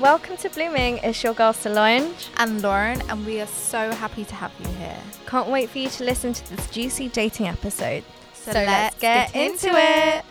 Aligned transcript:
Welcome 0.00 0.36
to 0.38 0.50
Blooming. 0.50 0.98
It's 0.98 1.22
your 1.24 1.34
girl 1.34 1.52
Solange. 1.52 2.28
and 2.36 2.62
Lauren, 2.62 3.00
and 3.08 3.26
we 3.26 3.40
are 3.40 3.46
so 3.46 3.90
happy 3.92 4.24
to 4.26 4.34
have 4.34 4.52
you 4.60 4.68
here. 4.74 4.96
Can't 5.26 5.48
wait 5.48 5.70
for 5.70 5.78
you 5.78 5.88
to 5.88 6.04
listen 6.04 6.32
to 6.32 6.56
this 6.56 6.70
juicy 6.70 7.08
dating 7.08 7.48
episode. 7.48 8.04
So 8.32 8.52
let's 8.52 8.98
get 9.00 9.34
into 9.34 9.70
it. 9.72 10.24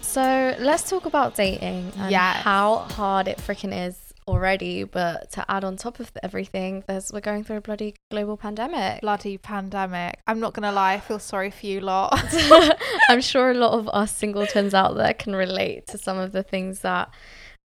So 0.00 0.54
let's 0.58 0.88
talk 0.88 1.04
about 1.06 1.34
dating 1.34 1.92
and 1.98 2.10
Yes. 2.10 2.36
how 2.42 2.78
hard 2.78 3.28
it 3.28 3.38
freaking 3.38 3.76
is 3.88 3.98
already. 4.26 4.84
But 4.84 5.30
to 5.32 5.44
add 5.50 5.64
on 5.64 5.76
top 5.76 6.00
of 6.00 6.10
everything, 6.22 6.82
there's 6.86 7.12
we're 7.12 7.20
going 7.20 7.44
through 7.44 7.56
a 7.58 7.60
bloody 7.60 7.94
global 8.10 8.38
pandemic. 8.38 9.02
Bloody 9.02 9.36
pandemic. 9.36 10.18
I'm 10.26 10.40
not 10.40 10.54
gonna 10.54 10.72
lie, 10.72 10.94
I 10.94 11.00
feel 11.00 11.18
sorry 11.18 11.50
for 11.50 11.66
you 11.66 11.80
lot. 11.80 12.18
I'm 13.10 13.20
sure 13.20 13.50
a 13.50 13.54
lot 13.54 13.72
of 13.78 13.86
us 13.88 14.16
singletons 14.16 14.72
out 14.72 14.96
there 14.96 15.12
can 15.12 15.36
relate 15.36 15.86
to 15.88 15.98
some 15.98 16.16
of 16.18 16.32
the 16.32 16.42
things 16.42 16.80
that 16.80 17.10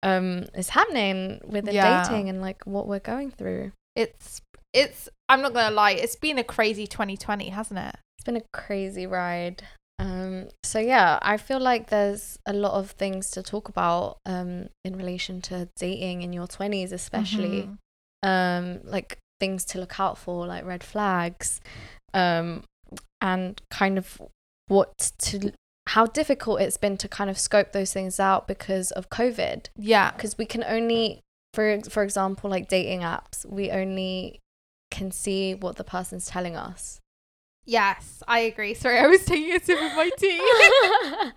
um 0.02 0.44
is 0.54 0.68
happening 0.70 1.40
within 1.44 1.74
Yeah. 1.74 2.02
dating 2.02 2.28
and 2.28 2.40
like 2.40 2.64
what 2.64 2.86
we're 2.86 3.00
going 3.00 3.30
through. 3.30 3.72
it's 3.96 4.40
it's 4.72 5.08
I'm 5.28 5.42
not 5.42 5.54
gonna 5.54 5.74
lie, 5.74 5.92
it's 5.92 6.16
been 6.16 6.38
a 6.38 6.44
crazy 6.44 6.86
2020, 6.86 7.48
hasn't 7.48 7.78
it? 7.80 7.94
It's 8.18 8.24
been 8.24 8.36
a 8.36 8.42
crazy 8.52 9.06
ride. 9.06 9.62
Um, 9.98 10.48
so 10.62 10.78
yeah, 10.78 11.18
I 11.22 11.36
feel 11.38 11.58
like 11.58 11.88
there's 11.90 12.38
a 12.46 12.52
lot 12.52 12.72
of 12.74 12.92
things 12.92 13.30
to 13.32 13.42
talk 13.42 13.68
about 13.68 14.18
um, 14.26 14.68
in 14.84 14.96
relation 14.96 15.40
to 15.42 15.68
dating 15.76 16.22
in 16.22 16.32
your 16.32 16.46
20s, 16.46 16.92
especially. 16.92 17.68
Mhm. 17.68 17.78
Um, 18.22 18.80
like 18.84 19.18
things 19.40 19.64
to 19.66 19.78
look 19.80 19.98
out 19.98 20.18
for, 20.18 20.46
like 20.46 20.64
red 20.64 20.84
flags, 20.84 21.60
um, 22.14 22.62
and 23.20 23.60
kind 23.70 23.96
of 23.98 24.20
what 24.68 25.12
to, 25.18 25.52
how 25.88 26.04
difficult 26.06 26.60
it's 26.60 26.76
been 26.76 26.96
to 26.98 27.08
kind 27.08 27.30
of 27.30 27.38
scope 27.38 27.72
those 27.72 27.92
things 27.92 28.20
out 28.20 28.46
because 28.46 28.90
of 28.90 29.08
COVID. 29.08 29.68
Yeah. 29.76 30.10
Because 30.12 30.36
we 30.36 30.44
can 30.44 30.62
only, 30.64 31.20
for 31.54 31.80
for 31.88 32.02
example, 32.02 32.50
like 32.50 32.68
dating 32.68 33.00
apps, 33.00 33.46
we 33.46 33.70
only 33.70 34.40
can 34.90 35.10
see 35.10 35.54
what 35.54 35.76
the 35.76 35.84
person's 35.84 36.26
telling 36.26 36.56
us. 36.56 37.00
Yes, 37.64 38.22
I 38.26 38.40
agree. 38.40 38.72
Sorry, 38.74 38.98
I 38.98 39.06
was 39.06 39.24
taking 39.26 39.54
a 39.54 39.60
sip 39.60 39.78
of 39.78 39.94
my 39.94 40.10
tea. 40.16 40.40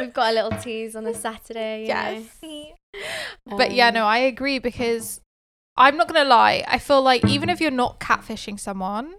We've 0.00 0.12
got 0.12 0.32
a 0.32 0.34
little 0.34 0.58
tease 0.58 0.94
on 0.94 1.06
a 1.06 1.14
Saturday. 1.14 1.82
You 1.82 1.86
yes. 1.88 2.24
Know. 2.42 3.56
But 3.56 3.72
yeah, 3.72 3.88
Um, 3.88 3.94
no, 3.94 4.04
I 4.06 4.18
agree 4.18 4.58
because 4.58 5.20
I'm 5.76 5.96
not 5.96 6.08
gonna 6.08 6.28
lie. 6.28 6.64
I 6.66 6.78
feel 6.78 7.00
like 7.02 7.24
even 7.26 7.48
if 7.48 7.60
you're 7.60 7.70
not 7.70 8.00
catfishing 8.00 8.58
someone 8.60 9.14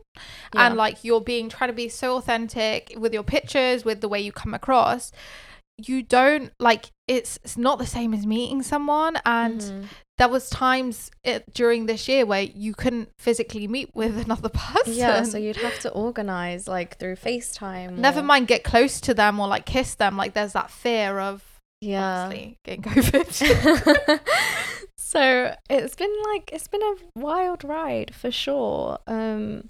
yeah. 0.54 0.68
and 0.68 0.76
like 0.76 1.04
you're 1.04 1.22
being 1.22 1.50
trying 1.50 1.70
to 1.70 1.74
be 1.76 1.90
so 1.90 2.18
authentic 2.18 2.94
with 2.98 3.14
your 3.14 3.24
pictures, 3.24 3.84
with 3.84 4.02
the 4.02 4.08
way 4.10 4.20
you 4.22 4.32
come 4.32 4.54
across, 4.54 5.12
you 5.78 6.04
don't 6.04 6.52
like 6.60 6.92
it's 7.08 7.40
it's 7.44 7.58
not 7.58 7.80
the 7.80 7.86
same 7.88 8.14
as 8.14 8.26
meeting 8.28 8.62
someone. 8.62 9.18
And 9.26 9.60
Mhm. 9.62 9.86
there 10.20 10.28
was 10.30 10.50
times 10.52 11.10
it, 11.24 11.52
during 11.54 11.88
this 11.88 12.08
year 12.08 12.26
where 12.28 12.44
you 12.44 12.76
couldn't 12.76 13.10
physically 13.18 13.68
meet 13.68 13.90
with 13.96 14.18
another 14.26 14.50
person. 14.50 14.94
yeah, 14.94 15.24
so 15.24 15.40
you'd 15.40 15.56
have 15.58 15.80
to 15.80 15.90
organize 15.92 16.68
like 16.68 17.00
through 17.00 17.16
FaceTime. 17.16 17.98
Never 17.98 18.20
or- 18.20 18.24
mind 18.24 18.48
get 18.48 18.64
close 18.64 19.02
to 19.02 19.14
them 19.16 19.40
or 19.40 19.48
like 19.48 19.66
kiss 19.66 19.96
them. 19.96 20.16
Like 20.18 20.34
there's 20.36 20.54
that 20.54 20.70
fear 20.70 21.18
of 21.20 21.44
Yeah. 21.80 22.26
obviously 22.26 22.58
getting 22.66 22.84
COVID. 22.84 24.20
so 25.12 25.56
it's 25.70 25.96
been 25.96 26.16
like 26.34 26.50
it's 26.54 26.68
been 26.68 26.82
a 26.82 26.96
wild 27.20 27.64
ride 27.64 28.14
for 28.16 28.32
sure. 28.32 28.98
Um, 29.08 29.70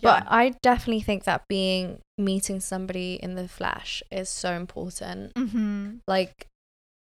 but 0.00 0.24
I 0.28 0.54
definitely 0.62 1.02
think 1.02 1.24
that 1.24 1.42
being 1.48 1.98
meeting 2.18 2.60
somebody 2.60 3.14
in 3.22 3.34
the 3.34 3.48
flesh 3.48 4.02
is 4.10 4.28
so 4.28 4.52
important. 4.52 5.32
hmm 5.36 5.96
like 6.08 6.46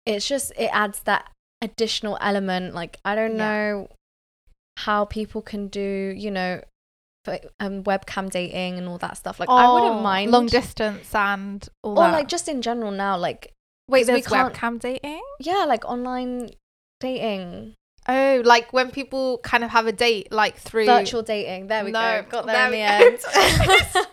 it's 0.07 0.27
just 0.27 0.53
it 0.57 0.71
adds 0.73 1.01
that 1.01 1.31
additional 1.61 2.17
element 2.21 2.75
like 2.75 2.97
i 3.05 3.15
don't 3.15 3.37
Yeah. 3.37 3.45
know 3.47 3.89
how 4.79 5.05
people 5.05 5.43
can 5.43 5.67
do 5.69 6.15
you 6.17 6.31
know 6.31 6.63
for, 7.25 7.39
um 7.61 7.83
webcam 7.83 8.31
dating 8.31 8.79
and 8.79 8.89
all 8.89 8.97
that 8.99 9.17
stuff 9.17 9.39
like 9.41 9.49
i 9.51 9.67
wouldn't 9.67 9.97
Oh, 9.99 10.03
mind 10.03 10.31
long 10.31 10.47
distance 10.47 11.13
and 11.15 11.69
all 11.83 11.93
or 11.99 12.05
that. 12.07 12.13
like 12.13 12.29
just 12.29 12.49
in 12.49 12.63
general 12.63 12.91
now 12.93 13.19
like 13.19 13.53
wait, 13.89 14.07
we 14.07 14.13
there's 14.21 14.27
webcam 14.27 14.79
dating? 14.79 15.21
yeah 15.41 15.65
like 15.67 15.85
online 15.85 16.51
dating? 17.01 17.75
Oh, 18.11 18.41
like 18.45 18.73
when 18.73 18.91
people 18.91 19.39
kind 19.39 19.63
of 19.65 19.71
have 19.71 19.87
a 19.87 19.93
date 19.93 20.33
like 20.33 20.57
through 20.57 20.87
virtual 20.87 21.23
dating. 21.23 21.67
There 21.67 21.85
we 21.85 21.91
No, 21.91 22.23
go. 22.23 22.29
Got 22.31 22.47
there, 22.47 22.65
in 22.67 22.73
the 22.73 22.79
end. 22.79 23.19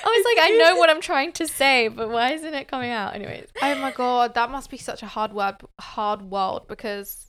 I 0.00 0.10
was 0.10 0.24
like 0.36 0.46
i 0.50 0.56
know 0.56 0.76
what 0.76 0.88
i'm 0.88 1.00
trying 1.00 1.32
to 1.32 1.46
say 1.46 1.88
but 1.88 2.08
why 2.08 2.32
isn't 2.32 2.54
it 2.54 2.66
coming 2.68 2.90
out? 2.90 3.14
Anyways. 3.14 3.48
Oh 3.62 3.74
my 3.76 3.92
god, 3.92 4.34
that 4.34 4.50
must 4.50 4.70
be 4.70 4.76
such 4.78 5.02
a 5.02 5.06
hard 5.06 5.32
word, 5.32 5.56
hard 5.80 6.22
world 6.22 6.66
because 6.68 7.26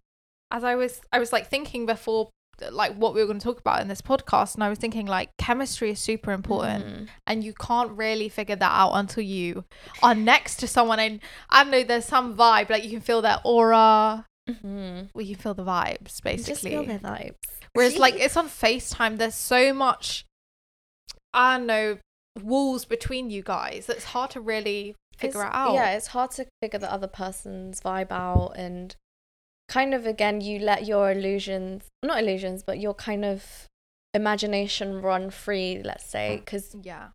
as 0.51 0.63
I 0.63 0.75
was 0.75 1.01
I 1.11 1.19
was 1.19 1.31
like 1.33 1.47
thinking 1.49 1.85
before 1.85 2.29
like 2.71 2.93
what 2.95 3.13
we 3.13 3.21
were 3.21 3.27
going 3.27 3.39
to 3.39 3.43
talk 3.43 3.59
about 3.59 3.81
in 3.81 3.87
this 3.87 4.01
podcast 4.01 4.55
and 4.55 4.63
I 4.63 4.69
was 4.69 4.79
thinking 4.79 5.05
like 5.05 5.29
chemistry 5.37 5.91
is 5.91 5.99
super 5.99 6.31
important 6.31 6.85
Mhm. 6.85 7.07
and 7.27 7.43
you 7.43 7.53
can't 7.53 7.91
really 7.91 8.29
figure 8.29 8.55
that 8.55 8.71
out 8.71 8.93
until 8.93 9.23
you 9.23 9.63
are 10.03 10.15
next 10.15 10.57
to 10.57 10.67
someone 10.67 10.99
and 10.99 11.19
I 11.49 11.63
don't 11.63 11.71
know 11.71 11.83
there's 11.83 12.05
some 12.05 12.35
vibe 12.35 12.69
like 12.69 12.83
you 12.83 12.89
can 12.89 13.01
feel 13.01 13.21
their 13.21 13.39
aura 13.45 14.25
Mhm. 14.49 15.09
well 15.13 15.25
you 15.25 15.35
feel 15.35 15.53
the 15.53 15.63
vibes 15.63 15.99
You 15.99 16.05
just 16.05 16.23
basically 16.23 16.71
feel 16.71 16.83
their 16.85 16.99
vibes 16.99 17.35
Whereas 17.73 17.97
like 17.97 18.15
it's 18.15 18.35
on 18.37 18.47
FaceTime, 18.47 19.17
there's 19.17 19.35
so 19.35 19.73
much 19.73 20.25
I 21.33 21.57
don't 21.57 21.67
know 21.67 21.97
walls 22.41 22.85
between 22.85 23.29
you 23.29 23.43
guys. 23.43 23.89
It's 23.89 24.05
hard 24.05 24.31
to 24.31 24.41
really 24.41 24.95
figure 25.17 25.41
It's- 25.41 25.53
it 25.53 25.55
out. 25.55 25.73
Yeah, 25.73 25.91
it's 25.91 26.07
hard 26.07 26.31
to 26.31 26.47
figure 26.61 26.79
the 26.79 26.91
other 26.91 27.07
person's 27.07 27.81
vibe 27.81 28.11
out 28.11 28.53
and 28.55 28.95
kind 29.67 29.93
of 29.93 30.07
again 30.07 30.41
you 30.41 30.57
let 30.57 30.85
your 30.85 31.11
illusions 31.11 31.87
not 32.03 32.17
illusions 32.19 32.63
but 32.63 32.79
your 32.79 32.95
kind 32.95 33.23
of 33.23 33.67
imagination 34.15 34.99
run 35.01 35.29
free 35.29 35.79
let's 35.83 36.05
say 36.05 36.37
because 36.37 36.75
Yeah. 36.81 37.09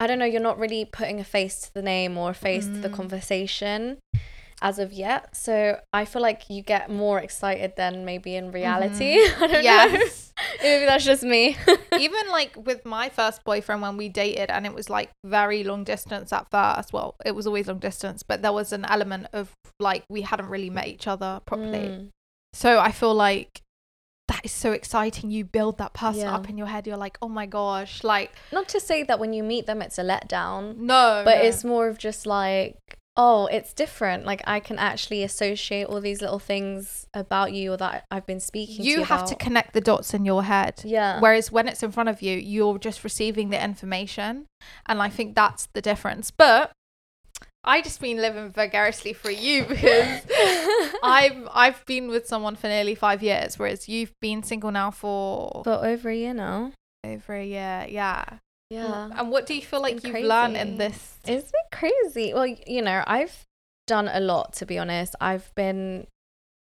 i 0.00 0.06
don't 0.06 0.18
know 0.18 0.24
you're 0.24 0.40
not 0.40 0.58
really 0.58 0.86
putting 0.86 1.20
a 1.20 1.24
face 1.24 1.60
to 1.60 1.74
the 1.74 1.82
name 1.82 2.16
or 2.16 2.30
a 2.30 2.34
face 2.34 2.64
to 2.64 2.78
the 2.80 2.88
Mm. 2.88 2.94
conversation 2.94 3.98
as 4.60 4.78
of 4.78 4.92
yet 4.92 5.34
so 5.36 5.78
i 5.92 6.04
feel 6.04 6.20
like 6.22 6.50
you 6.50 6.62
get 6.62 6.90
more 6.90 7.20
excited 7.20 7.74
than 7.76 8.04
maybe 8.04 8.34
in 8.34 8.50
reality 8.50 9.14
i 9.36 9.38
don't 9.40 9.52
know 9.52 9.58
Yes. 9.60 10.32
maybe 10.62 10.84
that's 10.84 11.04
just 11.04 11.22
me 11.22 11.56
Even 11.98 12.28
like 12.30 12.54
with 12.56 12.84
my 12.84 13.08
first 13.08 13.42
boyfriend 13.44 13.82
when 13.82 13.96
we 13.96 14.08
dated 14.08 14.50
and 14.50 14.64
it 14.66 14.72
was 14.74 14.88
like 14.88 15.10
very 15.26 15.64
long 15.64 15.82
distance 15.82 16.32
at 16.32 16.48
first. 16.48 16.92
Well, 16.92 17.16
it 17.26 17.34
was 17.34 17.44
always 17.44 17.66
long 17.66 17.80
distance, 17.80 18.22
but 18.22 18.40
there 18.40 18.52
was 18.52 18.72
an 18.72 18.84
element 18.84 19.26
of 19.32 19.50
like 19.80 20.04
we 20.08 20.20
hadn't 20.22 20.46
really 20.48 20.70
met 20.70 20.86
each 20.86 21.08
other 21.08 21.40
properly. 21.44 21.78
Mm. 21.88 22.08
So 22.52 22.78
I 22.78 22.92
feel 22.92 23.14
like 23.14 23.62
that 24.28 24.42
is 24.44 24.52
so 24.52 24.70
exciting. 24.70 25.32
You 25.32 25.44
build 25.44 25.78
that 25.78 25.92
person 25.92 26.20
Yeah. 26.20 26.34
up 26.36 26.48
in 26.48 26.56
your 26.56 26.68
head. 26.68 26.86
You're 26.86 26.96
like, 26.96 27.18
oh 27.20 27.28
my 27.28 27.46
gosh, 27.46 28.04
like 28.04 28.30
not 28.52 28.68
to 28.68 28.78
say 28.78 29.02
that 29.02 29.18
when 29.18 29.32
you 29.32 29.42
meet 29.42 29.66
them 29.66 29.82
it's 29.82 29.98
a 29.98 30.02
letdown 30.02 30.76
no, 30.76 31.22
but 31.24 31.38
no. 31.38 31.42
it's 31.42 31.64
more 31.64 31.88
of 31.88 31.98
just 31.98 32.26
like 32.26 32.76
oh 33.18 33.46
it's 33.46 33.74
different 33.74 34.24
like 34.24 34.40
i 34.46 34.60
can 34.60 34.78
actually 34.78 35.22
associate 35.22 35.84
all 35.84 36.00
these 36.00 36.22
little 36.22 36.38
things 36.38 37.06
about 37.12 37.52
you 37.52 37.72
or 37.72 37.76
that 37.76 38.04
i've 38.10 38.24
been 38.24 38.40
speaking 38.40 38.76
to 38.76 38.82
you 38.82 38.98
you 38.98 39.04
have 39.04 39.26
to 39.26 39.34
connect 39.34 39.74
the 39.74 39.80
dots 39.80 40.14
in 40.14 40.24
your 40.24 40.44
head. 40.44 40.80
yeah 40.84 41.18
Whereas 41.20 41.50
when 41.52 41.68
it's 41.68 41.82
in 41.82 41.92
front 41.92 42.08
of 42.08 42.22
you, 42.22 42.36
you're 42.36 42.78
just 42.78 43.04
receiving 43.04 43.50
the 43.50 43.62
information. 43.62 44.46
And 44.86 45.02
I 45.02 45.08
think 45.08 45.34
that's 45.34 45.68
the 45.74 45.80
difference. 45.80 46.30
But 46.30 46.72
I 47.64 47.82
just 47.82 48.00
been 48.00 48.18
living 48.18 48.50
vicariously 48.50 49.12
for 49.12 49.30
you 49.30 49.64
because 49.68 50.22
I've 51.02 51.48
I've 51.52 51.84
been 51.86 52.08
with 52.08 52.26
someone 52.26 52.56
for 52.56 52.68
nearly 52.68 52.94
five 52.94 53.22
years, 53.22 53.58
whereas 53.58 53.88
you've 53.88 54.12
been 54.20 54.42
single 54.42 54.70
now 54.70 54.90
for 54.90 55.62
for 55.64 55.84
over 55.84 56.08
a 56.08 56.16
year 56.16 56.34
now 56.34 56.72
over 57.04 57.34
a 57.34 57.44
year. 57.44 57.86
Yeah. 57.88 58.24
Yeah 58.70 59.08
And 59.16 59.30
what 59.30 59.46
do 59.46 59.54
you 59.54 59.62
feel 59.62 59.80
like 59.80 60.02
you've 60.04 60.14
learned 60.24 60.56
in 60.56 60.76
crazy. 60.76 60.78
this? 60.78 61.16
it's 61.26 61.50
been 61.50 61.70
crazy 61.90 62.32
well 62.34 62.46
you 62.46 62.82
know 62.82 63.02
i've 63.06 63.44
done 63.86 64.08
a 64.12 64.20
lot 64.20 64.52
to 64.54 64.66
be 64.66 64.78
honest 64.78 65.14
i've 65.20 65.54
been 65.54 66.06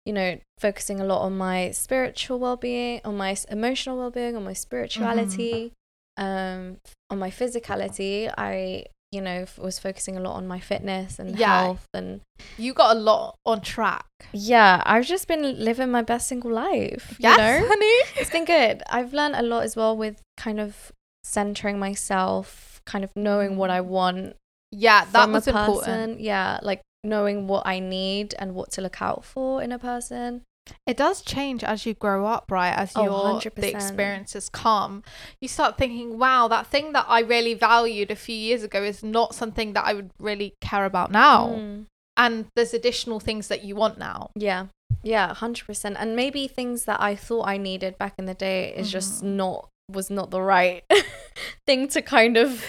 you 0.06 0.13
know 0.13 0.39
focusing 0.59 1.00
a 1.00 1.06
lot 1.06 1.21
on 1.21 1.38
my 1.38 1.69
spiritual 1.71 2.39
well-being 2.39 3.01
on 3.06 3.15
my 3.18 3.36
emotional 3.50 3.98
well-being 3.98 4.36
on 4.36 4.44
my 4.44 4.53
spirituality 4.53 5.74
um 6.18 6.77
on 7.09 7.19
my 7.19 7.30
physicality 7.30 8.31
i 8.38 8.83
you 9.12 9.21
know 9.21 9.42
f- 9.42 9.59
was 9.59 9.77
focusing 9.77 10.18
a 10.18 10.19
lot 10.21 10.33
on 10.36 10.47
my 10.47 10.59
fitness 10.59 11.19
and 11.19 11.38
Yeah. 11.38 11.63
health 11.63 11.86
and 11.94 12.21
You 12.57 12.74
got 12.74 12.95
a 12.95 13.00
lot 13.00 13.36
on 13.45 13.59
track. 13.62 14.06
Yeah, 14.31 14.81
I've 14.86 15.06
just 15.06 15.27
been 15.27 15.63
living 15.63 15.92
my 15.92 16.01
best 16.01 16.27
single 16.30 16.51
life. 16.51 17.18
Yes, 17.19 17.38
You 17.38 17.44
know? 17.44 17.68
honey. 17.68 17.97
It's 18.21 18.30
been 18.30 18.45
good. 18.45 18.81
I've 18.89 19.13
learned 19.13 19.36
a 19.36 19.42
lot 19.42 19.63
as 19.63 19.75
well 19.75 19.97
with 19.97 20.21
kind 20.38 20.59
of 20.62 20.94
centering 21.23 21.79
myself, 21.79 22.81
kind 22.85 23.03
of 23.03 23.12
knowing 23.15 23.57
what 23.57 23.69
I 23.69 23.81
want 23.81 24.35
Yeah, 24.71 25.06
that 25.12 25.29
was 25.29 25.45
person. 25.45 25.56
important. 25.57 26.19
Yeah, 26.21 26.59
like 26.62 26.81
knowing 27.03 27.47
what 27.47 27.65
I 27.65 27.79
need 27.79 28.33
and 28.39 28.53
what 28.56 28.71
to 28.73 28.81
look 28.81 29.01
out 29.01 29.25
for 29.25 29.62
in 29.62 29.71
a 29.71 29.79
person. 29.79 30.44
It 30.85 30.95
does 30.95 31.21
change 31.23 31.63
as 31.63 31.85
you 31.85 31.94
grow 31.95 32.25
up, 32.25 32.51
right? 32.51 32.71
As 32.71 32.94
Oh, 32.95 33.03
your 33.03 33.23
100%. 33.33 33.56
the 33.56 33.69
experiences 33.71 34.47
come, 34.50 35.03
you 35.41 35.47
start 35.47 35.77
thinking, 35.77 36.19
"Wow, 36.19 36.47
that 36.47 36.68
thing 36.68 36.94
that 36.94 37.06
I 37.09 37.19
really 37.21 37.56
valued 37.56 38.12
a 38.12 38.15
few 38.15 38.35
years 38.35 38.63
ago 38.63 38.81
is 38.83 39.03
not 39.03 39.33
something 39.35 39.73
that 39.73 39.85
I 39.85 39.94
would 39.94 40.12
really 40.19 40.53
care 40.62 40.85
about 40.85 41.12
now." 41.12 41.47
Mm. 41.47 41.85
And 42.15 42.45
there's 42.56 42.73
additional 42.73 43.19
things 43.19 43.47
that 43.47 43.63
you 43.63 43.75
want 43.75 43.97
now. 43.97 44.29
Yeah. 44.35 44.68
Yeah, 45.01 45.33
hundred 45.33 45.65
percent. 45.65 45.97
And 46.00 46.15
maybe 46.15 46.47
things 46.47 46.85
that 46.85 47.01
I 47.01 47.15
thought 47.15 47.47
I 47.47 47.57
needed 47.57 47.97
back 47.97 48.13
in 48.19 48.25
the 48.25 48.35
day 48.35 48.71
is 48.75 48.91
just 48.91 49.23
Mhm. 49.23 49.35
not 49.35 49.69
was 49.92 50.10
not 50.10 50.32
the 50.32 50.42
right 50.42 50.84
thing 51.66 51.88
to 51.90 52.02
kind 52.02 52.38
of 52.38 52.66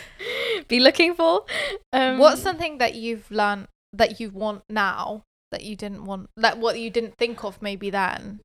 be 0.69 0.81
looking 0.81 1.15
for. 1.15 1.45
Um, 1.93 2.19
What's 2.19 2.43
something 2.43 2.79
that 2.79 2.95
you've 2.95 3.31
learned 3.31 3.69
that 3.93 4.21
you 4.21 4.31
want 4.31 4.63
now 4.69 5.25
that 5.51 5.65
you 5.65 5.77
didn't 5.77 6.05
want 6.05 6.31
that 6.37 6.59
what 6.59 6.79
you 6.79 6.89
didn't 6.89 7.19
think 7.19 7.45
of 7.45 7.61
maybe 7.61 7.91
then? 7.91 8.41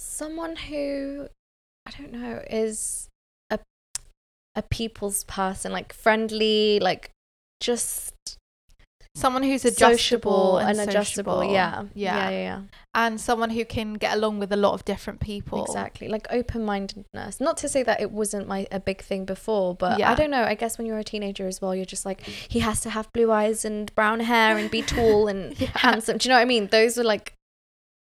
someone 0.00 0.56
who 0.56 1.28
I 1.86 1.90
don't 1.90 2.12
know 2.12 2.42
is 2.50 3.08
a 3.50 3.58
a 4.54 4.62
people's 4.62 5.24
person, 5.24 5.72
like 5.72 5.92
friendly, 5.92 6.78
like 6.80 7.10
just 7.60 8.14
Someone 9.14 9.42
who's 9.42 9.64
adjustable 9.64 9.98
sociable 9.98 10.58
and, 10.58 10.78
and 10.78 10.88
adjustable. 10.88 11.42
Yeah. 11.44 11.84
yeah, 11.94 12.16
yeah, 12.16 12.30
yeah, 12.30 12.38
yeah. 12.38 12.60
and 12.94 13.20
someone 13.20 13.50
who 13.50 13.64
can 13.64 13.94
get 13.94 14.16
along 14.16 14.38
with 14.38 14.52
a 14.52 14.56
lot 14.56 14.74
of 14.74 14.84
different 14.84 15.18
people. 15.20 15.64
Exactly, 15.64 16.06
like 16.08 16.26
open 16.30 16.64
mindedness. 16.64 17.40
Not 17.40 17.56
to 17.58 17.68
say 17.68 17.82
that 17.82 18.00
it 18.00 18.12
wasn't 18.12 18.46
my 18.46 18.66
a 18.70 18.78
big 18.78 19.02
thing 19.02 19.24
before, 19.24 19.74
but 19.74 19.98
Yeah. 19.98 20.10
I 20.12 20.14
don't 20.14 20.30
know. 20.30 20.44
I 20.44 20.54
guess 20.54 20.78
when 20.78 20.86
you're 20.86 20.98
a 20.98 21.04
teenager 21.04 21.46
as 21.48 21.60
well, 21.60 21.74
you're 21.74 21.84
just 21.84 22.06
like 22.06 22.20
he 22.22 22.60
has 22.60 22.80
to 22.82 22.90
have 22.90 23.12
blue 23.12 23.32
eyes 23.32 23.64
and 23.64 23.92
brown 23.94 24.20
hair 24.20 24.56
and 24.56 24.70
be 24.70 24.82
tall 24.82 25.26
and 25.26 25.58
Yeah. 25.60 25.70
handsome. 25.74 26.18
Do 26.18 26.28
you 26.28 26.30
know 26.30 26.36
what 26.36 26.42
I 26.42 26.46
mean? 26.46 26.68
Those 26.68 26.96
are 26.98 27.04
like 27.04 27.34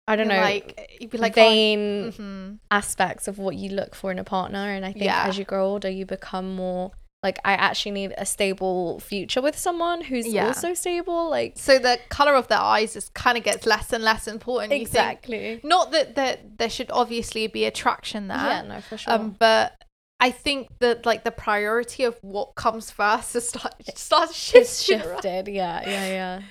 I 0.06 0.16
don't 0.16 0.28
You're 0.28 0.37
know, 0.37 0.42
like 0.42 1.08
like 1.14 1.34
vain 1.34 2.12
hmm 2.12 2.52
aspects 2.70 3.26
of 3.28 3.38
what 3.38 3.54
you 3.56 3.70
look 3.70 3.94
for 3.94 4.10
in 4.10 4.19
a 4.19 4.25
partner. 4.25 4.58
And 4.70 4.84
I 4.84 4.92
think 4.92 5.04
Yeah. 5.04 5.25
as 5.26 5.38
you 5.38 5.44
grow 5.44 5.64
older, 5.66 5.88
you 5.88 6.04
become 6.04 6.54
more 6.54 6.90
like 7.22 7.38
I 7.44 7.52
actually 7.52 7.93
need 7.93 8.14
a 8.17 8.25
stable 8.25 8.99
future 9.00 9.43
with 9.43 9.58
someone 9.58 10.00
who's 10.02 10.26
Yeah. 10.26 10.46
also 10.49 10.72
stable. 10.75 11.28
Like 11.28 11.52
So 11.56 11.78
the 11.78 11.99
color 12.08 12.34
of 12.34 12.49
their 12.49 12.58
eyes 12.58 12.94
just 12.94 13.12
kind 13.12 13.37
of 13.37 13.44
gets 13.44 13.67
less 13.67 13.93
and 13.93 14.02
less 14.02 14.26
important. 14.26 14.72
You 14.72 14.78
think. 14.87 14.88
exactly. 14.88 15.61
Not 15.62 15.90
that 15.93 16.14
that 16.14 16.58
there 16.58 16.70
should 16.70 16.90
obviously 16.90 17.46
be 17.46 17.64
attraction 17.67 18.28
there. 18.28 18.38
Yeah, 18.38 18.62
no, 18.62 18.81
for 18.81 18.96
sure. 18.96 19.12
Um, 19.12 19.37
but 19.38 19.75
I 20.19 20.31
think 20.31 20.69
that 20.81 21.05
like 21.05 21.25
the 21.25 21.31
priority 21.31 22.05
of 22.05 22.17
what 22.22 22.55
comes 22.55 22.90
first 22.90 23.37
is 23.37 23.49
start 23.49 23.75
starts 23.94 24.55
it's 24.55 24.82
shifting. 24.82 25.06
around. 25.06 25.23
shifted. 25.23 25.49
Yeah, 25.52 25.82
yeah, 25.88 26.06
yeah. 26.06 26.43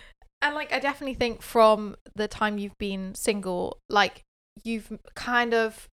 And 0.42 0.56
like 0.56 0.72
I 0.72 0.80
definitely 0.80 1.16
think 1.16 1.42
from 1.42 1.96
the 2.16 2.28
time 2.28 2.58
you've 2.60 2.78
been 2.78 3.16
single, 3.16 3.80
like 3.90 4.22
you've 4.64 4.92
kind 5.16 5.54
of 5.54 5.88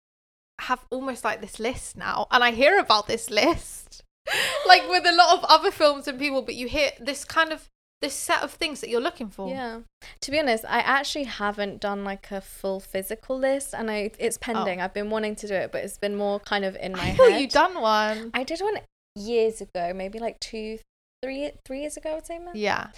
have 0.61 0.85
almost 0.91 1.25
like 1.25 1.41
this 1.41 1.59
list 1.59 1.97
now. 1.97 2.27
And 2.31 2.45
I 2.45 2.51
hear 2.51 2.79
about 2.79 3.07
this 3.07 3.31
list. 3.31 4.03
like 4.67 4.89
with 4.89 5.07
a 5.07 5.13
lot 5.15 5.39
of 5.39 5.45
other 5.45 5.71
films 5.71 6.09
and 6.09 6.19
people, 6.19 6.43
but 6.43 6.55
you 6.55 6.69
hear 6.69 6.91
this 7.01 7.25
kind 7.25 7.53
of 7.53 7.69
this 8.03 8.13
set 8.15 8.43
of 8.43 8.51
things 8.53 8.83
that 8.83 8.91
you're 8.91 9.01
looking 9.01 9.31
for. 9.31 9.49
Yeah. 9.49 9.81
To 10.21 10.31
be 10.31 10.39
honest, 10.39 10.65
I 10.67 10.81
actually 10.81 11.25
haven't 11.25 11.81
done 11.81 12.05
like 12.05 12.31
a 12.31 12.43
full 12.43 12.79
physical 12.79 13.39
list 13.39 13.75
and 13.75 13.91
I 13.91 14.11
it's 14.19 14.37
pending. 14.39 14.81
I've 14.83 14.93
been 14.93 15.09
wanting 15.11 15.35
to 15.37 15.49
do 15.49 15.55
it, 15.55 15.73
but 15.73 15.83
it's 15.83 15.97
been 15.99 16.15
more 16.17 16.39
kind 16.41 16.65
of 16.65 16.77
in 16.77 16.93
my 16.93 17.17
Oh. 17.19 17.25
I 17.27 17.31
head. 17.31 17.41
you 17.41 17.49
done 17.49 17.81
one. 17.81 18.31
I 18.35 18.45
did 18.45 18.61
one 18.61 18.79
years 19.15 19.63
ago, 19.63 19.93
maybe 19.95 20.19
like 20.19 20.39
two, 20.41 20.79
three, 21.23 21.51
three 21.65 21.81
years 21.81 21.97
ago, 21.97 22.11
I 22.11 22.15
would 22.17 22.27
say, 22.27 22.39
man. 22.39 22.51
Yeah. 22.55 22.89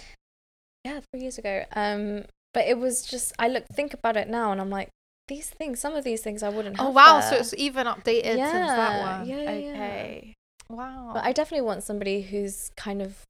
Yeah, 0.83 0.99
three 1.11 1.21
years 1.21 1.37
ago. 1.37 1.63
Um, 1.73 2.25
but 2.53 2.65
it 2.67 2.77
was 2.77 3.03
just 3.05 3.31
I 3.39 3.47
look 3.47 3.65
think 3.73 3.93
about 3.93 4.17
it 4.17 4.27
now 4.27 4.51
and 4.51 4.59
I'm 4.59 4.69
like, 4.69 4.89
these 5.29 5.49
things, 5.49 5.79
some 5.79 5.93
of 5.95 6.03
these 6.03 6.21
things 6.21 6.43
I 6.43 6.49
wouldn't 6.49 6.75
have. 6.77 6.87
Oh 6.87 6.89
wow, 6.89 7.21
so 7.21 7.37
it's 7.37 7.53
even 7.57 7.87
updated 7.87 8.23
since 8.35 8.51
that 8.51 9.01
one. 9.19 9.29
yeah, 9.29 9.41
yeah, 9.53 9.53
yeah. 9.53 10.21
Wow. 10.69 11.11
But 11.13 11.23
I 11.23 11.31
definitely 11.33 11.65
want 11.65 11.83
somebody 11.83 12.21
who's 12.21 12.71
kind 12.77 13.01
of 13.01 13.25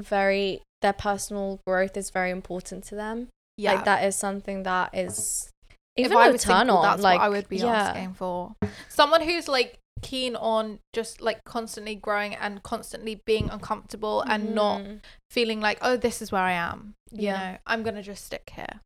very 0.00 0.62
their 0.82 0.92
personal 0.92 1.60
growth 1.66 1.96
is 1.96 2.10
very 2.10 2.30
important 2.30 2.84
to 2.84 2.94
them. 2.94 3.28
yeah. 3.56 3.74
Like 3.74 3.84
that 3.84 4.04
is 4.04 4.16
something 4.16 4.64
that 4.64 4.90
is 4.94 5.50
if 5.96 6.06
even 6.06 6.16
I 6.16 6.26
a 6.28 6.32
was 6.32 6.42
turn 6.42 6.68
on. 6.70 6.82
that's 6.82 7.02
like 7.02 7.18
what 7.18 7.26
I 7.26 7.28
would 7.28 7.48
be 7.48 7.58
yeah. 7.58 7.66
asking 7.90 8.14
for. 8.14 8.54
Someone 8.88 9.20
who's 9.22 9.46
like 9.48 9.78
keen 10.00 10.34
on 10.34 10.80
just 10.92 11.20
like 11.20 11.44
constantly 11.44 11.94
growing 11.94 12.34
and 12.34 12.62
constantly 12.64 13.20
being 13.24 13.48
uncomfortable 13.50 14.22
and 14.22 14.52
not 14.54 14.80
Mhm. 14.80 15.00
feeling 15.30 15.60
like, 15.60 15.78
oh, 15.82 15.96
this 15.96 16.20
is 16.20 16.32
where 16.32 16.42
I 16.42 16.52
am. 16.52 16.94
You 17.12 17.26
Yeah. 17.26 17.52
know, 17.52 17.58
I'm 17.66 17.82
gonna 17.84 18.02
just 18.02 18.24
stick 18.24 18.50
here. 18.56 18.80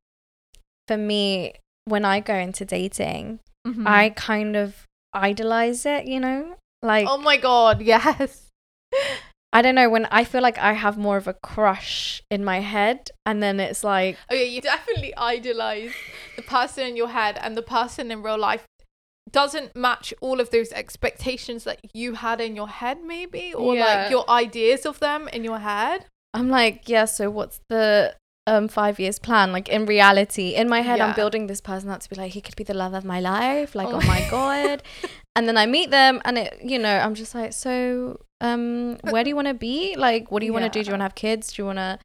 For 0.88 0.98
me, 0.98 1.54
when 1.86 2.04
I 2.04 2.20
go 2.20 2.34
into 2.34 2.64
dating, 2.66 3.40
Mhm. 3.66 3.86
I 3.86 4.10
kind 4.10 4.54
of 4.56 4.84
idolize 5.14 5.86
it. 5.86 6.06
You 6.06 6.20
know, 6.20 6.56
like 6.82 7.06
oh 7.08 7.18
my 7.18 7.36
god, 7.36 7.82
yes. 7.82 8.50
I 9.52 9.62
don't 9.62 9.74
know 9.74 9.88
when 9.88 10.06
I 10.06 10.24
feel 10.24 10.42
like 10.42 10.58
I 10.58 10.74
have 10.74 10.98
more 10.98 11.16
of 11.16 11.26
a 11.26 11.32
crush 11.34 12.22
in 12.30 12.44
my 12.44 12.60
head, 12.60 13.10
and 13.24 13.42
then 13.42 13.58
it's 13.60 13.82
like 13.82 14.16
Oh 14.30 14.34
yeah, 14.34 14.42
you 14.44 14.60
definitely 14.60 15.14
idolize 15.16 15.94
the 16.36 16.42
person 16.42 16.86
in 16.86 16.96
your 16.96 17.08
head, 17.08 17.38
and 17.40 17.56
the 17.56 17.62
person 17.62 18.10
in 18.10 18.22
real 18.22 18.38
life 18.38 18.64
doesn't 19.30 19.74
match 19.74 20.14
all 20.20 20.40
of 20.40 20.50
those 20.50 20.72
expectations 20.72 21.64
that 21.64 21.80
you 21.92 22.14
had 22.14 22.40
in 22.40 22.54
your 22.54 22.68
head, 22.68 22.98
maybe, 23.04 23.52
or 23.54 23.74
Yeah. 23.74 23.84
like 24.02 24.10
your 24.10 24.28
ideas 24.30 24.86
of 24.86 25.00
them 25.00 25.28
in 25.28 25.42
your 25.44 25.58
head. 25.58 26.06
I'm 26.34 26.48
like, 26.50 26.88
yeah. 26.88 27.06
So 27.06 27.30
what's 27.30 27.60
the 27.68 28.14
um 28.46 28.68
five 28.68 29.00
years 29.00 29.18
plan? 29.18 29.52
Like 29.52 29.68
in 29.68 29.86
reality, 29.86 30.54
in 30.54 30.68
my 30.68 30.82
head, 30.82 30.98
Yeah. 30.98 31.06
I'm 31.06 31.14
building 31.14 31.46
this 31.46 31.60
person 31.60 31.88
up 31.90 32.00
to 32.00 32.08
be 32.10 32.16
like, 32.16 32.32
he 32.32 32.40
could 32.40 32.56
be 32.56 32.64
the 32.64 32.74
love 32.74 32.94
of 32.94 33.04
my 33.04 33.20
life. 33.20 33.74
Like, 33.74 33.88
Oh 33.88 34.00
oh, 34.02 34.06
my 34.06 34.26
god. 34.30 34.82
And 35.36 35.46
then 35.46 35.56
I 35.56 35.66
meet 35.66 35.90
them, 35.90 36.20
and 36.24 36.38
it, 36.38 36.58
you 36.64 36.78
know, 36.78 36.98
I'm 36.98 37.14
just 37.14 37.34
like, 37.34 37.52
so 37.52 38.20
um, 38.40 38.96
where 39.02 39.22
do 39.22 39.28
you 39.28 39.36
want 39.36 39.48
to 39.48 39.54
be? 39.54 39.94
Like, 39.96 40.30
what 40.30 40.40
do 40.40 40.46
you 40.46 40.52
want 40.52 40.64
to 40.64 40.70
do? 40.70 40.82
Do 40.82 40.88
you 40.88 40.92
want 40.92 41.00
to 41.00 41.04
have 41.04 41.14
kids? 41.14 41.52
Do 41.52 41.62
you 41.62 41.66
want 41.66 41.78
to 41.78 41.98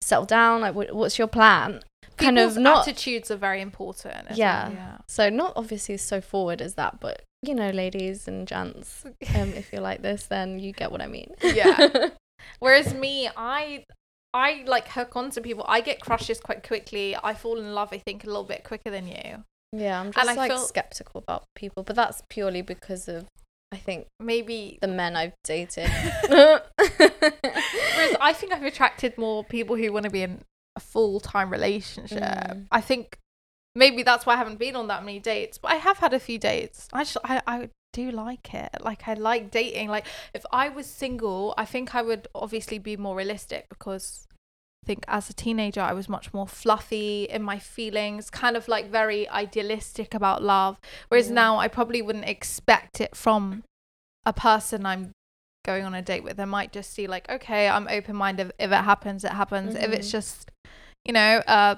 settle 0.00 0.24
down? 0.24 0.62
Like, 0.62 0.74
what, 0.74 0.94
what's 0.94 1.18
your 1.18 1.28
plan? 1.28 1.82
kind 2.20 2.36
People's 2.36 2.56
of 2.56 2.62
not 2.62 2.88
attitudes 2.88 3.30
are 3.30 3.36
very 3.36 3.60
important. 3.60 4.28
Yeah. 4.34 4.70
yeah. 4.70 4.98
so 5.08 5.30
not 5.30 5.52
obviously 5.56 5.96
so 5.96 6.20
forward 6.20 6.60
as 6.60 6.74
that, 6.74 7.00
but 7.00 7.22
you 7.42 7.54
know, 7.54 7.70
ladies 7.70 8.28
and 8.28 8.46
gents, 8.46 9.04
um, 9.34 9.52
if 9.54 9.72
you're 9.72 9.80
like 9.80 10.02
this, 10.02 10.24
then 10.24 10.58
you 10.58 10.72
get 10.72 10.92
what 10.92 11.00
I 11.00 11.06
mean. 11.06 11.34
Yeah. 11.42 12.10
Whereas 12.58 12.94
me, 12.94 13.28
I 13.36 13.84
I 14.32 14.64
like 14.66 14.88
hook 14.88 15.16
onto 15.16 15.40
people. 15.40 15.64
I 15.66 15.80
get 15.80 16.00
crushes 16.00 16.40
quite 16.40 16.66
quickly. 16.66 17.16
I 17.22 17.34
fall 17.34 17.58
in 17.58 17.74
love, 17.74 17.90
I 17.92 17.98
think, 17.98 18.24
a 18.24 18.26
little 18.26 18.44
bit 18.44 18.64
quicker 18.64 18.90
than 18.90 19.08
you. 19.08 19.44
Yeah, 19.72 20.00
I'm 20.00 20.12
just 20.12 20.28
I 20.28 20.34
like 20.34 20.58
skeptical 20.58 21.18
about 21.20 21.44
people, 21.54 21.82
but 21.82 21.96
that's 21.96 22.22
purely 22.28 22.62
because 22.62 23.08
of 23.08 23.26
I 23.72 23.76
think 23.76 24.06
Maybe 24.18 24.78
the 24.80 24.88
men 24.88 25.16
I've 25.16 25.34
dated. 25.44 25.88
Whereas 26.28 26.60
I 28.20 28.32
think 28.34 28.52
I've 28.52 28.64
attracted 28.64 29.16
more 29.16 29.44
people 29.44 29.76
who 29.76 29.92
want 29.92 30.04
to 30.04 30.10
be 30.10 30.22
in 30.22 30.40
a 30.76 30.80
full 30.80 31.20
time 31.20 31.50
relationship. 31.50 32.18
Mm. 32.18 32.66
I 32.72 32.80
think 32.80 33.18
maybe 33.74 34.02
that's 34.02 34.26
why 34.26 34.34
I 34.34 34.36
haven't 34.36 34.58
been 34.58 34.74
on 34.74 34.88
that 34.88 35.04
many 35.04 35.20
dates, 35.20 35.58
but 35.58 35.70
I 35.70 35.76
have 35.76 35.98
had 35.98 36.12
a 36.12 36.20
few 36.20 36.38
dates. 36.38 36.88
I 36.92 37.04
just, 37.04 37.16
I, 37.24 37.42
I 37.46 37.68
do 37.92 38.10
like 38.10 38.52
it. 38.54 38.70
Like, 38.80 39.06
I 39.06 39.14
like 39.14 39.50
dating. 39.50 39.88
Like, 39.88 40.06
if 40.34 40.44
I 40.52 40.68
was 40.68 40.86
single, 40.86 41.54
I 41.56 41.64
think 41.64 41.94
I 41.94 42.02
would 42.02 42.28
obviously 42.34 42.78
be 42.78 42.96
more 42.96 43.16
realistic 43.16 43.68
because 43.68 44.26
I 44.82 44.86
think 44.86 45.04
as 45.08 45.28
a 45.28 45.34
teenager, 45.34 45.80
I 45.82 45.92
was 45.92 46.08
much 46.08 46.32
more 46.32 46.46
fluffy 46.48 47.24
in 47.24 47.42
my 47.42 47.58
feelings, 47.58 48.30
kind 48.30 48.56
of 48.56 48.66
like 48.66 48.90
very 48.90 49.28
idealistic 49.28 50.14
about 50.14 50.42
love. 50.42 50.78
Whereas 51.08 51.28
Yeah. 51.28 51.34
now, 51.34 51.58
I 51.58 51.68
probably 51.68 52.00
wouldn't 52.00 52.24
expect 52.28 53.00
it 53.00 53.14
from 53.14 53.62
a 54.24 54.32
person 54.32 54.86
I'm 54.86 55.12
going 55.66 55.84
on 55.84 55.92
a 55.94 56.00
date 56.00 56.24
with. 56.24 56.40
I 56.40 56.46
might 56.46 56.72
just 56.72 56.92
see, 56.94 57.06
like, 57.06 57.28
okay, 57.28 57.68
I'm 57.68 57.88
open 57.88 58.16
minded. 58.16 58.52
If 58.58 58.72
it 58.72 58.84
happens, 58.84 59.22
it 59.24 59.32
happens. 59.32 59.74
If 59.74 59.92
it's 59.92 60.08
Mhm. 60.08 60.12
just, 60.12 60.50
you 61.04 61.12
know, 61.12 61.42
uh, 61.46 61.74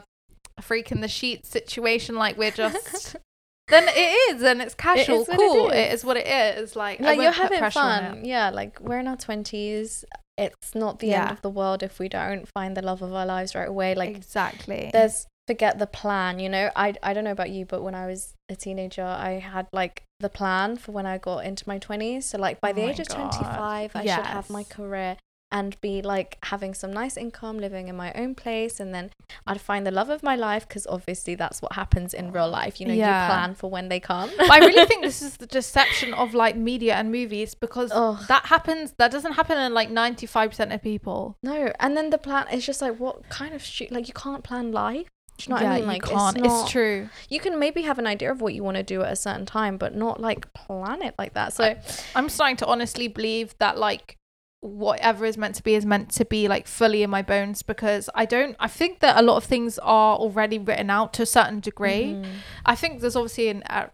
a 0.57 0.63
freak 0.63 0.93
in 0.93 1.01
the 1.01 1.09
sheet 1.09 1.45
situation, 1.45 2.15
like 2.15 2.37
we're 2.39 2.51
just. 2.53 3.17
Then 3.69 3.85
it 3.89 4.35
is, 4.35 4.43
and 4.43 4.61
it's 4.61 4.75
casual, 4.75 5.23
it 5.23 5.29
cool. 5.37 5.69
is. 5.71 5.75
it 5.79 5.93
is 5.95 6.05
what 6.05 6.17
it 6.19 6.27
is. 6.27 6.77
Like, 6.77 7.01
like 7.01 7.19
you're 7.19 7.31
having 7.31 7.71
fun. 7.71 8.25
Yeah, 8.25 8.51
like 8.51 8.79
we're 8.81 8.99
in 8.99 9.09
our 9.09 9.17
twenties. 9.17 10.05
It's 10.39 10.75
not 10.75 10.99
the 10.99 11.13
end 11.15 11.31
of 11.31 11.43
the 11.43 11.51
world 11.51 11.83
if 11.83 11.99
we 11.99 12.09
don't 12.09 12.49
find 12.49 12.77
the 12.77 12.83
love 12.83 13.03
of 13.03 13.13
our 13.13 13.27
lives 13.27 13.55
right 13.55 13.69
away. 13.69 13.95
Like 13.95 14.17
exactly. 14.17 14.91
there's 14.93 15.27
forget 15.47 15.79
the 15.79 15.87
plan 15.87 16.39
you 16.39 16.49
know 16.49 16.71
i 16.77 16.95
i 17.03 17.13
don't 17.13 17.25
know 17.25 17.33
about 17.33 17.51
you 17.51 17.67
but 17.67 17.83
when 17.83 17.95
i 17.97 18.07
was 18.07 18.35
a 18.49 18.55
teenager 18.55 19.03
i 19.05 19.33
had 19.33 19.67
like 19.73 20.05
the 20.21 20.29
plan 20.29 20.77
for 20.77 20.93
when 20.93 21.05
i 21.05 21.19
got 21.19 21.45
into 21.45 21.65
my 21.67 21.79
20s 21.81 22.23
so 22.23 22.39
like 22.39 22.61
by 22.61 22.71
Oh 22.71 22.75
the 22.75 22.89
age 22.89 23.01
of 23.01 23.09
25 23.09 23.91
i 23.95 24.01
should 24.03 24.25
have 24.25 24.49
my 24.51 24.63
career 24.63 25.17
and 25.53 25.81
be 25.81 26.03
like 26.03 26.39
having 26.45 26.73
some 26.75 26.93
nice 26.93 27.17
income 27.17 27.59
living 27.59 27.87
in 27.89 27.95
my 27.95 28.13
own 28.15 28.35
place 28.35 28.81
and 28.81 28.93
then 28.95 29.11
i'd 29.47 29.61
find 29.61 29.87
the 29.87 29.91
love 29.91 30.09
of 30.09 30.23
my 30.23 30.35
life 30.35 30.67
because 30.67 30.87
obviously 30.89 31.35
that's 31.37 31.63
what 31.63 31.73
happens 31.75 32.13
in 32.15 32.33
real 32.33 32.49
life 32.49 32.81
you 32.81 32.87
know 32.87 32.95
Yeah. 32.95 33.27
you 33.27 33.31
plan 33.33 33.55
for 33.55 33.71
when 33.71 33.89
they 33.89 34.01
come 34.01 34.31
But 34.37 34.51
I 34.51 34.59
really 34.59 34.87
think 34.87 35.03
this 35.11 35.23
is 35.23 35.37
the 35.37 35.47
deception 35.47 36.15
of 36.15 36.35
like 36.35 36.57
media 36.57 36.95
and 36.95 37.13
movies 37.13 37.55
because 37.55 37.91
oh 37.95 38.25
that 38.29 38.47
happens. 38.47 38.95
That 38.99 39.11
doesn't 39.13 39.33
happen 39.35 39.59
in 39.59 39.75
like 39.75 39.91
ninety 39.91 40.27
five 40.27 40.51
percent 40.51 40.73
of 40.73 40.83
people. 40.83 41.37
no 41.43 41.73
and 41.79 41.97
then 41.97 42.11
the 42.11 42.19
plan 42.19 42.47
is 42.53 42.65
just 42.65 42.81
like 42.81 42.99
what 42.99 43.29
kind 43.29 43.55
of 43.55 43.63
shoot 43.63 43.91
like 43.93 44.09
you 44.09 44.15
can't 44.15 44.43
plan 44.43 44.73
life 44.73 45.07
do 45.39 45.45
you 45.45 45.49
know 45.51 45.63
what 45.63 45.73
I 45.73 45.79
mean? 45.79 45.87
Like, 45.87 46.05
you 46.07 46.17
can't. 46.17 46.37
It's, 46.37 46.47
It's, 46.47 46.71
true. 46.71 47.09
You 47.29 47.41
can 47.41 47.59
maybe 47.59 47.83
have 47.83 47.99
an 47.99 48.07
idea 48.07 48.31
of 48.31 48.41
what 48.43 48.53
you 48.55 48.63
want 48.63 48.77
to 48.77 48.83
do 48.83 49.03
at 49.03 49.11
a 49.11 49.17
certain 49.17 49.47
time, 49.47 49.77
but 49.79 49.95
not 49.95 50.21
like 50.21 50.53
plan 50.53 51.03
it 51.03 51.15
like 51.19 51.33
that. 51.35 51.53
So 51.55 51.75
I'm 52.15 52.29
starting 52.29 52.57
to 52.59 52.67
honestly 52.67 53.09
believe 53.09 53.55
that 53.59 53.79
like 53.79 54.17
whatever 54.63 55.25
is 55.25 55.37
meant 55.37 55.57
to 55.57 55.63
be 55.63 55.75
is 55.75 55.85
meant 55.85 56.09
to 56.13 56.25
be 56.25 56.47
like 56.47 56.67
fully 56.69 57.03
in 57.03 57.11
my 57.11 57.21
bones 57.21 57.63
because 57.63 58.09
I 58.15 58.25
don't 58.25 58.55
I 58.61 58.69
think 58.69 59.01
that 59.01 59.19
a 59.19 59.23
lot 59.23 59.37
of 59.37 59.45
things 59.45 59.77
are 59.81 60.17
already 60.17 60.57
written 60.59 60.89
out 60.89 61.13
to 61.15 61.23
a 61.23 61.27
certain 61.27 61.59
degree. 61.61 62.15
Mhm. 62.15 62.33
I 62.65 62.77
think 62.77 63.01
there's 63.01 63.17
obviously 63.17 63.49
an 63.49 63.65
a, 63.67 63.91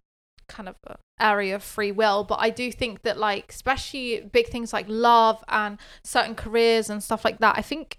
kind 0.46 0.68
of 0.68 0.76
area 1.18 1.54
of 1.54 1.62
free 1.62 1.90
will, 1.90 2.22
but 2.22 2.38
I 2.40 2.50
do 2.50 2.70
think 2.70 3.02
that 3.02 3.16
like 3.16 3.50
especially 3.50 4.20
big 4.20 4.48
things 4.48 4.72
like 4.74 4.84
love 4.88 5.42
and 5.48 5.78
certain 6.04 6.34
careers 6.34 6.90
and 6.90 7.02
stuff 7.02 7.24
like 7.24 7.38
that, 7.38 7.56
I 7.58 7.62
think 7.62 7.98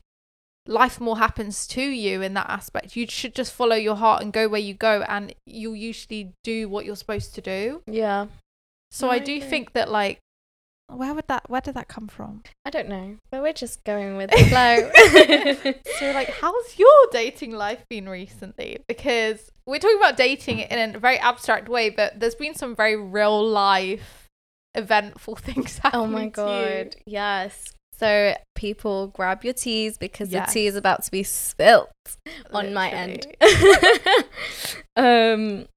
life 0.67 1.01
more 1.01 1.17
happens 1.17 1.65
to 1.69 1.81
you 1.81 2.21
in 2.21 2.35
that 2.35 2.49
aspect. 2.51 2.95
You 2.95 3.07
should 3.07 3.33
just 3.33 3.51
follow 3.51 3.75
your 3.75 3.95
heart 3.95 4.21
and 4.21 4.31
go 4.31 4.47
where 4.47 4.61
you 4.61 4.75
go 4.75 5.01
and 5.09 5.33
you'll 5.47 5.75
usually 5.75 6.33
do 6.43 6.69
what 6.69 6.85
you're 6.85 6.95
supposed 6.95 7.33
to 7.35 7.41
do. 7.41 7.81
Yeah. 7.87 8.27
So 8.91 9.07
No, 9.07 9.11
I 9.13 9.15
I 9.15 9.19
do 9.19 9.35
agree. 9.37 9.49
think 9.49 9.73
that 9.73 9.89
like 9.89 10.19
where 10.89 11.13
would 11.13 11.27
that 11.27 11.49
where 11.49 11.61
did 11.61 11.75
that 11.75 11.87
come 11.87 12.07
from? 12.07 12.41
I 12.65 12.69
don't 12.69 12.89
know, 12.89 13.17
but 13.31 13.41
we're 13.41 13.53
just 13.53 13.83
going 13.83 14.17
with 14.17 14.29
the 14.31 14.37
flow. 14.45 15.73
So 15.99 16.11
like 16.11 16.29
how's 16.29 16.77
your 16.79 16.89
dating 17.11 17.51
life 17.51 17.83
been 17.89 18.07
recently? 18.09 18.77
Because 18.87 19.51
we're 19.65 19.79
talking 19.79 19.97
about 19.97 20.17
dating 20.17 20.59
in 20.59 20.95
a 20.95 20.99
very 20.99 21.17
abstract 21.19 21.69
way, 21.69 21.89
but 21.89 22.19
there's 22.19 22.35
been 22.35 22.55
some 22.55 22.75
very 22.75 22.95
real 22.95 23.45
life 23.47 24.27
eventful 24.75 25.35
things 25.47 25.77
happening. 25.79 26.03
oh 26.03 26.07
my 26.07 26.27
god, 26.27 26.95
yes. 27.05 27.73
So 27.97 28.33
people 28.55 29.07
grab 29.07 29.43
your 29.43 29.53
teas 29.53 29.97
because 29.97 30.31
Yes. 30.31 30.47
the 30.47 30.53
tea 30.53 30.67
is 30.67 30.75
about 30.77 31.03
to 31.03 31.11
be 31.11 31.23
spilt 31.23 31.89
on 32.51 32.73
my 32.73 32.89
end. 32.89 33.27
Um 34.95 35.67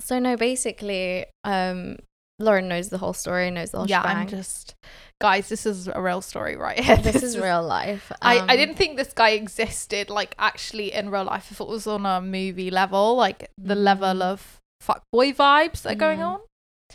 so 0.00 0.18
no 0.18 0.36
basically 0.36 1.26
um 1.44 1.96
Lauren 2.42 2.66
knows 2.68 2.88
the 2.88 2.98
whole 2.98 3.12
story, 3.24 3.50
knows 3.50 3.70
the 3.70 3.78
whole 3.78 3.86
yeah, 3.88 4.02
shebang. 4.02 4.16
I'm 4.16 4.26
just 4.28 4.74
guys, 5.20 5.48
this 5.48 5.64
is 5.66 5.86
a 5.88 6.00
real 6.02 6.20
story 6.20 6.56
right 6.56 6.78
here. 6.80 6.96
this 7.08 7.22
is 7.22 7.38
real 7.38 7.62
life. 7.62 8.10
I, 8.20 8.38
I 8.38 8.40
Um, 8.40 8.46
didn't 8.60 8.76
think 8.76 8.96
this 8.96 9.12
guy 9.12 9.30
existed 9.30 10.10
like 10.10 10.34
actually 10.38 10.92
in 10.92 11.10
real 11.10 11.24
life. 11.24 11.50
If 11.52 11.60
it 11.60 11.68
was 11.68 11.86
on 11.86 12.04
a 12.04 12.20
movie 12.20 12.70
level, 12.70 13.14
like 13.16 13.50
the 13.56 13.76
level 13.76 14.14
Mm. 14.14 14.22
of 14.32 14.58
fuckboy 14.82 15.36
vibes 15.36 15.82
that 15.82 15.92
are 15.92 16.02
going 16.06 16.18
Mhm. 16.18 16.32
on. 16.34 16.40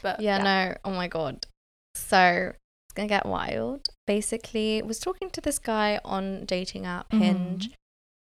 But 0.03 0.19
yeah, 0.19 0.37
no 0.43 0.75
oh 0.85 0.91
my 0.91 1.07
god 1.07 1.45
so 1.95 2.51
it's 2.53 2.93
gonna 2.93 3.07
get 3.07 3.25
wild 3.25 3.87
basically 4.05 4.79
was 4.83 4.99
talking 4.99 5.31
to 5.31 5.41
this 5.41 5.57
guy 5.57 5.99
on 6.05 6.45
dating 6.45 6.85
app 6.85 7.09
Mhm. 7.09 7.17
hinge 7.19 7.69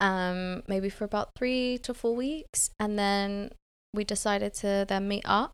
um 0.00 0.62
maybe 0.68 0.88
for 0.88 1.04
about 1.04 1.30
three 1.36 1.78
to 1.78 1.92
four 1.94 2.14
weeks 2.14 2.70
and 2.78 2.96
then 2.98 3.50
we 3.92 4.04
decided 4.04 4.54
to 4.54 4.84
then 4.88 5.08
meet 5.08 5.24
up 5.24 5.52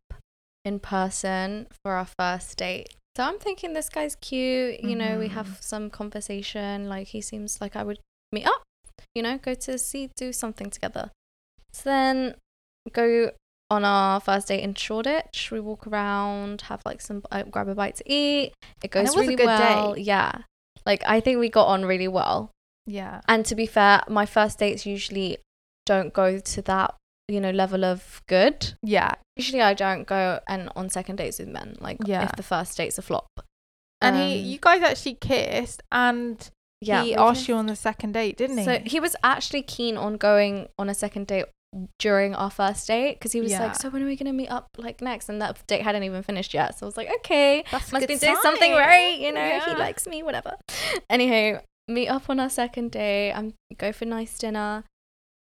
in 0.65 0.79
person 0.79 1.67
for 1.83 1.93
our 1.93 2.07
first 2.19 2.57
date 2.59 2.95
so 3.17 3.25
i'm 3.25 3.39
thinking 3.39 3.73
this 3.73 3.89
guy's 3.89 4.15
cute 4.17 4.81
you 4.81 4.95
know 4.95 5.19
we 5.19 5.29
have 5.29 5.59
some 5.61 5.89
conversation 5.91 6.89
like 6.89 7.09
he 7.09 7.21
seems 7.21 7.61
like 7.61 7.77
i 7.77 7.83
would 7.83 7.99
meet 8.33 8.47
up 8.47 8.63
you 9.15 9.23
know 9.23 9.39
go 9.39 9.55
to 9.55 9.79
see 9.79 10.11
do 10.17 10.33
something 10.33 10.71
together 10.71 11.11
so 11.73 11.83
then 11.85 12.35
go 12.93 13.31
on 13.71 13.85
our 13.85 14.21
first 14.21 14.49
date 14.49 14.63
in 14.63 14.75
Shoreditch. 14.75 15.51
We 15.53 15.61
walk 15.61 15.87
around, 15.87 16.63
have 16.63 16.83
like 16.85 17.01
some, 17.01 17.23
uh, 17.31 17.45
grab 17.45 17.69
a 17.69 17.75
bite 17.75 17.97
to 17.97 18.13
eat. 18.13 18.53
It 18.83 18.91
goes 18.91 19.15
it 19.15 19.21
really 19.21 19.37
good 19.37 19.47
well. 19.47 19.95
date. 19.95 20.05
Yeah, 20.05 20.33
like 20.85 21.03
I 21.07 21.21
think 21.21 21.39
we 21.39 21.49
got 21.49 21.67
on 21.69 21.85
really 21.85 22.09
well. 22.09 22.51
yeah. 22.87 23.21
And 23.29 23.45
to 23.47 23.55
be 23.55 23.67
fair, 23.67 24.03
my 24.09 24.27
first 24.27 24.59
dates 24.59 24.87
usually 24.87 25.39
don't 25.87 26.13
go 26.13 26.39
to 26.39 26.63
that 26.63 26.95
you 27.31 27.41
know 27.41 27.51
level 27.51 27.85
of 27.85 28.23
good. 28.29 28.75
Yeah. 28.83 29.15
Usually, 29.37 29.63
I 29.63 29.75
don't 29.75 30.07
go 30.07 30.41
and 30.49 30.71
on 30.77 30.91
second 30.91 31.17
dates 31.17 31.39
with 31.39 31.49
men. 31.49 31.77
Like 31.81 31.99
Yeah. 32.05 32.25
if 32.25 32.33
the 32.33 32.43
first 32.43 32.77
date's 32.77 32.99
a 32.99 33.03
flop. 33.03 33.29
And 34.03 34.17
he 34.17 34.41
Um, 34.41 34.45
you 34.47 34.59
guys 34.59 34.83
actually 34.83 35.15
kissed 35.15 35.83
and 35.93 36.51
yeah, 36.81 37.05
he 37.05 37.15
asked 37.15 37.49
you 37.49 37.55
on 37.55 37.67
the 37.67 37.77
second 37.77 38.13
date, 38.13 38.37
didn't 38.39 38.59
he? 38.59 38.65
So 38.65 38.79
he 38.87 38.99
was 39.01 39.15
actually 39.23 39.63
keen 39.63 39.97
on 39.99 40.17
going 40.17 40.69
on 40.79 40.89
a 40.89 40.95
second 40.95 41.27
date 41.27 41.45
during 41.99 42.35
our 42.35 42.51
first 42.51 42.87
date 42.89 43.15
because 43.19 43.33
he 43.33 43.41
was 43.41 43.53
Yeah. 43.53 43.65
like, 43.67 43.77
"So 43.77 43.91
when 43.91 44.03
are 44.03 44.07
we 44.07 44.17
gonna 44.17 44.33
meet 44.33 44.49
up 44.51 44.67
like 44.79 45.01
next?" 45.01 45.29
And 45.29 45.41
that 45.43 45.65
date 45.67 45.83
hadn't 45.83 46.03
even 46.03 46.23
finished 46.23 46.53
yet, 46.55 46.77
so 46.79 46.85
I 46.85 46.89
was 46.89 46.97
like, 46.97 47.11
"Okay, 47.19 47.63
That's 47.71 47.93
must 47.93 48.09
be 48.09 48.17
doing 48.17 48.37
something 48.43 48.73
right, 48.73 49.19
you 49.19 49.31
know. 49.31 49.61
He 49.61 49.75
likes 49.75 50.07
me, 50.07 50.23
whatever." 50.23 50.57
Anyhow, 51.11 51.61
meet 51.87 52.09
up 52.09 52.29
on 52.31 52.41
our 52.41 52.51
second 52.51 52.91
day. 52.91 53.33
I'm 53.33 53.55
go 53.77 53.93
for 53.93 54.05
nice 54.07 54.37
dinner. 54.39 54.85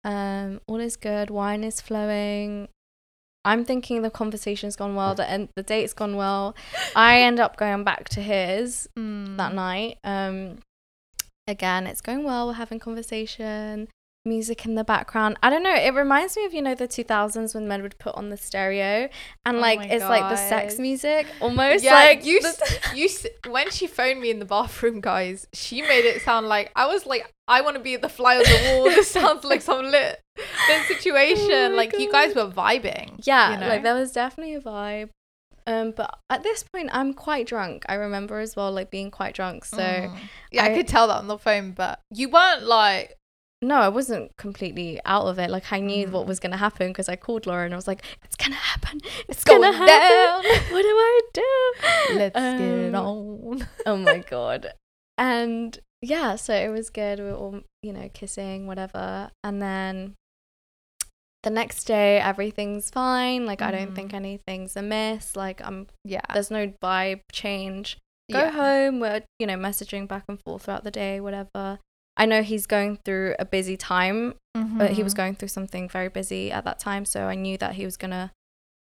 Um, 0.03 0.59
all 0.67 0.79
is 0.79 0.95
good. 0.97 1.29
Wine 1.29 1.63
is 1.63 1.79
flowing. 1.81 2.67
I'm 3.45 3.65
thinking 3.65 4.01
the 4.01 4.09
conversation's 4.09 4.75
gone 4.75 4.95
well. 4.95 5.15
The 5.15 5.29
and 5.29 5.49
the 5.55 5.63
date's 5.63 5.93
gone 5.93 6.15
well. 6.15 6.55
I 6.95 7.21
end 7.21 7.39
up 7.39 7.57
going 7.57 7.83
back 7.83 8.07
to 8.09 8.21
his 8.21 8.87
Mm. 8.97 9.37
that 9.37 9.53
night. 9.53 9.97
Um, 10.03 10.59
again, 11.47 11.87
it's 11.87 12.01
going 12.01 12.23
well. 12.23 12.47
We're 12.47 12.53
having 12.53 12.79
conversation, 12.79 13.89
music 14.25 14.65
in 14.65 14.75
the 14.75 14.83
background. 14.83 15.37
I 15.43 15.49
don't 15.49 15.63
know. 15.63 15.73
It 15.75 15.93
reminds 15.93 16.37
me 16.37 16.45
of 16.45 16.53
you 16.53 16.61
know 16.61 16.75
the 16.75 16.87
2000s 16.87 17.53
when 17.53 17.67
men 17.67 17.81
would 17.81 17.97
put 17.99 18.15
on 18.15 18.29
the 18.29 18.37
stereo 18.37 19.09
and 19.45 19.57
Oh 19.57 19.59
like 19.59 19.79
my 19.79 19.85
it's 19.85 20.03
like 20.05 20.29
the 20.29 20.37
sex 20.37 20.79
music 20.79 21.27
almost 21.41 21.83
Yeah, 21.83 21.93
like 21.93 22.25
you, 22.25 22.41
the- 22.41 22.79
you 22.95 23.09
when 23.51 23.69
she 23.71 23.87
phoned 23.87 24.21
me 24.21 24.29
in 24.29 24.39
the 24.39 24.45
bathroom, 24.45 25.01
guys, 25.01 25.47
she 25.53 25.81
made 25.81 26.05
it 26.05 26.21
sound 26.21 26.47
like 26.47 26.71
I 26.75 26.87
was 26.87 27.05
like, 27.05 27.29
I 27.47 27.61
want 27.61 27.75
to 27.75 27.81
be 27.83 27.95
the 27.97 28.09
fly 28.09 28.37
on 28.37 28.43
the 28.43 28.71
wall. 28.77 28.83
This 28.85 29.09
sounds 29.11 29.43
like 29.43 29.61
some 29.61 29.85
lit, 29.85 30.19
lit 30.69 30.85
situation. 30.87 31.51
Oh 31.51 31.75
like 31.75 31.97
you 31.99 32.11
guys 32.11 32.33
were 32.35 32.47
vibing. 32.47 33.19
yeah, 33.25 33.53
you 33.53 33.59
know? 33.59 33.67
like 33.67 33.83
there 33.83 33.95
was 33.95 34.11
definitely 34.13 34.55
a 34.55 34.61
vibe. 34.61 35.09
Um, 35.65 35.93
but 35.95 36.17
at 36.29 36.43
this 36.43 36.63
point, 36.73 36.89
I'm 36.91 37.13
quite 37.13 37.47
drunk. 37.47 37.85
I 37.87 37.93
remember 37.95 38.39
as 38.39 38.53
well, 38.55 38.69
like 38.71 38.91
being 38.91 39.11
quite 39.11 39.33
drunk. 39.33 39.63
So 39.63 39.77
Mm. 39.77 40.17
yeah, 40.51 40.63
I, 40.63 40.71
I- 40.71 40.75
could 40.75 40.87
tell 40.87 41.07
that 41.07 41.17
on 41.17 41.27
the 41.27 41.37
phone, 41.37 41.71
but 41.71 41.99
you 42.11 42.29
weren't 42.29 42.63
like, 42.63 43.15
no, 43.63 43.75
I 43.77 43.89
wasn't 43.89 44.35
completely 44.37 44.99
out 45.05 45.25
of 45.27 45.39
it. 45.39 45.49
Like 45.49 45.71
I 45.71 45.79
knew 45.79 46.07
what 46.09 46.25
Mm. 46.25 46.27
was 46.27 46.39
gonna 46.39 46.57
happen 46.57 46.89
because 46.89 47.09
I 47.09 47.15
called 47.15 47.45
Laura 47.47 47.65
and 47.65 47.73
I 47.73 47.77
was 47.77 47.87
like, 47.87 48.03
"It's 48.23 48.35
gonna 48.35 48.55
happen. 48.55 49.01
It's, 49.29 49.43
going 49.43 49.61
gonna 49.61 49.75
happen. 49.77 49.87
down. 49.87 50.43
What 50.73 50.81
do 50.81 50.87
I 50.89 51.21
do?" 51.33 52.15
let's 52.15 52.35
get 52.35 52.95
Um, 52.95 52.95
on. 52.95 53.67
oh 53.85 53.97
my 53.97 54.17
god 54.19 54.73
and 55.17 55.79
yeah 56.01 56.35
so 56.35 56.53
it 56.53 56.69
was 56.69 56.89
good 56.89 57.19
we 57.19 57.25
were 57.25 57.33
all 57.35 57.61
you 57.83 57.93
know 57.93 58.09
kissing 58.13 58.65
whatever 58.67 59.29
and 59.43 59.61
then 59.61 60.15
the 61.43 61.49
next 61.49 61.83
day 61.85 62.19
everything's 62.19 62.89
fine 62.89 63.45
like 63.45 63.61
i 63.61 63.69
don't 63.71 63.93
think 63.95 64.13
anything's 64.13 64.75
amiss 64.75 65.35
like 65.35 65.61
i'm 65.63 65.87
Yeah. 66.03 66.21
there's 66.33 66.49
no 66.49 66.73
vibe 66.83 67.21
change 67.31 67.97
go 68.31 68.39
yeah. 68.39 68.51
home 68.51 68.99
we're 69.01 69.21
you 69.39 69.45
know 69.45 69.55
messaging 69.55 70.07
back 70.07 70.23
and 70.27 70.39
forth 70.41 70.63
throughout 70.63 70.83
the 70.83 70.91
day 70.91 71.19
whatever 71.19 71.79
i 72.17 72.25
know 72.25 72.41
he's 72.43 72.65
going 72.65 72.97
through 73.05 73.35
a 73.39 73.45
busy 73.45 73.75
time 73.77 74.35
but 74.77 74.91
he 74.91 75.01
was 75.03 75.13
Mhm. 75.13 75.17
going 75.17 75.35
through 75.35 75.47
something 75.47 75.89
very 75.89 76.09
busy 76.09 76.51
at 76.51 76.63
that 76.65 76.79
time 76.79 77.05
so 77.05 77.25
i 77.27 77.35
knew 77.35 77.57
that 77.57 77.73
he 77.75 77.85
was 77.85 77.97
gonna 77.97 78.31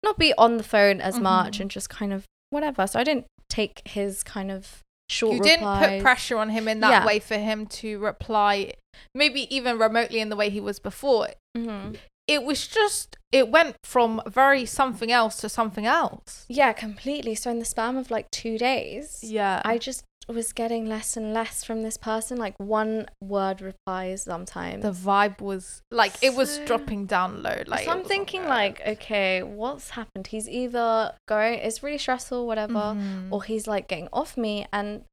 not 0.02 0.16
be 0.18 0.32
on 0.38 0.56
the 0.58 0.62
phone 0.62 1.00
as 1.00 1.18
much 1.18 1.58
Mhm. 1.58 1.60
and 1.62 1.70
just 1.70 1.90
kind 1.90 2.12
of 2.12 2.24
whatever 2.50 2.86
so 2.86 3.00
i 3.00 3.04
didn't 3.04 3.26
take 3.48 3.82
his 3.86 4.22
kind 4.22 4.50
of 4.50 4.82
short 5.08 5.34
You 5.34 5.40
didn't 5.42 5.78
put 5.78 6.02
pressure 6.02 6.36
on 6.38 6.50
him 6.50 6.66
in 6.68 6.80
that 6.80 6.90
Yeah. 6.90 7.06
way 7.06 7.20
for 7.20 7.36
him 7.38 7.66
to 7.66 7.98
reply, 8.00 8.72
maybe 9.14 9.52
even 9.54 9.78
remotely 9.78 10.18
in 10.20 10.30
the 10.30 10.36
way 10.36 10.50
he 10.50 10.60
was 10.60 10.80
before. 10.80 11.28
Mhm. 11.56 11.96
It 12.28 12.42
was 12.42 12.66
just, 12.66 13.16
it 13.30 13.48
went 13.50 13.76
from 13.84 14.20
very 14.26 14.64
something 14.66 15.12
else 15.12 15.36
to 15.42 15.48
something 15.48 15.86
else. 15.86 16.44
yeah 16.48 16.72
completely 16.72 17.34
so 17.34 17.50
in 17.50 17.58
the 17.58 17.64
span 17.64 17.96
of 17.96 18.10
like 18.10 18.30
two 18.30 18.58
days 18.58 19.20
Yeah. 19.22 19.62
i 19.64 19.78
just 19.78 20.02
was 20.28 20.52
getting 20.52 20.86
less 20.86 21.16
and 21.16 21.32
less 21.32 21.62
from 21.62 21.84
this 21.84 21.96
person 21.96 22.36
like 22.36 22.54
one 22.58 23.06
word 23.22 23.60
replies 23.60 24.22
sometimes 24.22 24.82
the 24.82 24.90
vibe 24.90 25.40
was 25.40 25.82
like 25.92 26.14
it 26.20 26.34
was 26.34 26.56
So- 26.56 26.64
dropping 26.66 27.06
down 27.06 27.42
low. 27.44 27.62
Like 27.66 27.84
so 27.84 27.92
i'm 27.92 28.02
thinking 28.04 28.44
like 28.46 28.80
okay 28.94 29.44
what's 29.44 29.90
happened 29.90 30.26
he's 30.28 30.48
either 30.48 31.12
going 31.28 31.54
it's 31.60 31.80
really 31.84 31.98
stressful 31.98 32.44
whatever 32.44 32.72
Mhm. 32.96 33.28
or 33.30 33.44
he's 33.44 33.68
like 33.68 33.86
getting 33.86 34.08
off 34.12 34.36
me 34.36 34.66
and 34.72 35.04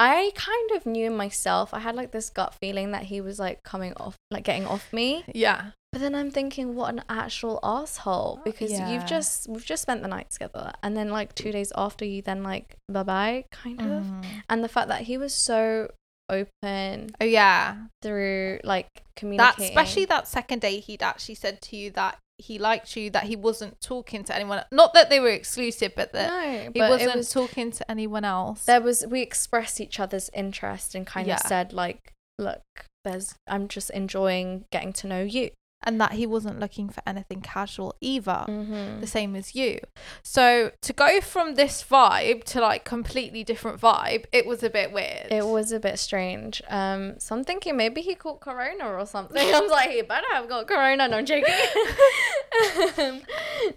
I 0.00 0.30
kind 0.36 0.70
of 0.76 0.86
knew 0.86 1.10
myself. 1.10 1.74
I 1.74 1.80
had 1.80 1.96
like 1.96 2.12
this 2.12 2.30
gut 2.30 2.54
feeling 2.62 2.92
that 2.92 3.02
he 3.10 3.20
was 3.20 3.40
like 3.40 3.64
coming 3.64 3.92
off, 3.96 4.14
like 4.30 4.44
getting 4.44 4.64
off 4.64 4.92
me. 4.92 5.24
yeah, 5.34 5.72
But 5.92 6.00
then 6.02 6.14
I'm 6.14 6.30
thinking, 6.30 6.74
what 6.74 6.92
an 6.92 7.02
actual 7.08 7.58
asshole! 7.62 8.40
Because 8.44 8.72
Yeah. 8.72 8.88
you've 8.88 9.06
just 9.06 9.48
we've 9.48 9.64
just 9.64 9.82
spent 9.82 10.02
the 10.02 10.08
night 10.08 10.30
together, 10.30 10.72
and 10.82 10.96
then 10.96 11.08
like 11.10 11.34
two 11.34 11.50
days 11.50 11.72
after, 11.76 12.04
you 12.04 12.20
then 12.22 12.42
like 12.42 12.76
bye 12.88 13.02
bye, 13.02 13.44
kind 13.52 13.80
of. 13.80 14.04
Mhm. 14.04 14.24
And 14.50 14.62
the 14.62 14.68
fact 14.68 14.88
that 14.88 15.02
he 15.02 15.16
was 15.16 15.32
so 15.32 15.90
open 16.30 17.10
oh 17.20 17.24
yeah, 17.24 17.76
through 18.02 18.60
like 18.64 18.88
that 18.94 19.02
communicating, 19.16 19.64
especially 19.64 20.04
that 20.04 20.28
second 20.28 20.60
day 20.60 20.78
he'd 20.80 21.02
actually 21.02 21.34
said 21.36 21.62
to 21.62 21.76
you 21.76 21.90
that 21.92 22.18
he 22.36 22.58
liked 22.58 22.94
you, 22.94 23.08
that 23.10 23.24
he 23.24 23.34
wasn't 23.34 23.80
talking 23.80 24.22
to 24.24 24.34
anyone. 24.36 24.62
Not 24.70 24.92
that 24.92 25.08
they 25.08 25.20
were 25.20 25.30
exclusive, 25.30 25.92
but 25.96 26.12
that 26.12 26.28
no, 26.30 26.62
he 26.64 26.68
but 26.78 26.90
wasn't 26.90 27.16
was 27.16 27.30
talking 27.32 27.70
to 27.72 27.90
anyone 27.90 28.24
else. 28.26 28.66
there 28.66 28.82
was 28.82 29.06
we 29.06 29.22
expressed 29.22 29.80
each 29.80 29.98
other's 29.98 30.28
interest 30.34 30.94
and 30.94 31.06
kind 31.06 31.26
Yeah. 31.26 31.36
of 31.36 31.40
said 31.40 31.72
like 31.72 32.12
look 32.38 32.60
there's 33.04 33.34
i'm 33.48 33.66
just 33.66 33.90
enjoying 33.90 34.64
getting 34.70 34.92
to 34.92 35.06
know 35.08 35.22
you 35.22 35.50
and 35.84 36.00
that 36.00 36.12
he 36.12 36.26
wasn't 36.26 36.58
looking 36.58 36.88
for 36.88 37.02
anything 37.06 37.40
casual 37.40 37.94
either. 38.00 38.44
Mhm. 38.48 39.00
The 39.00 39.06
same 39.06 39.36
as 39.36 39.54
you. 39.54 39.80
So 40.22 40.72
to 40.82 40.92
go 40.92 41.20
from 41.20 41.54
this 41.54 41.84
vibe 41.84 42.44
to 42.44 42.60
like 42.60 42.84
completely 42.84 43.44
different 43.44 43.80
vibe, 43.80 44.24
it 44.32 44.44
was 44.46 44.62
a 44.62 44.70
bit 44.70 44.92
weird. 44.92 45.28
It 45.30 45.46
was 45.46 45.70
a 45.72 45.78
bit 45.80 45.98
strange. 45.98 46.60
Um, 46.68 47.18
so 47.20 47.36
I'm 47.36 47.44
thinking 47.44 47.76
maybe 47.76 48.00
he 48.00 48.14
caught 48.14 48.40
corona 48.40 48.86
or 48.88 49.06
something. 49.06 49.36
I 49.54 49.60
was 49.60 49.70
like, 49.70 49.90
he 49.90 50.02
better 50.02 50.26
have 50.32 50.48
got 50.48 50.66
corona. 50.66 51.06
No, 51.08 51.18
I'm 51.18 51.26
joking. 51.26 51.54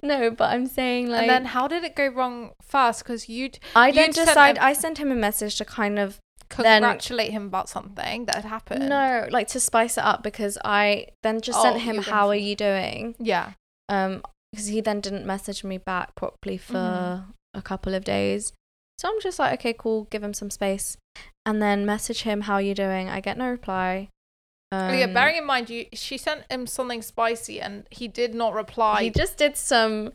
No, 0.02 0.32
but 0.32 0.52
I'm 0.54 0.66
saying 0.68 1.10
like, 1.10 1.22
and 1.22 1.30
then 1.30 1.46
how 1.46 1.68
did 1.68 1.84
it 1.84 1.96
go 1.96 2.08
wrong 2.08 2.52
first? 2.62 3.04
Because 3.04 3.28
you'd 3.30 3.60
I 3.76 3.92
sent 3.92 4.16
decide. 4.16 4.58
him- 4.58 4.64
I 4.64 4.74
sent 4.74 4.98
him 4.98 5.12
a 5.12 5.16
message 5.16 5.58
to 5.58 5.66
kind 5.66 6.00
of 6.00 6.21
Then- 6.58 6.82
congratulate 6.82 7.32
him 7.32 7.46
about 7.48 7.70
something 7.70 8.26
that 8.26 8.36
had 8.36 8.46
happened. 8.46 8.90
no, 8.90 9.28
like 9.32 9.48
to 9.50 9.60
spice 9.60 9.98
it 9.98 10.04
up 10.04 10.24
because 10.24 10.58
I 10.64 11.08
then 11.24 11.42
just 11.42 11.62
sent 11.62 11.76
Oh, 11.78 11.80
him, 11.80 11.98
"How 12.04 12.28
are 12.30 12.36
you 12.36 12.56
doing?" 12.56 13.16
Yeah. 13.20 13.54
Um, 13.90 14.22
because 14.52 14.68
he 14.68 14.82
then 14.82 15.00
didn't 15.02 15.26
message 15.26 15.64
me 15.64 15.78
back 15.78 16.14
properly 16.16 16.58
for 16.58 16.74
Mhm. 16.74 17.26
a 17.54 17.62
couple 17.62 17.94
of 17.94 18.04
days. 18.04 18.52
So 19.00 19.08
I'm 19.10 19.20
just 19.22 19.40
like, 19.40 19.54
okay, 19.60 19.74
cool, 19.74 20.04
give 20.12 20.24
him 20.24 20.34
some 20.34 20.50
space, 20.52 20.98
and 21.46 21.62
then 21.62 21.86
message 21.86 22.24
him, 22.24 22.42
"How 22.42 22.56
are 22.56 22.62
you 22.62 22.76
doing?" 22.76 23.10
I 23.10 23.20
get 23.22 23.38
no 23.38 23.50
reply. 23.50 24.10
Um, 24.74 24.94
yeah. 24.98 25.08
Bearing 25.08 25.36
in 25.36 25.46
mind, 25.46 25.70
you 25.70 25.86
she 25.94 26.18
sent 26.18 26.44
him 26.50 26.66
something 26.66 27.02
spicy 27.02 27.60
and 27.60 27.86
he 27.92 28.08
did 28.08 28.34
not 28.34 28.54
reply. 28.54 29.04
he 29.04 29.10
just 29.10 29.38
did 29.38 29.58
some 29.58 30.14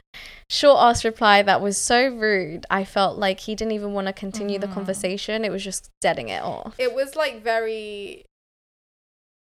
short 0.49 0.79
ass 0.81 1.05
reply 1.05 1.43
that 1.43 1.61
was 1.61 1.77
so 1.77 2.09
rude. 2.09 2.65
I 2.71 2.85
felt 2.85 3.19
like 3.19 3.41
he 3.41 3.55
didn't 3.55 3.73
even 3.73 3.93
want 3.93 4.07
to 4.07 4.13
continue 4.15 4.59
the 4.59 4.67
Mhm. 4.69 4.73
conversation. 4.75 5.45
It 5.45 5.51
was 5.53 5.63
just 5.63 5.91
deading 6.01 6.29
it 6.31 6.43
off. 6.43 6.75
it 6.79 6.95
was 6.95 7.15
like 7.17 7.43
very 7.43 8.25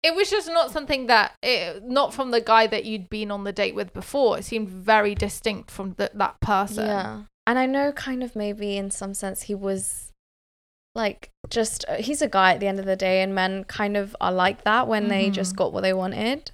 it 0.02 0.14
was 0.16 0.30
just 0.30 0.50
not 0.50 0.70
something 0.72 1.08
that 1.08 1.34
it, 1.42 1.84
not 1.84 2.14
from 2.14 2.32
the 2.32 2.42
guy 2.42 2.68
that 2.68 2.84
you'd 2.84 3.10
been 3.10 3.32
on 3.32 3.44
the 3.46 3.54
date 3.54 3.74
with 3.76 3.94
before 3.94 4.38
it 4.38 4.44
seemed 4.44 4.68
very 4.68 5.16
distinct 5.16 5.72
from 5.72 5.94
the, 5.94 6.12
that 6.14 6.40
person 6.42 6.86
Yeah. 6.88 7.22
And 7.46 7.60
I 7.60 7.66
know 7.66 7.92
kind 7.92 8.24
of 8.24 8.36
maybe 8.36 8.78
in 8.78 8.90
some 8.90 9.14
sense 9.14 9.44
he 9.44 9.56
was 9.56 10.12
like 10.96 11.30
just 11.50 11.86
uh, 11.88 11.96
he's 11.96 12.22
a 12.22 12.28
guy 12.28 12.54
at 12.54 12.60
the 12.60 12.68
end 12.68 12.80
of 12.80 12.86
the 12.86 12.96
day 12.96 13.22
and 13.22 13.34
men 13.34 13.64
kind 13.64 13.98
of 13.98 14.16
are 14.22 14.32
like 14.32 14.64
that 14.64 14.88
when 14.88 15.08
they 15.08 15.30
just 15.30 15.54
Mhm. 15.54 15.58
got 15.58 15.74
what 15.74 15.82
they 15.82 15.94
wanted. 15.94 16.52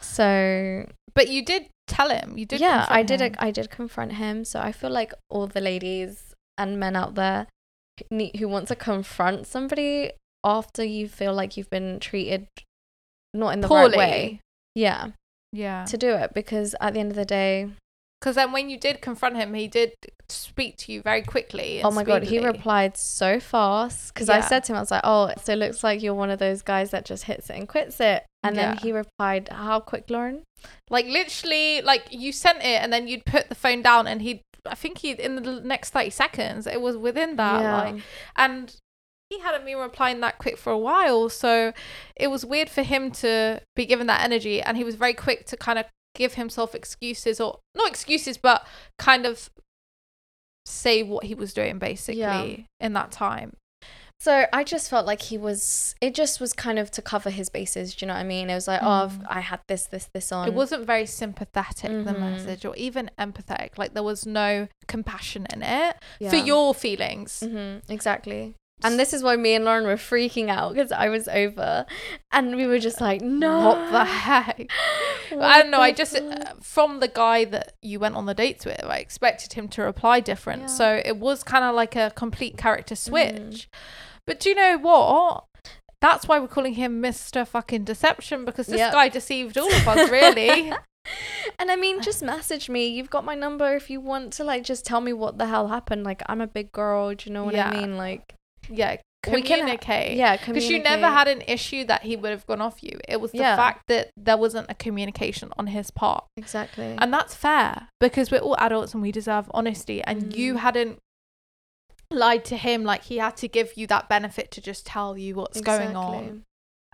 So 0.00 0.88
but 1.14 1.28
you 1.28 1.44
did 1.44 1.68
tell 1.86 2.10
him 2.10 2.36
you 2.36 2.44
did 2.46 2.60
yeah, 2.60 2.86
I 2.88 3.02
did 3.02 3.20
him. 3.20 3.34
I 3.38 3.50
did 3.50 3.70
confront 3.70 4.12
him. 4.14 4.44
So 4.44 4.60
I 4.60 4.72
feel 4.72 4.90
like 4.90 5.12
all 5.30 5.46
the 5.46 5.60
ladies 5.60 6.34
and 6.56 6.78
men 6.78 6.96
out 6.96 7.14
there 7.14 7.46
who 8.10 8.30
who 8.38 8.48
want 8.48 8.68
to 8.68 8.76
confront 8.76 9.46
somebody 9.46 10.12
after 10.44 10.84
you 10.84 11.08
feel 11.08 11.32
like 11.34 11.56
you've 11.56 11.70
been 11.70 11.98
treated 12.00 12.46
not 13.34 13.50
in 13.54 13.60
the 13.60 13.68
poorly 13.68 13.90
right 13.90 13.98
way. 13.98 14.40
Yeah, 14.74 15.08
yeah 15.52 15.84
to 15.86 15.96
do 15.96 16.14
it 16.14 16.32
because 16.34 16.74
at 16.80 16.94
the 16.94 17.00
end 17.00 17.10
of 17.10 17.16
the 17.16 17.24
day, 17.24 17.70
because 18.20 18.34
then 18.36 18.52
when 18.52 18.68
you 18.68 18.78
did 18.78 19.00
confront 19.00 19.36
him 19.36 19.54
he 19.54 19.68
did 19.68 19.92
speak 20.28 20.76
to 20.76 20.92
you 20.92 21.00
very 21.00 21.22
quickly 21.22 21.80
oh 21.82 21.90
my 21.90 22.04
god, 22.04 22.22
he 22.24 22.38
replied 22.38 22.96
so 22.96 23.40
fast 23.40 24.12
because 24.12 24.28
I 24.28 24.40
said 24.40 24.64
to 24.64 24.72
him, 24.72 24.76
I 24.76 24.80
was 24.80 24.90
like, 24.90 25.00
oh, 25.04 25.32
so 25.42 25.52
it 25.52 25.56
looks 25.56 25.82
like 25.82 26.02
you're 26.02 26.14
one 26.14 26.28
of 26.30 26.38
those 26.38 26.60
guys 26.62 26.90
that 26.90 27.04
just 27.06 27.24
hits 27.24 27.48
it 27.48 27.56
and 27.56 27.66
quits 27.68 27.98
it. 28.00 28.24
And 28.42 28.54
then 28.56 28.76
he 28.76 28.92
replied, 28.92 29.48
how 29.50 29.80
quick, 29.80 30.10
Lauren? 30.10 30.42
like 30.90 31.06
literally 31.06 31.80
like 31.82 32.08
you 32.10 32.32
sent 32.32 32.58
it 32.58 32.82
and 32.82 32.92
then 32.92 33.06
you'd 33.08 33.24
put 33.24 33.48
the 33.48 33.54
phone 33.54 33.80
down 33.80 34.06
and 34.08 34.20
he'd 34.22 34.42
i 34.66 34.74
think 34.74 34.98
he 34.98 35.12
in 35.12 35.36
the 35.36 35.60
next 35.60 35.90
30 35.90 36.10
seconds 36.10 36.66
it 36.66 36.80
was 36.80 36.96
within 36.96 37.36
that 37.36 37.62
Yeah. 37.62 37.76
like 37.76 38.02
and 38.34 38.74
he 39.30 39.38
hadn't 39.38 39.64
been 39.64 39.78
replying 39.78 40.18
that 40.20 40.38
quick 40.38 40.58
for 40.58 40.72
a 40.72 40.78
while 40.78 41.28
so 41.28 41.72
it 42.16 42.26
was 42.28 42.44
weird 42.44 42.68
for 42.68 42.82
him 42.82 43.12
to 43.12 43.60
be 43.76 43.86
given 43.86 44.08
that 44.08 44.24
energy 44.24 44.60
and 44.60 44.76
he 44.76 44.82
was 44.82 44.96
very 44.96 45.14
quick 45.14 45.46
to 45.46 45.56
kind 45.56 45.78
of 45.78 45.84
give 46.18 46.34
himself 46.34 46.74
excuses 46.74 47.40
or 47.40 47.50
not 47.76 47.88
excuses 47.88 48.36
but 48.36 48.66
kind 48.98 49.24
of 49.24 49.48
say 50.66 51.02
what 51.02 51.24
he 51.24 51.34
was 51.34 51.54
doing 51.54 51.78
basically 51.78 52.20
Yeah. 52.20 52.46
in 52.86 52.92
that 52.92 53.10
time 53.10 53.56
So 54.20 54.46
I 54.52 54.64
just 54.64 54.90
felt 54.90 55.06
like 55.06 55.22
he 55.22 55.38
was. 55.38 55.94
It 56.00 56.12
just 56.12 56.40
was 56.40 56.52
kind 56.52 56.76
of 56.80 56.90
to 56.96 57.00
cover 57.12 57.30
his 57.30 57.48
bases. 57.50 57.94
Do 57.94 57.98
you 58.04 58.08
know 58.08 58.14
what 58.14 58.20
I 58.20 58.24
mean? 58.24 58.50
It 58.50 58.54
was 58.56 58.66
like, 58.66 58.80
oh, 58.82 59.06
Mm. 59.12 59.24
I 59.28 59.38
had 59.38 59.60
this, 59.68 59.86
this, 59.86 60.08
this 60.12 60.32
on. 60.32 60.48
it 60.48 60.54
wasn't 60.54 60.84
very 60.86 61.06
sympathetic 61.06 61.92
the 62.04 62.12
Mhm. 62.14 62.18
message 62.18 62.64
or 62.64 62.74
even 62.74 63.12
empathetic 63.16 63.78
like 63.78 63.94
there 63.94 64.02
was 64.02 64.26
no 64.26 64.66
compassion 64.88 65.46
in 65.54 65.62
it 65.62 65.94
Yeah. 66.18 66.30
for 66.30 66.36
your 66.50 66.74
feelings 66.74 67.30
hmm 67.46 67.76
exactly. 67.88 68.56
And 68.84 68.98
this 68.98 69.12
is 69.12 69.22
why 69.24 69.34
me 69.36 69.54
and 69.54 69.64
Lauren 69.64 69.84
were 69.86 69.96
freaking 69.96 70.48
out 70.48 70.74
because 70.74 70.92
I 70.92 71.08
was 71.08 71.26
over, 71.28 71.84
and 72.30 72.54
we 72.56 72.66
were 72.66 72.78
just 72.78 73.00
like, 73.00 73.20
no, 73.20 73.58
What 73.70 73.90
the 73.90 74.04
heck? 74.04 74.70
I 75.32 75.60
don't 75.62 75.70
know. 75.72 75.80
I 75.80 75.92
just 75.92 76.16
fuck? 76.16 76.40
uh, 76.48 76.52
from 76.62 77.00
the 77.00 77.08
guy 77.08 77.44
that 77.46 77.72
you 77.82 77.98
went 77.98 78.14
on 78.14 78.26
the 78.26 78.34
dates 78.34 78.64
with, 78.64 78.82
I 78.84 78.98
expected 78.98 79.54
him 79.54 79.66
to 79.70 79.82
reply 79.82 80.20
different. 80.20 80.62
Yeah. 80.62 80.66
So 80.68 81.02
it 81.04 81.16
was 81.16 81.42
kind 81.42 81.64
of 81.64 81.74
like 81.74 81.96
a 81.96 82.12
complete 82.14 82.56
character 82.56 82.94
switch. 82.94 83.32
Mhm. 83.34 83.66
But 84.26 84.38
do 84.40 84.50
you 84.50 84.54
know 84.54 84.78
what? 84.78 85.44
That's 86.00 86.28
why 86.28 86.38
we're 86.38 86.46
calling 86.46 86.74
him 86.74 87.02
Mr. 87.02 87.44
Fucking 87.46 87.82
Deception 87.82 88.44
because 88.44 88.68
this 88.68 88.78
Yep. 88.78 88.92
guy 88.92 89.08
deceived 89.08 89.58
all 89.58 89.72
of 89.74 89.88
us, 89.88 90.08
really. 90.10 90.70
and 91.58 91.70
I 91.70 91.74
mean, 91.74 92.00
just 92.00 92.22
message 92.22 92.68
me. 92.68 92.86
You've 92.86 93.10
got 93.10 93.24
my 93.24 93.34
number 93.34 93.74
if 93.74 93.90
you 93.90 94.00
want 94.00 94.32
to, 94.34 94.44
like, 94.44 94.62
just 94.62 94.86
tell 94.86 95.00
me 95.00 95.12
what 95.12 95.38
the 95.38 95.46
hell 95.46 95.66
happened. 95.68 96.04
Like, 96.04 96.22
I'm 96.26 96.40
a 96.40 96.46
big 96.46 96.70
girl. 96.70 97.14
Do 97.14 97.28
you 97.28 97.34
know 97.34 97.44
what 97.44 97.54
Yeah. 97.54 97.68
I 97.70 97.80
mean? 97.80 97.96
Like, 97.96 98.34
yeah, 98.70 98.96
communicate. 99.22 100.16
yeah, 100.16 100.36
Because 100.36 100.68
you 100.70 100.78
never 100.82 101.06
had 101.06 101.28
an 101.28 101.42
issue 101.48 101.84
that 101.86 102.02
he 102.02 102.16
would 102.16 102.30
have 102.30 102.46
gone 102.46 102.60
off 102.60 102.82
you. 102.82 102.98
It 103.08 103.20
was 103.20 103.32
the 103.32 103.38
Yeah. 103.38 103.56
fact 103.56 103.82
that 103.88 104.10
there 104.16 104.36
wasn't 104.36 104.70
a 104.70 104.74
communication 104.74 105.52
on 105.58 105.66
his 105.68 105.90
part. 105.90 106.24
exactly. 106.36 106.94
And 106.98 107.12
that's 107.12 107.34
fair 107.34 107.88
because 108.00 108.30
we're 108.30 108.38
all 108.40 108.56
adults 108.58 108.94
and 108.94 109.02
we 109.02 109.10
deserve 109.12 109.50
honesty. 109.52 110.02
And 110.02 110.34
you 110.34 110.54
Mm. 110.54 110.58
hadn't 110.58 110.98
lied 112.10 112.44
to 112.46 112.56
him 112.56 112.84
like 112.84 113.04
he 113.04 113.18
had 113.18 113.36
to 113.36 113.48
give 113.48 113.76
you 113.76 113.86
that 113.88 114.08
benefit 114.08 114.50
to 114.52 114.60
just 114.60 114.86
tell 114.86 115.18
you 115.18 115.34
what's 115.34 115.60
going 115.60 115.94
on. 115.96 116.44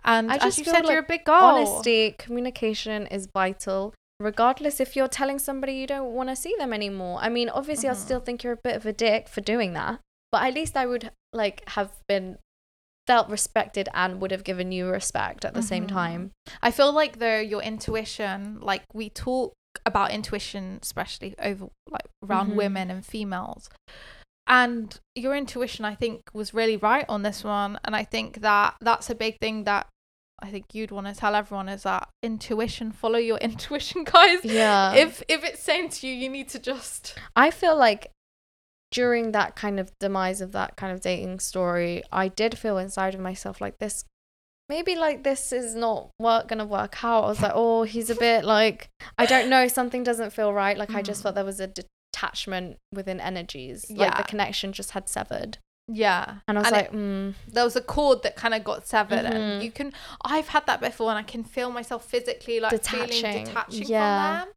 And 0.03 0.31
I 0.31 0.35
as 0.35 0.41
just 0.43 0.57
you 0.59 0.63
feel 0.65 0.73
said, 0.73 0.83
you're 0.85 0.93
a 0.99 1.01
like 1.01 1.07
big 1.07 1.23
girl. 1.25 1.35
Honesty, 1.43 2.15
communication 2.17 3.07
is 3.07 3.27
vital. 3.33 3.93
Regardless 4.19 4.79
if 4.79 4.95
you're 4.95 5.07
telling 5.07 5.39
somebody 5.39 5.73
you 5.73 5.87
don't 5.87 6.13
want 6.13 6.29
to 6.29 6.35
see 6.35 6.53
them 6.57 6.71
anymore. 6.73 7.17
I 7.21 7.29
mean, 7.29 7.49
obviously, 7.49 7.89
I 7.89 7.93
Mhm. 7.93 7.97
still 7.97 8.19
think 8.19 8.43
you're 8.43 8.53
a 8.53 8.57
bit 8.63 8.75
of 8.75 8.85
a 8.85 8.93
dick 8.93 9.27
for 9.27 9.41
doing 9.41 9.73
that, 9.73 9.99
but 10.31 10.43
at 10.43 10.53
least 10.53 10.77
I 10.77 10.85
would 10.85 11.11
like 11.35 11.67
have 11.69 11.91
been 12.07 12.37
felt 13.07 13.29
respected 13.29 13.87
and 13.93 14.19
would 14.19 14.31
have 14.31 14.43
given 14.43 14.71
you 14.71 14.87
respect 14.89 15.45
at 15.45 15.53
the 15.53 15.61
same 15.61 15.85
Mhm. 15.85 15.89
time. 15.89 16.31
I 16.63 16.71
feel 16.71 16.91
like 16.91 17.19
though 17.19 17.39
your 17.39 17.61
intuition, 17.61 18.59
like 18.61 18.83
we 18.93 19.09
talk 19.11 19.53
about 19.85 20.09
intuition, 20.11 20.79
especially 20.81 21.35
over 21.37 21.67
like 21.87 22.07
around 22.23 22.51
Mhm. 22.51 22.55
women 22.55 22.89
and 22.89 23.05
females. 23.05 23.69
And 24.47 24.99
your 25.15 25.35
intuition, 25.35 25.85
I 25.85 25.95
think, 25.95 26.21
was 26.33 26.53
really 26.53 26.77
right 26.77 27.05
on 27.09 27.23
this 27.23 27.43
one. 27.43 27.79
And 27.83 27.95
I 27.95 28.03
think 28.03 28.41
that 28.41 28.75
that's 28.79 29.09
a 29.09 29.15
big 29.15 29.37
thing 29.39 29.63
that 29.65 29.87
I 30.41 30.51
think 30.51 30.65
you'd 30.73 30.91
want 30.91 31.07
to 31.07 31.13
tell 31.15 31.33
everyone 31.33 31.69
is 31.69 31.83
that 31.83 32.09
intuition, 32.21 32.91
follow 32.91 33.17
your 33.17 33.37
intuition, 33.49 34.03
guys. 34.03 34.43
Yeah. 34.43 34.93
if 34.93 35.23
if 35.27 35.43
it's 35.43 35.63
saying 35.63 35.89
to 35.89 36.07
you, 36.07 36.13
you 36.13 36.29
need 36.29 36.49
to 36.49 36.59
just 36.59 37.15
I 37.35 37.51
feel 37.51 37.75
like 37.75 38.11
during 38.95 39.31
that 39.33 39.55
kind 39.55 39.79
of 39.79 39.91
demise 39.99 40.39
of 40.41 40.53
that 40.53 40.77
kind 40.77 40.93
of 40.93 41.01
dating 41.01 41.39
story, 41.39 42.01
I 42.11 42.29
did 42.29 42.57
feel 42.57 42.77
inside 42.77 43.13
of 43.13 43.19
myself 43.19 43.59
like 43.59 43.77
this. 43.79 44.05
Maybe 44.69 44.95
like 44.95 45.23
this 45.23 45.51
is 45.51 45.75
not 45.75 46.09
work 46.19 46.47
gonna 46.47 46.65
work 46.65 47.03
out. 47.03 47.25
I 47.25 47.27
was 47.27 47.41
like, 47.41 47.51
oh, 47.53 47.83
he's 47.83 48.09
a 48.09 48.15
bit 48.27 48.45
like 48.45 48.87
I 49.17 49.25
don't 49.25 49.49
know. 49.49 49.67
Something 49.67 50.03
doesn't 50.03 50.31
feel 50.31 50.51
right. 50.53 50.77
Like 50.77 50.91
I 50.95 51.01
just 51.01 51.19
Mm. 51.19 51.23
felt 51.23 51.35
there 51.35 51.45
was 51.45 51.59
a 51.59 51.67
detachment 52.13 52.77
within 52.93 53.19
energies. 53.19 53.85
Like 53.89 53.99
Yeah. 54.11 54.17
the 54.17 54.23
connection 54.23 54.71
just 54.73 54.91
had 54.91 55.09
severed. 55.09 55.57
yeah. 55.87 56.37
And 56.47 56.57
I 56.57 56.61
was 56.61 56.67
And 56.67 56.75
like, 56.77 56.85
it- 56.85 56.93
mm, 56.93 57.33
there 57.47 57.63
was 57.65 57.75
a 57.75 57.81
cord 57.81 58.23
that 58.23 58.35
kind 58.35 58.55
of 58.55 58.63
got 58.63 58.87
severed, 58.87 59.23
Mhm. 59.25 59.31
and 59.35 59.63
you 59.63 59.71
can. 59.71 59.93
I've 60.23 60.47
had 60.47 60.65
that 60.65 60.79
before, 60.81 61.09
and 61.11 61.19
I 61.19 61.23
can 61.23 61.43
feel 61.43 61.69
myself 61.69 62.05
physically 62.05 62.59
like 62.59 62.71
feeling 62.83 63.07
Detaching. 63.09 63.45
detaching 63.45 63.87
Yeah. 63.87 64.39
from 64.39 64.45
them, 64.47 64.53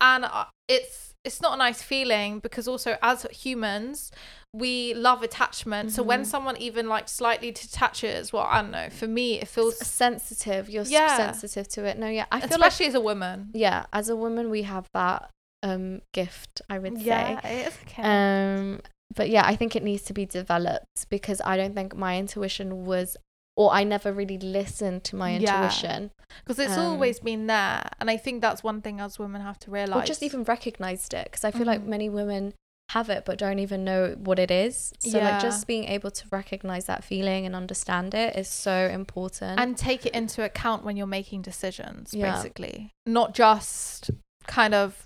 and 0.00 0.24
uh, 0.26 0.44
it's 0.68 1.07
it's 1.24 1.40
not 1.42 1.54
a 1.54 1.56
nice 1.56 1.82
feeling 1.82 2.38
because 2.38 2.66
also 2.68 2.96
as 3.02 3.24
humans 3.30 4.10
we 4.54 4.94
love 4.94 5.22
attachment. 5.22 5.92
So 5.92 6.02
when 6.02 6.22
Mhm. 6.22 6.26
someone 6.26 6.56
even 6.56 6.88
like 6.88 7.06
slightly 7.08 7.50
detaches, 7.50 8.32
well, 8.32 8.44
I 8.44 8.62
don't 8.62 8.70
know. 8.70 8.88
For 8.88 9.06
me, 9.06 9.38
it 9.40 9.46
feels 9.48 9.78
s- 9.80 9.90
sensitive. 9.90 10.70
You're 10.70 10.84
Yeah. 10.84 11.16
sensitive 11.16 11.68
to 11.68 11.84
it. 11.84 11.98
No, 11.98 12.06
yeah. 12.08 12.24
I 12.32 12.40
feel 12.40 12.58
like 12.58 12.68
especially 12.70 12.86
as 12.86 12.94
a 12.94 13.00
woman. 13.00 13.50
yeah, 13.52 13.84
as 13.92 14.08
a 14.08 14.16
woman, 14.16 14.48
we 14.48 14.62
have 14.62 14.86
that 14.94 15.28
um 15.62 16.00
gift. 16.14 16.62
I 16.70 16.78
would 16.78 16.96
say. 16.98 17.04
Yeah, 17.04 17.46
it 17.46 17.66
is 17.68 17.74
okay. 17.86 18.02
Um, 18.02 18.80
but 19.14 19.28
yeah, 19.28 19.42
I 19.44 19.54
think 19.56 19.74
it 19.76 19.82
needs 19.82 20.02
to 20.04 20.14
be 20.14 20.24
developed 20.24 21.08
because 21.10 21.42
I 21.44 21.56
don't 21.56 21.74
think 21.74 21.94
my 21.96 22.16
intuition 22.16 22.86
was, 22.86 23.16
or 23.58 23.72
I 23.72 23.82
never 23.84 24.10
really 24.12 24.38
listened 24.38 25.02
to 25.08 25.16
my 25.16 25.30
intuition, 25.34 26.12
because 26.44 26.58
it's 26.64 26.78
um, 26.78 26.84
always 26.92 27.18
been 27.20 27.46
there, 27.48 27.82
and 28.00 28.08
I 28.08 28.16
think 28.16 28.40
that's 28.40 28.62
one 28.62 28.80
thing 28.82 29.00
as 29.00 29.18
women 29.18 29.40
have 29.42 29.58
to 29.64 29.70
realize. 29.70 30.02
or 30.04 30.06
just 30.06 30.22
even 30.22 30.44
recognized 30.44 31.12
it. 31.12 31.24
Because 31.24 31.44
I 31.44 31.50
feel 31.50 31.66
like 31.66 31.82
Mhm. 31.82 31.86
many 31.96 32.08
women 32.08 32.54
have 32.92 33.10
it 33.10 33.24
but 33.26 33.36
don't 33.36 33.58
even 33.58 33.84
know 33.84 34.14
what 34.28 34.38
it 34.38 34.50
is. 34.50 34.92
So 35.00 35.18
Yeah. 35.18 35.24
like 35.32 35.40
just 35.40 35.66
being 35.66 35.84
able 35.84 36.10
to 36.10 36.24
recognize 36.30 36.84
that 36.86 37.02
feeling 37.04 37.44
and 37.46 37.54
understand 37.54 38.14
it 38.14 38.34
is 38.36 38.48
so 38.48 38.76
important. 38.88 39.60
and 39.60 39.76
take 39.76 40.06
it 40.06 40.14
into 40.14 40.42
account 40.44 40.84
when 40.84 40.96
you're 40.96 41.06
making 41.20 41.42
decisions 41.42 42.14
Yeah. 42.14 42.32
basically 42.32 42.92
not 43.04 43.34
just 43.34 44.10
kind 44.46 44.72
of 44.74 45.04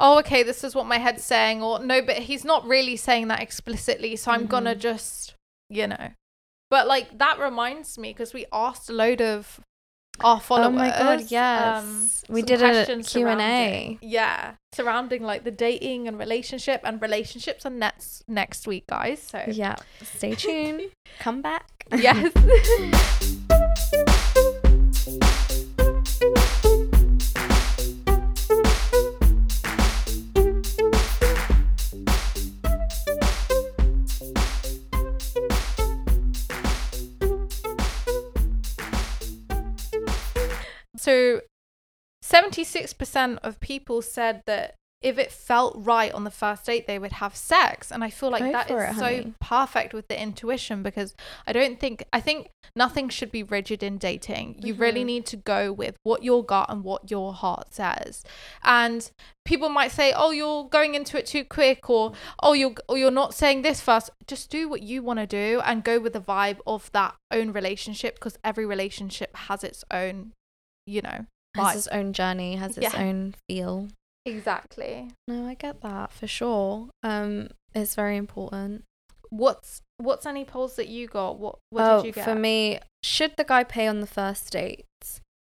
oh 0.00 0.18
okay 0.20 0.42
this 0.44 0.62
is 0.62 0.74
what 0.74 0.86
my 0.86 0.98
head's 0.98 1.24
saying 1.24 1.62
or 1.62 1.78
no 1.80 2.00
but 2.02 2.16
he's 2.28 2.44
not 2.44 2.64
really 2.66 2.96
saying 2.96 3.26
that 3.28 3.40
explicitly 3.40 4.14
so 4.16 4.30
i'm 4.30 4.46
gonna 4.46 4.74
Mhm. 4.76 4.78
just 4.90 5.34
you 5.68 5.86
know 5.88 6.10
but 6.74 6.88
like 6.88 7.16
that 7.18 7.38
reminds 7.38 7.96
me 7.98 8.10
because 8.12 8.34
we 8.34 8.46
asked 8.52 8.90
a 8.90 8.92
load 8.92 9.22
of 9.22 9.60
our 10.18 10.40
followers 10.40 10.66
oh 10.66 10.70
my 10.72 10.88
god, 10.88 11.20
um, 11.20 11.26
yes. 11.28 12.24
we 12.28 12.42
did 12.42 12.60
a 12.62 13.00
Q&A. 13.00 13.96
yeah 14.02 14.54
surrounding 14.72 15.22
like 15.22 15.44
the 15.44 15.52
dating 15.52 16.08
and 16.08 16.18
relationship 16.18 16.80
and 16.82 17.00
relationships 17.00 17.64
are 17.64 17.70
next 17.70 18.24
next 18.28 18.66
week 18.66 18.88
guys 18.88 19.22
so 19.22 19.44
Yeah. 19.46 19.76
Stay 20.02 20.34
tuned. 20.34 20.90
Come 21.20 21.42
back. 21.42 21.86
yes 21.96 22.32
76% 42.74 43.38
of 43.42 43.60
people 43.60 44.02
said 44.02 44.42
that 44.46 44.74
if 45.02 45.18
it 45.18 45.30
felt 45.30 45.74
right 45.76 46.10
on 46.14 46.24
the 46.24 46.30
first 46.30 46.64
date, 46.64 46.86
they 46.86 46.98
would 46.98 47.12
have 47.12 47.36
sex. 47.36 47.92
And 47.92 48.02
I 48.02 48.08
feel 48.08 48.30
like 48.30 48.42
Go 48.42 48.52
that 48.52 48.70
is 48.70 48.82
it, 48.82 48.98
so 48.98 49.04
honey. 49.04 49.34
perfect 49.38 49.92
with 49.92 50.08
the 50.08 50.18
intuition 50.18 50.82
because 50.82 51.14
I 51.46 51.52
don't 51.52 51.78
think, 51.78 52.04
I 52.10 52.20
think 52.22 52.48
nothing 52.74 53.10
should 53.10 53.30
be 53.30 53.42
rigid 53.42 53.82
in 53.82 53.98
dating. 53.98 54.62
You 54.64 54.72
really 54.72 55.02
Mhm. 55.02 55.06
need 55.06 55.26
to 55.26 55.36
go 55.36 55.70
with 55.74 55.96
what 56.04 56.22
your 56.22 56.42
gut 56.42 56.70
and 56.70 56.82
what 56.84 57.10
your 57.10 57.34
heart 57.34 57.74
says. 57.74 58.24
And 58.62 59.10
people 59.44 59.68
might 59.68 59.92
say, 59.92 60.14
oh, 60.16 60.30
you're 60.30 60.64
going 60.70 60.94
into 60.94 61.18
it 61.18 61.26
too 61.26 61.44
quick 61.44 61.90
or, 61.90 62.14
oh, 62.42 62.54
you're, 62.54 62.72
or 62.88 62.96
you're 62.96 63.10
not 63.10 63.34
saying 63.34 63.60
this 63.60 63.82
first. 63.82 64.08
Just 64.26 64.48
do 64.48 64.70
what 64.70 64.80
you 64.80 65.02
want 65.02 65.18
to 65.18 65.26
do 65.26 65.60
and 65.66 65.84
go 65.84 66.00
with 66.00 66.14
the 66.14 66.20
vibe 66.20 66.60
of 66.66 66.90
that 66.92 67.14
own 67.30 67.52
relationship 67.52 68.14
because 68.14 68.38
every 68.42 68.64
relationship 68.64 69.36
has 69.36 69.62
its 69.62 69.84
own, 69.90 70.32
you 70.86 71.02
know, 71.02 71.26
Has 71.56 71.76
its 71.76 71.86
own 71.88 72.12
journey, 72.12 72.56
has 72.56 72.76
its 72.76 72.92
Yeah. 72.94 73.00
own 73.02 73.34
feel. 73.48 73.88
Exactly. 74.26 75.10
No, 75.28 75.46
I 75.46 75.54
get 75.54 75.80
that 75.82 76.12
for 76.12 76.26
sure. 76.26 76.88
Um, 77.02 77.48
it's 77.74 77.94
very 77.94 78.16
important. 78.16 78.84
What's 79.30 79.80
what's 79.98 80.26
any 80.26 80.44
polls 80.44 80.76
that 80.76 80.88
you 80.88 81.06
got? 81.08 81.38
What 81.38 81.58
what 81.70 81.84
oh, 81.84 81.96
did 81.98 82.06
you 82.06 82.12
get? 82.12 82.24
for 82.24 82.34
me, 82.34 82.80
should 83.02 83.34
the 83.36 83.44
guy 83.44 83.64
pay 83.64 83.86
on 83.86 84.00
the 84.00 84.06
first 84.06 84.50
date? 84.52 84.84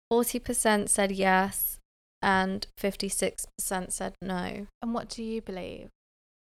Forty 0.09 0.39
percent 0.39 0.89
said 0.89 1.11
yes, 1.11 1.79
and 2.21 2.65
fifty-six 2.77 3.45
percent 3.57 3.91
said 3.93 4.13
no. 4.21 4.67
and 4.81 4.93
what 4.93 5.09
do 5.09 5.23
you 5.23 5.41
believe? 5.41 5.89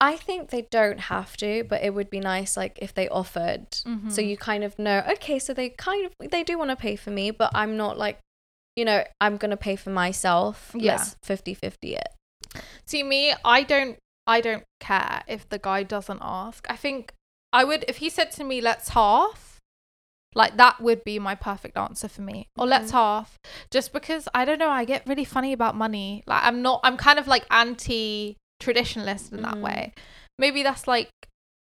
I 0.02 0.16
think 0.16 0.48
they 0.48 0.62
don't 0.70 0.98
have 0.98 1.36
to, 1.38 1.62
but 1.64 1.82
it 1.82 1.92
would 1.92 2.08
be 2.08 2.20
nice, 2.20 2.56
like 2.56 2.78
if 2.80 2.94
they 2.94 3.06
offered, 3.08 3.74
so 3.74 3.88
Mhm. 3.90 4.28
you 4.28 4.36
kind 4.38 4.64
of 4.64 4.78
know. 4.78 5.04
Okay, 5.10 5.38
so 5.38 5.52
they 5.52 5.68
kind 5.68 6.06
of 6.06 6.12
they 6.30 6.42
do 6.42 6.56
want 6.56 6.70
to 6.70 6.76
pay 6.76 6.96
for 6.96 7.10
me, 7.10 7.30
but 7.30 7.50
I'm 7.54 7.76
not 7.76 7.98
like, 7.98 8.18
you 8.76 8.84
know, 8.84 9.04
I'm 9.20 9.36
gonna 9.36 9.56
pay 9.56 9.76
for 9.76 9.90
myself. 9.90 10.72
Yeah. 10.74 10.92
Let's 10.96 11.16
50-50 11.22 11.96
it. 11.96 12.08
See 12.86 13.02
me, 13.02 13.34
I 13.44 13.62
don't 13.62 13.98
I 14.26 14.40
don't 14.40 14.64
care 14.80 15.22
if 15.26 15.48
the 15.48 15.58
guy 15.58 15.82
doesn't 15.82 16.20
ask. 16.22 16.64
I 16.70 16.76
think 16.76 17.12
I 17.52 17.64
would 17.64 17.84
if 17.88 17.96
he 17.98 18.08
said 18.10 18.30
to 18.32 18.44
me, 18.44 18.60
"Let's 18.60 18.90
half." 18.90 19.58
Like 20.34 20.56
that 20.58 20.80
would 20.80 21.02
be 21.02 21.18
my 21.18 21.34
perfect 21.34 21.76
answer 21.76 22.06
for 22.08 22.22
me. 22.22 22.46
Or 22.56 22.66
let's 22.66 22.90
Mhm. 22.90 22.94
half. 22.94 23.36
Just 23.72 23.92
because 23.92 24.28
I 24.32 24.44
don't 24.44 24.58
know, 24.60 24.68
I 24.70 24.84
get 24.84 25.06
really 25.06 25.24
funny 25.24 25.52
about 25.52 25.74
money. 25.74 26.22
Like 26.26 26.44
I'm 26.44 26.62
not 26.62 26.80
I'm 26.84 26.96
kind 26.96 27.18
of 27.18 27.26
like 27.26 27.44
anti 27.50 28.36
traditionalist 28.62 29.32
in 29.32 29.42
that 29.42 29.54
Mhm. 29.54 29.62
way. 29.62 29.92
Maybe 30.38 30.62
that's 30.62 30.86
like 30.86 31.10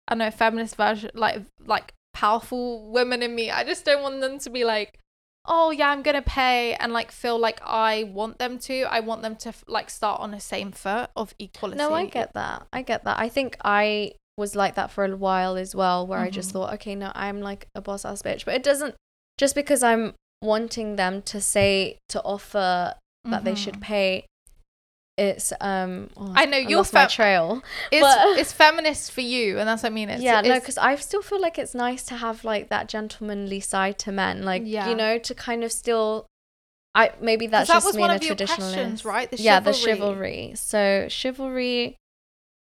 I 0.06 0.12
don't 0.14 0.18
know, 0.18 0.30
feminist 0.30 0.76
version 0.76 1.10
like 1.14 1.42
like 1.64 1.94
powerful 2.12 2.90
women 2.90 3.22
in 3.22 3.34
me. 3.34 3.50
I 3.50 3.64
just 3.64 3.84
don't 3.86 4.02
want 4.02 4.20
them 4.20 4.38
to 4.40 4.50
be 4.50 4.64
like 4.64 4.98
oh 5.48 5.70
yeah 5.70 5.88
i'm 5.90 6.02
gonna 6.02 6.22
pay 6.22 6.74
and 6.74 6.92
like 6.92 7.10
feel 7.10 7.38
like 7.38 7.58
i 7.64 8.04
want 8.04 8.38
them 8.38 8.58
to 8.58 8.82
i 8.82 9.00
want 9.00 9.22
them 9.22 9.34
to 9.34 9.52
like 9.66 9.88
start 9.90 10.20
on 10.20 10.30
the 10.30 10.40
same 10.40 10.70
foot 10.70 11.08
of 11.16 11.34
equality 11.38 11.78
No, 11.78 11.92
I 11.94 12.06
get 12.06 12.34
that. 12.34 12.66
I 12.72 12.82
get 12.82 13.04
that. 13.04 13.18
I 13.18 13.28
think 13.28 13.56
I 13.64 14.12
was 14.36 14.54
like 14.54 14.74
that 14.76 14.90
for 14.92 15.04
a 15.04 15.16
while 15.16 15.56
as 15.56 15.74
well, 15.74 16.06
where 16.06 16.20
I 16.20 16.30
just 16.30 16.50
Mhm. 16.50 16.52
thought, 16.52 16.74
okay, 16.74 16.94
no, 16.94 17.10
I'm 17.14 17.40
like 17.40 17.66
a 17.74 17.80
boss 17.80 18.04
ass 18.04 18.22
bitch. 18.22 18.44
But 18.44 18.54
it 18.54 18.62
doesn't 18.62 18.94
just 19.36 19.54
because 19.56 19.82
I'm 19.82 20.14
wanting 20.42 20.94
them 20.96 21.22
to 21.22 21.40
say 21.40 21.98
to 22.10 22.22
offer 22.22 22.94
that 23.24 23.42
they 23.44 23.54
should 23.56 23.74
Mhm. 23.78 23.80
pay. 23.80 24.26
It's 25.18 25.52
um. 25.60 26.10
oh, 26.16 26.32
I 26.36 26.46
know, 26.46 26.58
I 26.58 26.62
my 26.76 26.82
fem- 26.84 27.08
trail. 27.08 27.62
it's, 27.90 28.02
but- 28.02 28.38
it's 28.38 28.52
feminist 28.52 29.10
for 29.12 29.20
you 29.20 29.58
and 29.58 29.68
that's 29.68 29.82
what 29.82 29.90
i 29.90 29.94
mean 29.94 30.08
it's, 30.08 30.22
yeah, 30.22 30.40
no, 30.40 30.54
because 30.60 30.78
I 30.78 30.94
still 30.96 31.22
feel 31.22 31.40
like 31.40 31.58
it's 31.58 31.74
nice 31.74 32.04
to 32.04 32.14
have 32.16 32.44
like 32.44 32.68
that 32.68 32.88
gentlemanly 32.88 33.60
side 33.60 33.98
to 34.00 34.12
men, 34.12 34.44
like 34.44 34.62
Yeah. 34.64 34.88
you 34.88 34.94
know, 34.94 35.18
to 35.18 35.34
kind 35.34 35.64
of 35.64 35.72
still. 35.72 36.26
I 36.94 37.12
maybe 37.20 37.46
that's 37.46 37.68
that 37.68 37.82
just 37.82 37.94
me 37.94 38.00
one 38.00 38.10
and 38.10 38.22
a 38.22 38.24
of 38.24 38.28
your 38.28 38.36
traditionalist, 38.36 39.04
right? 39.04 39.30
The 39.30 39.36
yeah, 39.36 39.60
the 39.60 39.72
chivalry. 39.72 40.52
So 40.56 41.06
chivalry. 41.08 41.96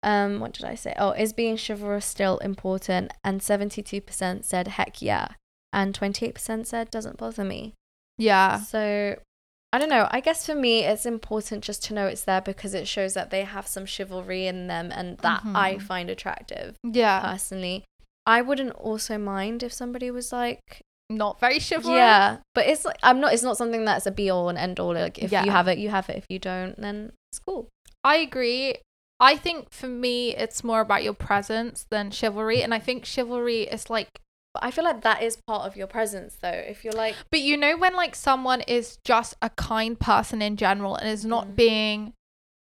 Um, 0.04 0.40
what 0.40 0.52
did 0.52 0.64
I 0.64 0.74
say? 0.74 0.94
Oh, 0.98 1.12
is 1.12 1.32
being 1.32 1.56
chivalrous 1.56 2.04
still 2.06 2.38
important? 2.38 3.12
And 3.24 3.42
seventy-two 3.42 4.00
percent 4.00 4.44
said 4.44 4.66
heck 4.68 5.00
yeah, 5.00 5.28
and 5.72 5.94
twenty-eight 5.94 6.34
percent 6.34 6.66
said 6.66 6.90
doesn't 6.90 7.16
bother 7.18 7.44
me. 7.44 7.74
yeah 8.18 8.58
So 8.60 9.16
I 9.72 9.78
don't 9.78 9.88
know. 9.88 10.06
I 10.10 10.20
guess 10.20 10.44
for 10.44 10.54
me, 10.54 10.84
it's 10.84 11.06
important 11.06 11.64
just 11.64 11.82
to 11.84 11.94
know 11.94 12.06
it's 12.06 12.24
there 12.24 12.42
because 12.42 12.74
it 12.74 12.86
shows 12.86 13.14
that 13.14 13.30
they 13.30 13.44
have 13.44 13.66
some 13.66 13.86
chivalry 13.86 14.46
in 14.46 14.66
them, 14.66 14.92
and 14.92 15.16
that 15.18 15.42
I 15.44 15.74
Mhm. 15.76 15.82
find 15.82 16.10
attractive 16.10 16.76
yeah 16.84 17.20
personally. 17.20 17.84
I 18.26 18.42
wouldn't 18.42 18.72
also 18.76 19.18
mind 19.18 19.62
if 19.62 19.72
somebody 19.72 20.10
was 20.10 20.32
like, 20.32 20.82
not 21.10 21.40
very 21.40 21.58
chivalrous 21.58 21.96
yeah, 21.96 22.36
but 22.54 22.66
it's 22.66 22.84
like 22.84 22.98
I'm 23.02 23.20
not. 23.20 23.32
It's 23.32 23.42
not 23.42 23.56
something 23.56 23.84
that's 23.84 24.06
a 24.06 24.10
be 24.10 24.30
all 24.30 24.48
and 24.48 24.58
end 24.58 24.78
all. 24.78 24.94
Like 24.94 25.18
if 25.18 25.32
Yeah. 25.32 25.44
you 25.44 25.50
have 25.50 25.68
it, 25.68 25.78
you 25.78 25.88
have 25.90 26.08
it. 26.10 26.16
If 26.18 26.26
you 26.28 26.38
don't, 26.38 26.78
then 26.80 27.12
it's 27.32 27.38
cool. 27.38 27.68
i 28.04 28.16
agree 28.16 28.74
i 29.20 29.36
think 29.36 29.70
for 29.72 29.86
me 29.86 30.34
it's 30.34 30.64
more 30.64 30.80
about 30.80 31.04
your 31.04 31.14
presence 31.14 31.86
than 31.90 32.10
chivalry 32.10 32.62
and 32.64 32.74
i 32.74 32.78
think 32.80 33.04
chivalry 33.04 33.62
is 33.62 33.88
like 33.88 34.08
But 34.54 34.64
I 34.64 34.70
feel 34.70 34.84
like 34.84 35.02
that 35.02 35.22
is 35.22 35.38
part 35.46 35.66
of 35.66 35.76
your 35.76 35.86
presence, 35.86 36.36
though. 36.40 36.48
If 36.50 36.84
you're 36.84 36.92
like, 36.92 37.14
But 37.30 37.40
you 37.40 37.56
know 37.56 37.76
when 37.76 37.94
like 37.94 38.14
someone 38.14 38.60
is 38.62 38.98
just 39.04 39.34
a 39.40 39.50
kind 39.50 39.98
person 39.98 40.42
in 40.42 40.56
general 40.56 40.96
and 40.96 41.08
is 41.08 41.24
not 41.24 41.48
Mm. 41.48 41.56
being 41.56 42.12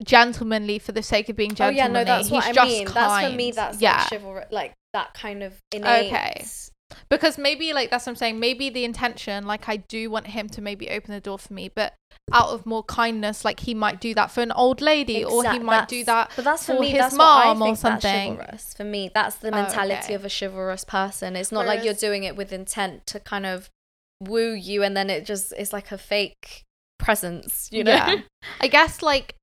gentlemanly 0.04 0.78
for 0.78 0.92
the 0.92 1.02
sake 1.02 1.28
of 1.28 1.36
being 1.36 1.54
oh 1.60 1.68
yeah, 1.68 1.86
no, 1.86 2.04
that's 2.04 2.30
what 2.30 2.44
he's 2.44 2.50
I 2.50 2.54
just 2.54 2.70
mean. 2.70 2.88
That's 2.92 3.26
for 3.26 3.36
me. 3.36 3.50
That's 3.50 3.80
yeah. 3.80 3.98
like 3.98 4.08
chivalry, 4.08 4.44
like 4.50 4.74
that 4.92 5.14
kind 5.14 5.42
of 5.42 5.54
innate. 5.72 6.12
Okay. 6.12 6.44
Because 7.08 7.38
maybe 7.38 7.72
like 7.72 7.90
that's 7.90 8.06
what 8.06 8.12
I'm 8.12 8.16
saying. 8.16 8.40
Maybe 8.40 8.70
the 8.70 8.84
intention, 8.84 9.46
like 9.46 9.68
I 9.68 9.76
do 9.76 10.10
want 10.10 10.28
him 10.28 10.48
to 10.50 10.62
maybe 10.62 10.90
open 10.90 11.12
the 11.12 11.20
door 11.20 11.38
for 11.38 11.52
me, 11.52 11.70
but 11.74 11.94
out 12.32 12.48
of 12.48 12.66
more 12.66 12.82
kindness, 12.82 13.44
like 13.44 13.60
he 13.60 13.74
might 13.74 14.00
do 14.00 14.14
that 14.14 14.30
for 14.30 14.40
an 14.40 14.52
old 14.52 14.80
lady, 14.80 15.24
or 15.24 15.48
he 15.50 15.58
might 15.58 15.88
do 15.88 16.04
that. 16.04 16.32
But 16.36 16.44
that's 16.44 16.66
for, 16.66 16.74
for 16.74 16.80
me. 16.80 16.90
his 16.90 16.98
that's 16.98 17.14
mom 17.14 17.62
or 17.62 17.76
something. 17.76 18.40
For 18.76 18.84
me, 18.84 19.10
that's 19.14 19.36
the 19.36 19.48
Oh, 19.48 19.62
mentality 19.62 20.06
okay. 20.06 20.14
of 20.14 20.24
a 20.24 20.30
chivalrous 20.30 20.84
person. 20.84 21.36
It's 21.36 21.52
not 21.52 21.66
like 21.66 21.84
you're 21.84 21.94
doing 21.94 22.24
it 22.24 22.36
with 22.36 22.52
intent 22.52 23.06
to 23.08 23.20
kind 23.20 23.46
of 23.46 23.70
woo 24.20 24.52
you, 24.52 24.82
and 24.82 24.96
then 24.96 25.10
it 25.10 25.24
just 25.24 25.52
it's 25.56 25.72
like 25.72 25.92
a 25.92 25.98
fake 25.98 26.64
presence, 26.98 27.68
you 27.70 27.84
know? 27.84 27.92
Yeah. 27.92 28.16
I 28.60 28.68
guess 28.68 29.02
like, 29.02 29.34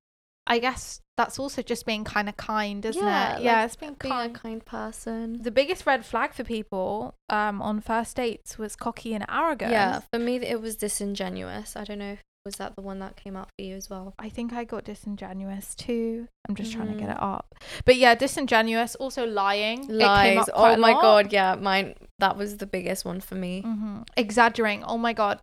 I 0.48 0.60
guess 0.60 1.00
that's 1.18 1.38
also 1.38 1.62
just 1.62 1.86
being 1.86 2.04
kind 2.04 2.28
of 2.28 2.36
kind, 2.38 2.84
isn't 2.86 3.02
Yeah, 3.02 3.38
it? 3.38 3.44
Yeah, 3.44 3.66
it's 3.66 3.76
being 3.76 3.96
Being 4.02 4.12
a 4.14 4.16
kind. 4.18 4.36
kind 4.36 4.66
person. 4.66 5.42
The 5.42 5.52
biggest 5.52 5.86
red 5.86 6.06
flag 6.06 6.34
for 6.34 6.44
people 6.44 7.14
um 7.30 7.62
on 7.62 7.82
first 7.82 8.16
dates 8.16 8.58
was 8.58 8.76
cocky 8.76 9.14
and 9.14 9.26
arrogant. 9.30 9.72
Yeah, 9.72 10.02
for 10.12 10.20
me 10.20 10.38
it 10.38 10.60
was 10.62 10.76
disingenuous. 10.76 11.76
I 11.76 11.84
don't 11.84 12.00
know 12.00 12.14
if 12.14 12.22
was 12.46 12.56
that 12.58 12.76
the 12.76 12.82
one 12.82 13.00
that 13.00 13.16
came 13.16 13.38
out 13.38 13.48
for 13.58 13.64
you 13.64 13.74
as 13.74 13.90
well. 13.90 14.14
I 14.20 14.28
think 14.28 14.52
I 14.52 14.66
got 14.66 14.84
disingenuous 14.84 15.76
too. 15.76 16.28
I'm 16.50 16.56
just 16.56 16.74
trying 16.74 16.90
to 16.90 16.96
get 16.96 17.08
Mhm. 17.08 17.16
it 17.16 17.22
up. 17.22 17.56
But 17.86 17.96
yeah, 17.96 18.16
disingenuous, 18.16 18.96
also 18.96 19.26
lying. 19.26 19.88
Lies. 19.88 20.50
Oh 20.54 20.76
my 20.76 20.92
god, 20.92 21.32
yeah, 21.32 21.56
mine 21.56 21.96
that 22.20 22.36
was 22.36 22.58
the 22.58 22.66
biggest 22.66 23.06
one 23.06 23.22
for 23.22 23.36
me. 23.36 23.62
hmm 23.62 24.02
Exaggerating. 24.18 24.84
Oh 24.84 24.98
my 24.98 25.14
god. 25.14 25.40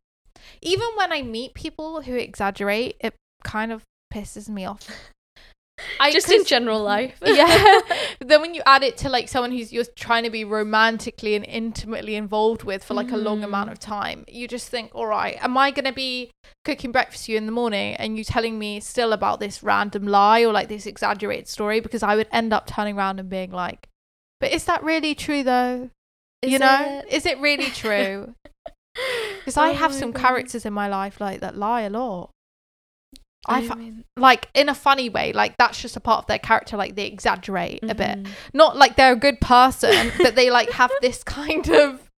Even 0.61 0.89
when 0.97 1.11
I 1.13 1.23
meet 1.23 1.55
people 1.55 2.03
who 2.03 2.17
exaggerate, 2.17 2.97
it 3.01 3.15
kind 3.45 3.73
of 3.73 3.83
pisses 4.13 4.49
me 4.49 4.67
off. 4.67 4.87
I 5.99 6.11
Just 6.13 6.31
in 6.31 6.45
general 6.45 6.83
life. 6.83 7.19
yeah. 7.25 7.81
But 8.19 8.29
then 8.29 8.41
when 8.41 8.55
you 8.55 8.63
add 8.67 8.83
it 8.83 8.97
to 8.99 9.09
like 9.09 9.29
someone 9.29 9.51
who's 9.53 9.73
you're 9.73 9.85
trying 9.97 10.25
to 10.25 10.31
be 10.31 10.45
romantically 10.45 11.35
and 11.35 11.45
intimately 11.47 12.15
involved 12.17 12.65
with 12.65 12.85
for 12.85 12.95
like 12.95 13.11
a 13.13 13.17
long 13.17 13.41
Mhm. 13.41 13.45
amount 13.45 13.71
of 13.71 13.79
time, 13.79 14.25
you 14.29 14.47
just 14.49 14.69
think, 14.69 14.91
all 14.95 15.07
right, 15.07 15.37
am 15.43 15.57
I 15.57 15.71
gonna 15.71 15.93
be 15.93 16.31
cooking 16.65 16.93
breakfast 16.93 17.27
for 17.27 17.33
you 17.33 17.37
in 17.39 17.47
the 17.47 17.53
morning 17.53 17.95
and 17.97 18.19
you 18.19 18.25
telling 18.25 18.59
me 18.59 18.81
still 18.81 19.13
about 19.13 19.41
this 19.41 19.63
random 19.63 20.07
lie 20.07 20.41
or 20.45 20.53
like 20.53 20.69
this 20.69 20.87
exaggerated 20.87 21.49
story? 21.49 21.81
Because 21.81 22.03
I 22.03 22.15
would 22.17 22.29
end 22.33 22.53
up 22.53 22.67
turning 22.67 22.97
around 22.99 23.21
and 23.21 23.29
being 23.31 23.51
like, 23.51 23.89
but 24.41 24.53
is 24.53 24.65
that 24.65 24.83
really 24.83 25.15
true 25.15 25.43
though? 25.43 25.91
you 26.43 26.59
know, 26.59 27.03
it? 27.07 27.13
is 27.13 27.27
it 27.27 27.39
really 27.39 27.71
true? 27.83 28.35
Because 29.39 29.57
I 29.57 29.71
Oh 29.71 29.75
have 29.75 29.95
some 29.95 30.11
God. 30.13 30.21
characters 30.23 30.65
in 30.67 30.73
my 30.73 30.89
life 30.89 31.21
like 31.21 31.41
that 31.41 31.57
lie 31.57 31.83
a 31.83 31.91
lot. 31.91 32.31
I 33.47 33.69
I 33.69 33.75
mean, 33.75 34.05
like 34.17 34.49
in 34.55 34.69
a 34.69 34.75
funny 34.75 35.09
way, 35.09 35.33
like 35.33 35.57
that's 35.57 35.81
just 35.81 35.97
a 35.97 36.01
part 36.01 36.19
of 36.19 36.27
their 36.27 36.39
character. 36.39 36.77
Like 36.77 36.95
they 36.95 37.07
exaggerate 37.07 37.83
a 37.83 37.95
bit, 37.95 38.23
mhm. 38.23 38.29
not 38.53 38.77
like 38.77 38.97
they're 38.97 39.13
a 39.13 39.17
good 39.17 39.41
person, 39.41 40.13
but 40.19 40.35
they 40.35 40.51
like 40.51 40.71
have 40.73 40.91
this 41.01 41.25
kind 41.25 41.69
of. 41.69 42.11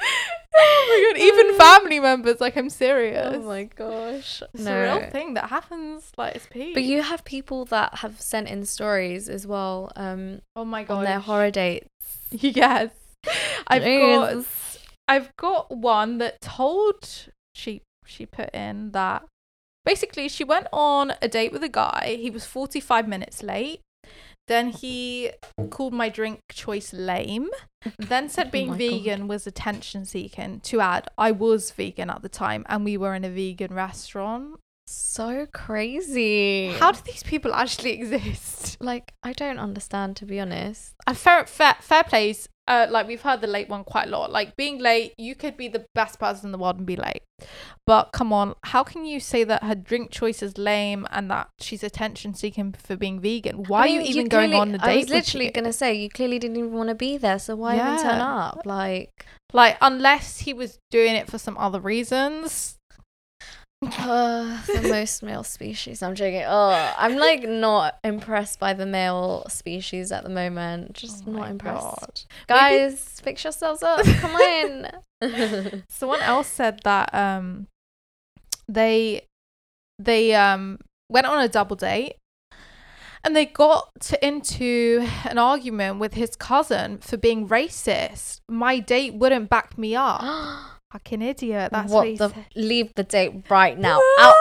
oh 0.00 1.12
my 1.12 1.12
god! 1.12 1.20
Even 1.20 1.54
family 1.58 1.98
members, 1.98 2.40
like 2.40 2.56
I'm 2.56 2.70
serious. 2.70 3.34
Oh 3.34 3.42
my 3.42 3.64
gosh. 3.64 4.42
It's 4.54 4.62
no. 4.62 4.76
a 4.76 4.82
real 5.00 5.10
thing 5.10 5.34
that 5.34 5.50
happens. 5.50 6.12
Like 6.16 6.36
it's 6.36 6.46
peak. 6.46 6.74
But 6.74 6.84
you 6.84 7.02
have 7.02 7.24
people 7.24 7.64
that 7.66 7.96
have 7.96 8.20
sent 8.20 8.48
in 8.48 8.64
stories 8.64 9.28
as 9.28 9.46
well 9.46 9.90
um, 9.96 10.40
oh 10.54 10.64
my 10.64 10.84
god, 10.84 10.98
on 10.98 11.04
their 11.04 11.20
horror 11.20 11.50
dates. 11.50 11.88
Yes, 12.32 12.92
I've 13.66 13.82
got 13.82 14.44
I've 15.08 15.36
got 15.36 15.76
one 15.76 16.18
that 16.18 16.40
told 16.40 17.28
she 17.56 17.82
she 18.06 18.24
put 18.24 18.54
in 18.54 18.92
that 18.92 19.24
basically 19.84 20.28
she 20.28 20.44
went 20.44 20.66
on 20.72 21.14
a 21.22 21.28
date 21.28 21.52
with 21.52 21.62
a 21.64 21.68
guy. 21.68 22.16
He 22.20 22.30
was 22.30 22.44
45 22.46 23.08
minutes 23.08 23.42
late. 23.42 23.80
Then 24.48 24.70
he 24.70 25.30
called 25.70 25.92
my 25.92 26.08
drink 26.08 26.40
choice 26.50 26.92
lame. 26.92 27.48
Then 27.98 28.28
said 28.28 28.48
Oh 28.48 28.50
being 28.50 28.68
God. 28.70 28.78
vegan 28.78 29.28
was 29.28 29.46
attention 29.46 30.04
seeking. 30.04 30.60
To 30.60 30.80
add, 30.80 31.08
I 31.16 31.30
was 31.30 31.70
vegan 31.70 32.10
at 32.10 32.22
the 32.22 32.28
time 32.28 32.66
and 32.68 32.84
we 32.84 32.96
were 32.96 33.14
in 33.14 33.24
a 33.24 33.30
vegan 33.30 33.72
restaurant. 33.74 34.56
So 34.86 35.46
crazy. 35.54 36.72
How 36.72 36.92
do 36.92 37.00
these 37.04 37.22
people 37.22 37.54
actually 37.54 37.92
exist? 38.00 38.76
like 38.80 39.12
I 39.22 39.32
don't 39.34 39.58
understand 39.58 40.16
to 40.16 40.26
be 40.26 40.40
honest. 40.40 40.94
And 41.06 41.16
fair, 41.16 41.46
fair, 41.46 41.76
fair 41.80 42.02
plays. 42.04 42.48
Uh, 42.70 42.86
like 42.88 43.08
we've 43.08 43.22
heard 43.22 43.40
the 43.40 43.48
late 43.48 43.68
one 43.68 43.82
quite 43.82 44.06
a 44.06 44.10
lot. 44.10 44.30
Like 44.30 44.54
being 44.54 44.78
late, 44.78 45.12
you 45.18 45.34
could 45.34 45.56
be 45.56 45.66
the 45.66 45.84
best 45.92 46.20
person 46.20 46.46
in 46.46 46.52
the 46.52 46.58
world 46.58 46.76
and 46.76 46.86
be 46.86 46.94
late. 46.94 47.22
But 47.84 48.12
come 48.12 48.32
on, 48.32 48.54
how 48.62 48.84
can 48.84 49.04
you 49.04 49.18
say 49.18 49.42
that 49.42 49.64
her 49.64 49.74
drink 49.74 50.12
choice 50.12 50.40
is 50.40 50.56
lame 50.56 51.04
and 51.10 51.28
that 51.32 51.48
she's 51.58 51.82
attention 51.82 52.32
seeking 52.32 52.72
for 52.72 52.94
being 52.94 53.18
vegan? 53.18 53.64
Why 53.64 53.78
I 53.78 53.82
are 53.82 53.88
you 53.88 53.98
mean, 54.02 54.08
even 54.08 54.28
going 54.28 54.54
on 54.54 54.74
a 54.76 54.78
date? 54.78 54.84
I 54.84 54.96
was 54.98 55.08
literally 55.08 55.50
gonna 55.50 55.72
say 55.72 55.94
you 55.94 56.08
clearly 56.08 56.38
didn't 56.38 56.58
even 56.58 56.72
want 56.72 56.90
to 56.90 56.94
be 56.94 57.16
there, 57.16 57.40
so 57.40 57.56
why 57.56 57.74
even 57.74 58.00
turn 58.02 58.20
up? 58.20 58.62
Like 58.64 59.26
like 59.52 59.76
unless 59.80 60.38
he 60.38 60.52
was 60.52 60.78
doing 60.92 61.16
it 61.16 61.28
for 61.28 61.38
some 61.38 61.58
other 61.58 61.80
reasons. 61.80 62.78
Uh, 63.82 64.62
the 64.66 64.88
most 64.88 65.22
male 65.22 65.42
species. 65.42 66.02
I'm 66.02 66.14
joking. 66.14 66.44
Oh, 66.46 66.94
I'm 66.98 67.16
like 67.16 67.48
not 67.48 67.98
impressed 68.04 68.60
by 68.60 68.74
the 68.74 68.84
male 68.86 69.46
species 69.48 70.12
at 70.12 70.22
the 70.22 70.28
moment. 70.28 70.92
Just 70.92 71.26
Oh 71.26 71.32
not 71.32 71.50
impressed. 71.50 71.80
God. 71.82 72.22
Guys, 72.46 73.20
fix 73.22 73.42
yourselves 73.44 73.82
up. 73.82 74.04
Come 74.04 74.34
on. 75.22 75.82
Someone 75.88 76.20
else 76.20 76.48
said 76.48 76.80
that 76.84 77.14
um 77.14 77.68
they 78.68 79.22
they 79.98 80.34
um 80.34 80.78
went 81.08 81.26
on 81.26 81.42
a 81.42 81.48
double 81.48 81.76
date 81.76 82.16
and 83.24 83.36
they 83.36 83.44
got 83.44 83.90
to, 84.00 84.26
into 84.26 85.06
an 85.24 85.36
argument 85.36 85.98
with 85.98 86.14
his 86.14 86.36
cousin 86.36 86.98
for 86.98 87.16
being 87.16 87.48
racist. 87.48 88.40
My 88.48 88.78
date 88.78 89.14
wouldn't 89.14 89.50
back 89.50 89.78
me 89.78 89.96
up. 89.96 90.22
Fucking 90.92 91.22
idiot. 91.22 91.70
That's 91.72 91.92
what, 91.92 92.08
what 92.08 92.18
the? 92.18 92.28
said. 92.30 92.46
Leave 92.56 92.94
the 92.94 93.04
date 93.04 93.44
right 93.48 93.78
now. 93.78 94.00
Out. 94.18 94.34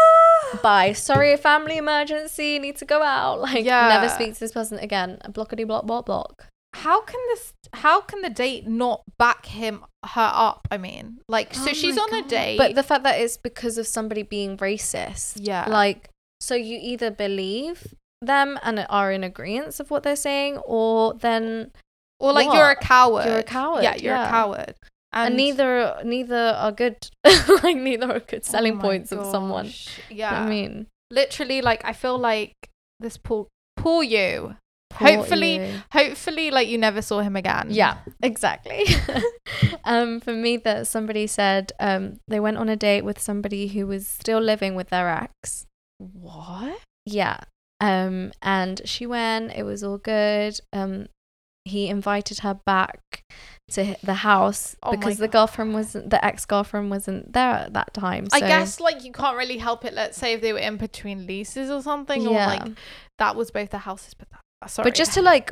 Bye. 0.64 0.94
Sorry, 0.94 1.38
family 1.38 1.78
emergency. 1.78 2.58
Need 2.60 2.78
to 2.78 2.86
go 2.86 3.04
out. 3.04 3.40
Like, 3.42 3.66
Yeah. 3.66 3.88
never 3.90 4.10
speak 4.10 4.34
to 4.34 4.40
this 4.40 4.52
person 4.52 4.80
again. 4.80 5.20
Blockity 5.30 5.66
block 5.68 5.86
block 5.86 6.06
block. 6.06 6.48
How 6.74 7.02
can 7.02 7.20
this 7.30 7.54
how 7.74 8.02
can 8.02 8.22
the 8.22 8.30
date 8.30 8.68
not 8.68 9.02
back 9.18 9.46
him 9.48 9.84
her 10.06 10.32
up? 10.34 10.68
I 10.72 10.78
mean, 10.78 11.20
like 11.28 11.54
so 11.54 11.70
Oh 11.70 11.74
she's 11.74 11.98
on 11.98 12.14
a 12.14 12.22
date. 12.28 12.58
But 12.58 12.76
the 12.76 12.84
fact 12.84 13.04
that 13.04 13.20
it's 13.20 13.38
because 13.38 13.78
of 13.78 13.86
somebody 13.88 14.24
being 14.24 14.56
racist. 14.58 15.34
yeah. 15.42 15.66
Like, 15.68 16.10
so 16.42 16.56
you 16.56 16.78
either 16.82 17.10
believe 17.12 17.94
them 18.22 18.60
and 18.64 18.86
are 18.90 19.12
in 19.12 19.24
agreement 19.24 19.80
of 19.80 19.90
what 19.92 20.04
they're 20.04 20.16
saying, 20.16 20.58
or 20.60 21.14
then 21.16 21.72
or 22.20 22.34
like 22.34 22.54
you're 22.54 22.70
a 22.70 22.76
coward. 22.76 23.26
You're 23.26 23.40
a 23.40 23.44
coward, 23.44 23.84
Yeah, 23.84 23.96
you're 23.96 24.16
a 24.16 24.28
coward. 24.28 24.76
And, 25.12 25.36
neither 25.36 25.98
neither 26.04 26.54
are 26.58 26.72
good. 26.72 26.98
like 27.64 27.78
neither 27.78 28.12
are 28.12 28.20
good 28.20 28.42
Oh 28.46 28.52
selling 28.52 28.76
my 28.78 28.82
points 28.82 29.12
of 29.12 29.26
someone. 29.26 29.72
Yeah. 30.10 30.42
I 30.44 30.48
mean, 30.48 30.88
literally 31.12 31.62
like 31.62 31.84
i 31.86 31.94
feel 31.94 32.18
like 32.18 32.54
this 33.00 33.18
poor 33.18 33.48
poor 33.78 34.04
you 34.04 34.56
Poor 34.92 35.08
hopefully 35.08 35.56
you. 35.58 35.74
hopefully 35.92 36.50
like 36.52 36.68
you 36.68 36.78
never 36.78 37.02
saw 37.02 37.20
him 37.22 37.36
again 37.36 37.68
Yeah, 37.70 37.98
exactly. 38.24 38.86
um, 39.84 40.20
for 40.20 40.34
me, 40.34 40.58
that 40.58 40.88
somebody 40.88 41.28
said 41.28 41.72
um, 41.80 42.20
they 42.28 42.40
went 42.40 42.58
on 42.58 42.70
a 42.70 42.76
date 42.76 43.04
with 43.04 43.20
somebody 43.20 43.68
who 43.68 43.86
was 43.86 44.08
still 44.08 44.40
living 44.40 44.74
with 44.74 44.90
their 44.90 45.08
ex. 45.08 45.68
what 46.00 46.80
Yeah. 47.06 47.38
Um, 47.80 48.32
and 48.42 48.82
she 48.84 49.06
went. 49.06 49.54
It 49.56 49.62
was 49.62 49.84
all 49.84 50.00
good. 50.00 50.60
Um, 50.74 51.06
he 51.66 51.88
invited 51.88 52.40
her 52.40 52.60
back 52.66 53.24
to 53.72 53.96
the 54.04 54.14
house 54.14 54.76
Oh 54.84 54.92
because 54.92 55.18
the 55.18 55.28
girlfriend 55.28 55.74
wasn't, 55.74 56.10
the 56.10 56.24
ex 56.24 56.46
girlfriend 56.46 56.90
wasn't 56.90 57.34
there 57.34 57.52
at 57.52 57.74
that 57.74 57.94
time. 57.94 58.28
i 58.34 58.40
guess 58.40 58.80
like 58.80 59.04
you 59.04 59.12
can't 59.12 59.38
really 59.38 59.58
help 59.58 59.86
it 59.86 59.94
let's 59.94 60.18
say 60.18 60.34
if 60.34 60.42
they 60.42 60.54
were 60.54 60.60
in 60.60 60.78
between 60.78 61.28
leases 61.28 61.70
or 61.70 61.82
something 61.82 62.26
or 62.28 62.34
like 62.34 62.64
that 63.18 63.36
was 63.36 63.52
both 63.52 63.70
the 63.70 63.80
houses 63.80 64.14
but 64.14 64.30
that, 64.30 64.40
uh, 64.62 64.68
sorry 64.68 64.86
But 64.86 64.96
just 64.96 65.14
to 65.14 65.22
like 65.22 65.52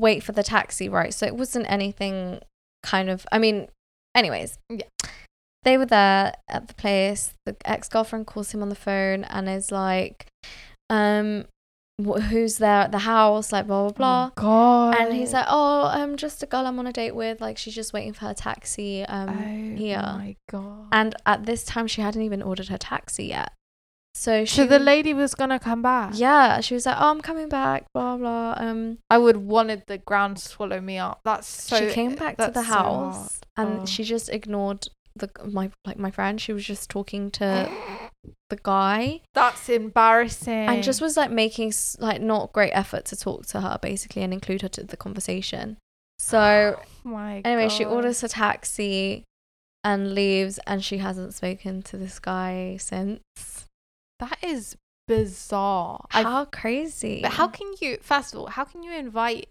wait 0.00 0.22
for 0.22 0.32
the 0.32 0.42
taxi, 0.42 0.88
right? 0.88 1.12
So 1.12 1.26
it 1.26 1.36
wasn't 1.36 1.70
anything 1.70 2.40
kind 2.82 3.10
of. 3.10 3.26
I 3.32 3.38
mean, 3.38 3.68
anyways. 4.14 4.58
Yeah. 4.68 4.84
They 5.62 5.76
were 5.76 5.86
there 5.86 6.32
at 6.48 6.68
the 6.68 6.74
place. 6.74 7.32
The 7.44 7.56
ex 7.64 7.88
girlfriend 7.88 8.26
calls 8.26 8.52
him 8.52 8.62
on 8.62 8.68
the 8.68 8.76
phone 8.76 9.24
and 9.24 9.48
is 9.48 9.72
like, 9.72 10.26
um, 10.88 11.46
who's 11.98 12.58
there 12.58 12.82
at 12.82 12.92
the 12.92 12.98
house? 12.98 13.52
Like 13.52 13.66
blah 13.66 13.84
blah 13.90 13.92
blah. 13.92 14.30
god 14.36 14.96
And 15.00 15.14
he's 15.14 15.32
like, 15.32 15.46
oh, 15.48 15.86
I'm 15.86 16.16
just 16.16 16.42
a 16.42 16.46
girl 16.46 16.66
I'm 16.66 16.78
on 16.78 16.86
a 16.86 16.92
date 16.92 17.14
with. 17.14 17.40
Like 17.40 17.56
she's 17.58 17.74
just 17.74 17.92
waiting 17.92 18.12
for 18.12 18.26
her 18.26 18.34
taxi. 18.34 19.04
Um, 19.04 19.28
oh 19.30 19.76
here. 19.78 20.02
my 20.02 20.36
god 20.50 20.88
and 20.92 21.14
at 21.24 21.46
this 21.46 21.64
time 21.64 21.86
she 21.86 22.02
hadn't 22.02 22.22
even 22.22 22.42
ordered 22.42 22.68
her 22.68 22.78
taxi 22.78 23.26
yet. 23.26 23.52
So 24.14 24.46
she, 24.46 24.56
so 24.56 24.66
the 24.66 24.78
lady 24.78 25.12
was 25.12 25.34
gonna 25.34 25.58
come 25.58 25.82
back 25.82 26.12
yeah, 26.14 26.60
she 26.60 26.72
was 26.74 26.86
like, 26.86 26.96
oh, 26.98 27.10
I'm 27.10 27.20
coming 27.20 27.48
back. 27.48 27.84
Blah 27.92 28.16
blah. 28.16 28.54
Um, 28.56 28.98
i 29.10 29.18
would 29.18 29.36
wanted 29.38 29.82
the 29.86 29.98
ground 29.98 30.38
to 30.38 30.48
swallow 30.48 30.80
me 30.80 30.96
up 30.98 31.20
that's 31.24 31.46
so 31.46 31.76
she 31.88 31.94
came 31.94 32.14
back 32.14 32.36
to 32.38 32.50
the 32.50 32.62
so 32.62 32.72
hard. 32.72 33.14
house 33.14 33.40
and 33.56 33.80
Oh. 33.80 33.86
she 33.86 34.04
just 34.04 34.28
ignored 34.30 34.88
the 35.14 35.30
my 35.50 35.70
like 35.86 35.98
my 35.98 36.10
friend. 36.10 36.40
She 36.40 36.52
was 36.52 36.64
just 36.66 36.88
talking 36.90 37.30
to 37.32 37.70
the 38.50 38.58
guy 38.62 39.20
that's 39.34 39.68
embarrassing 39.68 40.68
and 40.68 40.82
just 40.82 41.00
was 41.00 41.16
like 41.16 41.30
making 41.30 41.72
like 41.98 42.20
not 42.20 42.52
great 42.52 42.70
effort 42.70 43.04
to 43.06 43.16
talk 43.16 43.46
to 43.46 43.60
her 43.60 43.78
basically 43.80 44.22
and 44.22 44.32
include 44.32 44.62
her 44.62 44.68
to 44.68 44.84
the 44.84 44.96
conversation. 44.96 45.76
So 46.18 46.78
Oh 46.78 46.82
my 47.04 47.42
anyway, 47.44 47.68
she 47.68 47.84
orders 47.84 48.22
a 48.22 48.28
taxi 48.28 49.24
and 49.86 50.14
leaves, 50.14 50.58
and 50.66 50.84
she 50.84 50.98
hasn't 50.98 51.32
spoken 51.32 51.80
to 51.80 51.96
this 51.96 52.18
guy 52.18 52.76
since. 52.80 53.20
That 54.18 54.38
is 54.42 54.76
bizarre. 55.06 56.04
How 56.10 56.46
crazy! 56.46 57.20
but 57.22 57.34
how 57.34 57.46
can 57.46 57.72
you, 57.80 57.98
first 58.02 58.34
of 58.34 58.40
all, 58.40 58.46
how 58.48 58.64
can 58.64 58.82
you 58.82 58.92
invite, 58.92 59.48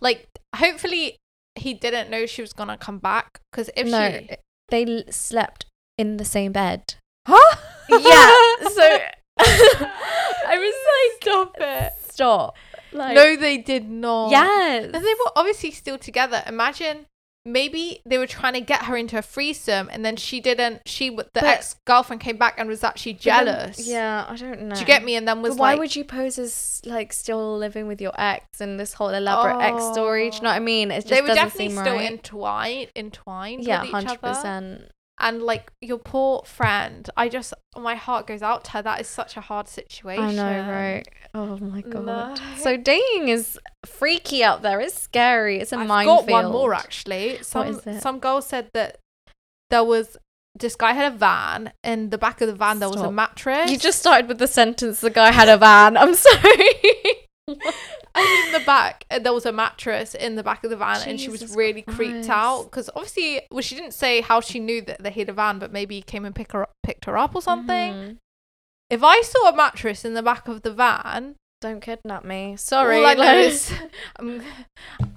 like, 0.00 0.28
hopefully 0.54 1.16
he 1.56 1.74
didn't 1.74 2.08
know 2.08 2.24
she 2.24 2.40
was 2.40 2.54
going 2.54 2.70
to 2.70 2.78
come 2.78 2.98
back? 2.98 3.40
Because 3.52 3.68
if 3.76 3.86
no, 3.86 4.12
she. 4.12 4.30
they 4.70 5.04
slept 5.10 5.66
in 5.98 6.16
the 6.16 6.24
same 6.24 6.52
bed. 6.52 6.94
Huh? 7.28 7.56
Yeah, 7.88 7.98
so 8.68 8.98
I 9.38 10.58
was 10.58 10.74
like, 10.92 11.22
Stop 11.22 11.56
it. 11.60 11.92
stop. 12.08 12.56
Like, 12.92 13.14
no, 13.14 13.36
they 13.36 13.58
did 13.58 13.88
not. 13.88 14.30
yes, 14.30 14.84
And 14.84 14.94
they 14.94 15.00
were 15.00 15.32
obviously 15.36 15.70
still 15.70 15.98
together. 15.98 16.42
Imagine 16.46 17.06
maybe 17.44 18.00
they 18.06 18.16
were 18.18 18.26
trying 18.26 18.54
to 18.54 18.60
get 18.60 18.84
her 18.84 18.96
into 18.96 19.18
a 19.18 19.22
threesome 19.22 19.88
and 19.92 20.04
then 20.04 20.16
she 20.16 20.40
didn't. 20.40 20.80
She, 20.86 21.10
the 21.10 21.26
But- 21.34 21.44
ex 21.44 21.76
girlfriend 21.84 22.20
came 22.22 22.38
back 22.38 22.54
and 22.58 22.68
was 22.68 22.82
actually 22.82 23.14
But 23.14 23.22
then- 23.24 23.44
jealous. 23.46 23.86
yeah, 23.88 24.24
I 24.28 24.36
don't 24.36 24.62
know. 24.62 24.74
Do 24.74 24.80
you 24.80 24.86
get 24.86 25.04
me? 25.04 25.14
And 25.16 25.28
then 25.28 25.42
was 25.42 25.52
But 25.56 25.60
why 25.60 25.70
like, 25.72 25.78
would 25.80 25.96
you 25.96 26.04
pose 26.04 26.38
as 26.38 26.80
like 26.86 27.12
still 27.12 27.58
living 27.58 27.86
with 27.86 28.00
your 28.00 28.12
ex 28.18 28.60
and 28.60 28.80
this 28.80 28.94
whole 28.94 29.10
elaborate 29.10 29.62
ex 29.62 29.84
story? 29.92 30.30
Do 30.30 30.36
you 30.36 30.42
know 30.42 30.48
what 30.50 30.56
I 30.56 30.60
mean? 30.60 30.90
It 30.90 31.02
just 31.02 31.08
they 31.08 31.20
were 31.20 31.28
definitely 31.28 31.70
still 31.70 31.96
right. 31.96 32.10
entwined, 32.10 32.88
entwined 32.96 33.64
yeah, 33.64 33.80
with 33.82 33.88
each 33.88 33.94
hundred 33.94 34.18
other. 34.22 34.88
And 35.18 35.42
like 35.42 35.72
your 35.80 35.98
poor 35.98 36.42
friend 36.44 37.08
i 37.16 37.28
just 37.28 37.54
my 37.76 37.94
heart 37.94 38.26
goes 38.26 38.42
out 38.42 38.64
to 38.64 38.70
her 38.72 38.82
that 38.82 39.00
is 39.00 39.06
such 39.06 39.36
a 39.36 39.40
hard 39.40 39.68
situation 39.68 40.24
I 40.24 40.32
know, 40.32 40.70
right? 40.70 41.08
Oh 41.34 41.58
my 41.58 41.82
god. 41.82 42.06
No. 42.06 42.34
So 42.56 42.76
dating 42.78 43.28
is 43.28 43.58
freaky 43.84 44.42
out 44.42 44.62
there. 44.62 44.80
It's 44.80 44.98
scary. 44.98 45.58
It's 45.60 45.72
a 45.72 45.76
I've 45.76 45.86
minefield. 45.86 46.26
got 46.26 46.44
one 46.44 46.52
more 46.52 46.72
actually. 46.72 47.42
Some 47.42 47.80
some 48.00 48.18
girl 48.18 48.40
said 48.40 48.70
that 48.72 48.96
there 49.68 49.84
was 49.84 50.16
this 50.58 50.76
guy 50.76 50.92
had 50.94 51.12
a 51.12 51.16
van. 51.16 51.72
In 51.84 52.08
the 52.10 52.16
back 52.16 52.40
of 52.40 52.48
the 52.48 52.54
van, 52.54 52.78
there 52.78 52.88
was 52.88 53.02
a 53.02 53.12
mattress. 53.12 53.70
You 53.70 53.76
just 53.76 53.98
started 53.98 54.28
with 54.28 54.38
the 54.38 54.46
sentence 54.46 55.00
the 55.02 55.10
guy 55.10 55.30
had 55.32 55.48
a 55.50 55.58
van. 55.58 55.96
I'm 55.98 56.14
sorry. 56.28 56.70
And 57.48 58.46
in 58.46 58.52
the 58.52 58.62
back, 58.66 59.04
uh, 59.10 59.18
there 59.18 59.32
was 59.32 59.46
a 59.46 59.52
mattress 59.52 60.14
in 60.14 60.34
the 60.36 60.42
back 60.42 60.64
of 60.64 60.70
the 60.70 60.76
van, 60.76 61.00
and 61.08 61.20
she 61.20 61.28
was 61.28 61.40
Jesus 61.40 61.56
really 61.56 61.82
creeped 61.82 62.28
out 62.28 62.64
because 62.64 62.90
obviously, 62.94 63.42
well, 63.50 63.62
she 63.62 63.74
didn't 63.76 63.94
say 63.94 64.20
how 64.20 64.40
she 64.40 64.58
knew 64.58 64.82
that 64.82 65.02
they 65.02 65.10
had 65.10 65.28
a 65.28 65.32
van, 65.32 65.58
but 65.58 65.72
maybe 65.72 65.96
he 65.96 66.02
came 66.02 66.24
and 66.24 66.34
pick 66.34 66.52
her 66.52 66.62
up, 66.62 66.72
picked 66.82 67.04
her 67.04 67.16
up 67.16 67.34
or 67.34 67.42
something. 67.42 67.92
Mhm. 67.94 68.18
If 68.90 69.02
I 69.02 69.20
saw 69.22 69.48
a 69.48 69.56
mattress 69.56 70.04
in 70.04 70.14
the 70.14 70.22
back 70.22 70.48
of 70.48 70.62
the 70.62 70.72
van, 70.72 71.36
Don't 71.62 71.80
kidnap 71.80 72.24
me. 72.24 72.56
Sorry. 72.58 72.98
all 72.98 73.06
I 73.06 73.14
know 73.14 73.38
is 73.38 73.72
I'm, 74.18 74.42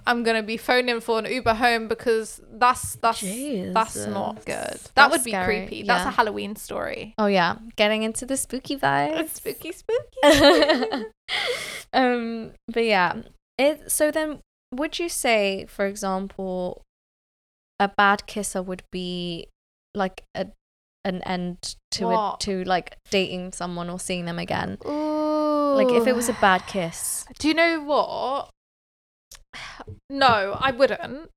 I'm 0.08 0.24
gonna 0.24 0.44
be 0.44 0.56
phoning 0.56 1.02
for 1.02 1.20
an 1.20 1.26
Uber 1.26 1.54
home 1.54 1.90
because 1.90 2.40
that's 2.54 2.96
that's 2.96 3.22
that's 3.22 4.08
not 4.08 4.46
good. 4.46 4.56
That 4.56 4.92
That's 4.96 5.12
would 5.12 5.24
be 5.26 5.32
scary, 5.32 5.68
creepy. 5.68 5.84
That's 5.84 6.06
a. 6.06 6.12
Halloween 6.12 6.56
story. 6.56 7.14
Oh 7.18 7.26
yeah, 7.26 7.58
getting 7.76 8.04
into 8.04 8.26
the 8.26 8.38
spooky 8.38 8.78
vibes. 8.78 9.30
spooky, 9.36 9.74
spooky. 9.74 11.06
um, 11.94 12.52
but 12.68 12.86
yeah, 12.86 13.22
it. 13.58 13.92
So 13.92 14.10
then, 14.10 14.40
would 14.74 14.98
you 14.98 15.10
say, 15.10 15.66
for 15.68 15.86
example, 15.86 16.84
a 17.80 17.90
bad 17.90 18.26
kisser 18.28 18.62
would 18.62 18.84
be 18.92 19.48
like 19.94 20.24
a 20.34 20.48
an 21.10 21.22
end 21.24 21.76
to 21.92 22.06
What? 22.08 22.34
it 22.36 22.40
to 22.46 22.64
like 22.64 22.98
dating 23.10 23.52
someone 23.52 23.90
or 23.90 24.00
seeing 24.00 24.26
them 24.26 24.40
again? 24.40 24.78
Ooh. 24.86 25.74
Like 25.76 25.92
if 25.92 26.08
it 26.08 26.16
was 26.16 26.30
a 26.30 26.34
bad 26.42 26.66
kiss. 26.68 27.26
Do 27.38 27.48
you 27.48 27.54
know 27.54 27.82
what? 27.82 28.50
No, 30.10 30.58
I 30.60 30.72
wouldn't. 30.72 31.30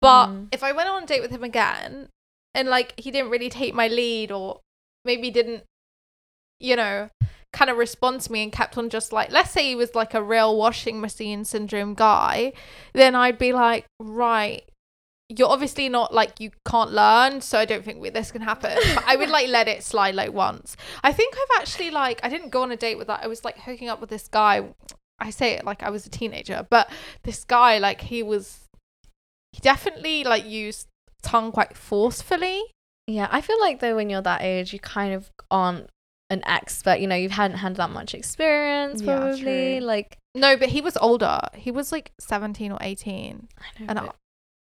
But 0.00 0.26
Mm. 0.26 0.48
if 0.52 0.62
I 0.62 0.72
went 0.72 0.88
on 0.88 1.02
a 1.02 1.06
date 1.06 1.22
with 1.22 1.30
him 1.30 1.44
again 1.44 2.08
and 2.54 2.68
like 2.68 2.92
he 2.98 3.10
didn't 3.10 3.30
really 3.30 3.48
take 3.48 3.74
my 3.74 3.88
lead 3.88 4.30
or 4.30 4.60
maybe 5.04 5.30
didn't, 5.30 5.64
you 6.60 6.76
know, 6.76 7.08
kind 7.52 7.70
of 7.70 7.76
respond 7.76 8.20
to 8.22 8.32
me 8.32 8.42
and 8.42 8.52
kept 8.52 8.76
on 8.76 8.90
just 8.90 9.12
like, 9.12 9.30
let's 9.30 9.50
say 9.50 9.64
he 9.68 9.74
was 9.74 9.94
like 9.94 10.12
a 10.12 10.22
real 10.22 10.56
washing 10.56 11.00
machine 11.00 11.44
syndrome 11.44 11.94
guy, 11.94 12.52
then 12.92 13.14
I'd 13.14 13.38
be 13.38 13.52
like, 13.52 13.86
right. 14.00 14.68
You're 15.30 15.48
obviously 15.48 15.88
not 15.88 16.12
like 16.12 16.38
you 16.38 16.50
can't 16.66 16.92
learn, 16.92 17.40
so 17.40 17.58
I 17.58 17.64
don't 17.64 17.84
think 17.84 18.00
we- 18.00 18.10
this 18.10 18.30
can 18.30 18.42
happen. 18.42 18.76
But 18.94 19.04
I 19.06 19.16
would 19.16 19.30
like 19.30 19.48
let 19.48 19.68
it 19.68 19.82
slide 19.82 20.14
like 20.14 20.32
once. 20.32 20.76
I 21.02 21.12
think 21.12 21.34
I've 21.34 21.60
actually 21.62 21.90
like 21.90 22.20
I 22.22 22.28
didn't 22.28 22.50
go 22.50 22.62
on 22.62 22.70
a 22.70 22.76
date 22.76 22.98
with 22.98 23.06
that. 23.06 23.20
I 23.22 23.26
was 23.26 23.44
like 23.44 23.58
hooking 23.60 23.88
up 23.88 24.00
with 24.00 24.10
this 24.10 24.28
guy. 24.28 24.62
I 25.18 25.30
say 25.30 25.52
it 25.52 25.64
like 25.64 25.82
I 25.82 25.90
was 25.90 26.04
a 26.06 26.10
teenager, 26.10 26.66
but 26.68 26.90
this 27.22 27.44
guy 27.44 27.78
like 27.78 28.02
he 28.02 28.22
was 28.22 28.60
he 29.52 29.60
definitely 29.60 30.24
like 30.24 30.44
used 30.44 30.88
tongue 31.22 31.52
quite 31.52 31.76
forcefully. 31.76 32.62
Yeah, 33.06 33.28
I 33.30 33.40
feel 33.40 33.60
like 33.60 33.80
though 33.80 33.96
when 33.96 34.10
you're 34.10 34.22
that 34.22 34.42
age, 34.42 34.72
you 34.72 34.78
kind 34.78 35.14
of 35.14 35.30
aren't 35.50 35.88
an 36.30 36.42
expert. 36.46 36.98
You 37.00 37.06
know, 37.06 37.14
you 37.16 37.28
hadn't 37.28 37.58
had 37.58 37.76
that 37.76 37.90
much 37.90 38.14
experience, 38.14 39.00
Yeah, 39.02 39.16
probably. 39.18 39.78
true. 39.78 39.86
Like, 39.86 40.18
No, 40.34 40.56
but 40.56 40.70
he 40.70 40.80
was 40.80 40.96
older. 40.96 41.38
He 41.54 41.70
was 41.70 41.92
like 41.92 42.12
17 42.18 42.72
or 42.72 42.78
18. 42.80 43.48
I 43.78 43.80
know. 43.80 43.86
And 43.88 43.98
I, 44.00 44.10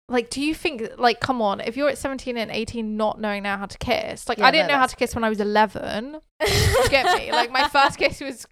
like 0.08 0.30
do 0.30 0.40
you 0.40 0.54
think 0.54 0.82
like 0.98 1.20
come 1.20 1.42
on, 1.42 1.60
if 1.60 1.76
you're 1.76 1.88
at 1.88 1.98
17 1.98 2.36
and 2.36 2.50
18 2.50 2.96
not 2.96 3.20
knowing 3.20 3.42
now 3.42 3.56
how 3.58 3.66
to 3.66 3.78
kiss. 3.78 4.28
Like 4.28 4.38
Yeah, 4.38 4.46
I 4.46 4.50
didn't 4.50 4.68
no, 4.68 4.74
know 4.74 4.80
how 4.80 4.86
to 4.86 4.96
kiss 4.96 5.14
when 5.14 5.24
I 5.24 5.28
was 5.28 5.40
11. 5.40 6.18
Get 6.90 7.18
me? 7.18 7.32
Like 7.32 7.50
my 7.50 7.68
first 7.68 7.98
kiss 7.98 8.20
was 8.20 8.46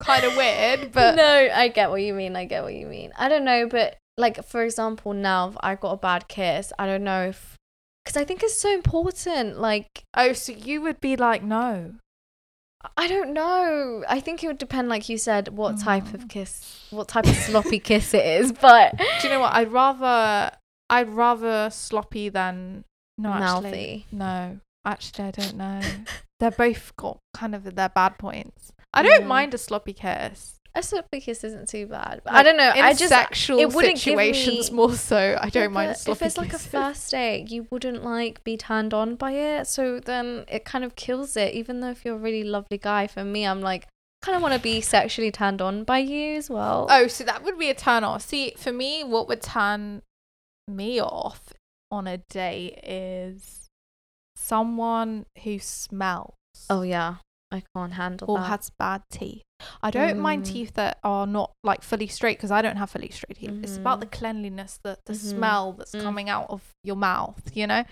kind 0.00 0.24
of 0.24 0.36
weird, 0.36 0.92
but 0.92 1.16
no, 1.16 1.48
I 1.52 1.68
get 1.68 1.90
what 1.90 2.02
you 2.02 2.14
mean. 2.14 2.36
I 2.36 2.44
get 2.44 2.62
what 2.62 2.74
you 2.74 2.86
mean. 2.86 3.12
I 3.16 3.28
don't 3.28 3.44
know, 3.44 3.66
but 3.66 3.96
like 4.16 4.44
for 4.44 4.62
example, 4.62 5.14
now 5.14 5.48
if 5.48 5.56
I 5.60 5.74
got 5.76 5.92
a 5.92 5.96
bad 5.96 6.28
kiss, 6.28 6.72
I 6.78 6.86
don't 6.86 7.04
know 7.04 7.28
if 7.28 7.56
because 8.04 8.16
I 8.20 8.24
think 8.24 8.42
it's 8.42 8.60
so 8.60 8.72
important. 8.72 9.58
Like 9.58 10.04
oh, 10.14 10.32
so 10.34 10.52
you 10.52 10.82
would 10.82 11.00
be 11.00 11.16
like 11.16 11.42
no. 11.42 11.94
I 12.96 13.08
don't 13.08 13.32
know. 13.32 14.04
I 14.08 14.20
think 14.20 14.44
it 14.44 14.46
would 14.46 14.58
depend, 14.58 14.88
like 14.88 15.08
you 15.08 15.18
said, 15.18 15.48
what 15.48 15.80
type 15.80 16.14
of 16.14 16.24
oh. 16.24 16.26
kiss, 16.28 16.86
what 16.90 17.08
type 17.08 17.26
of 17.26 17.34
sloppy 17.34 17.80
kiss 17.80 18.14
it 18.14 18.24
is. 18.24 18.52
But 18.60 18.96
Do 18.96 19.04
you 19.24 19.30
know 19.30 19.40
what? 19.40 19.52
I'd 19.52 19.72
rather 19.72 20.52
I'd 20.90 21.08
rather 21.08 21.68
sloppy 21.70 22.28
than 22.28 22.84
no 23.16 23.30
actually. 23.32 23.62
mouthy. 23.70 24.06
No, 24.12 24.58
actually, 24.84 25.24
I 25.26 25.30
don't 25.32 25.56
know. 25.56 25.80
They're 26.40 26.50
both 26.50 26.94
got 26.96 27.18
kind 27.34 27.54
of 27.54 27.74
their 27.74 27.88
bad 27.88 28.18
points. 28.18 28.72
I 28.94 29.02
don't 29.02 29.22
Yeah. 29.22 29.26
mind 29.26 29.54
a 29.54 29.58
sloppy 29.58 29.92
kiss. 29.92 30.54
A 30.74 30.82
sloppy 30.82 31.20
kiss 31.20 31.42
isn't 31.44 31.68
too 31.68 31.86
bad. 31.86 32.20
But 32.24 32.32
I 32.32 32.36
Like, 32.36 32.44
don't 32.46 32.56
know. 32.56 32.72
In 32.72 32.84
I 32.84 32.92
just 32.92 33.08
sexual 33.08 33.58
it 33.58 33.72
wouldn't 33.74 33.94
give 33.94 34.00
situations 34.02 34.70
me- 34.70 34.76
more 34.76 34.94
so. 34.94 35.36
I 35.40 35.48
don't 35.50 35.62
Yeah, 35.64 35.68
mind 35.68 35.88
uh, 35.88 35.90
a 35.90 35.94
but 35.94 35.98
sloppy 35.98 36.16
If 36.18 36.22
it's 36.26 36.38
like 36.38 36.52
a 36.52 36.58
first 36.58 37.10
date, 37.10 37.50
you 37.50 37.66
wouldn't 37.70 38.04
like 38.04 38.44
be 38.44 38.56
turned 38.56 38.94
on 38.94 39.16
by 39.16 39.32
it. 39.32 39.66
So 39.66 39.98
then 39.98 40.44
it 40.46 40.64
kind 40.64 40.84
of 40.84 40.94
kills 40.94 41.36
it. 41.36 41.54
Even 41.54 41.80
though 41.80 41.90
if 41.90 42.04
you're 42.04 42.14
a 42.14 42.18
really 42.18 42.44
lovely 42.44 42.78
guy, 42.78 43.08
for 43.08 43.24
me, 43.24 43.44
I'm 43.46 43.60
like, 43.60 43.88
kind 44.22 44.36
of 44.36 44.42
want 44.42 44.54
to 44.54 44.60
be 44.60 44.80
sexually 44.94 45.32
turned 45.32 45.60
on 45.60 45.82
by 45.84 45.98
you 45.98 46.36
as 46.36 46.48
well. 46.48 46.86
Oh, 46.88 47.08
so 47.08 47.24
that 47.24 47.42
would 47.42 47.58
be 47.58 47.70
a 47.70 47.74
turn 47.74 48.04
off. 48.04 48.22
See, 48.22 48.52
for 48.56 48.70
me, 48.72 49.02
what 49.02 49.26
would 49.26 49.42
turn 49.42 50.02
me 50.68 51.00
off 51.00 51.52
on 51.90 52.06
a 52.06 52.18
date 52.18 52.78
is 52.84 53.68
someone 54.36 55.26
who 55.44 55.58
smells. 55.58 56.34
Oh 56.70 56.82
yeah, 56.82 57.16
I 57.50 57.62
can't 57.74 57.94
handle 57.94 58.30
or 58.30 58.38
that. 58.38 58.44
has 58.46 58.70
bad 58.78 59.02
teeth. 59.10 59.42
I 59.82 59.90
don't 59.90 60.20
mind 60.20 60.44
Mm. 60.44 60.52
teeth 60.52 60.74
that 60.74 60.98
are 61.02 61.26
not 61.26 61.50
like 61.64 61.82
fully 61.82 62.06
straight 62.06 62.38
because 62.38 62.52
I 62.52 62.62
don't 62.62 62.76
have 62.76 62.90
fully 62.90 63.08
straight 63.10 63.38
teeth. 63.38 63.58
It's 63.62 63.76
about 63.76 63.98
the 64.00 64.06
Mhm. 64.06 64.12
cleanliness, 64.12 64.78
the 64.84 64.98
the 65.06 65.14
Mhm. 65.14 65.16
smell 65.16 65.72
that's 65.72 65.92
Mm. 65.94 66.02
coming 66.02 66.28
out 66.28 66.46
of 66.50 66.62
your 66.84 66.96
mouth. 66.96 67.40
You 67.56 67.66
know. 67.66 67.84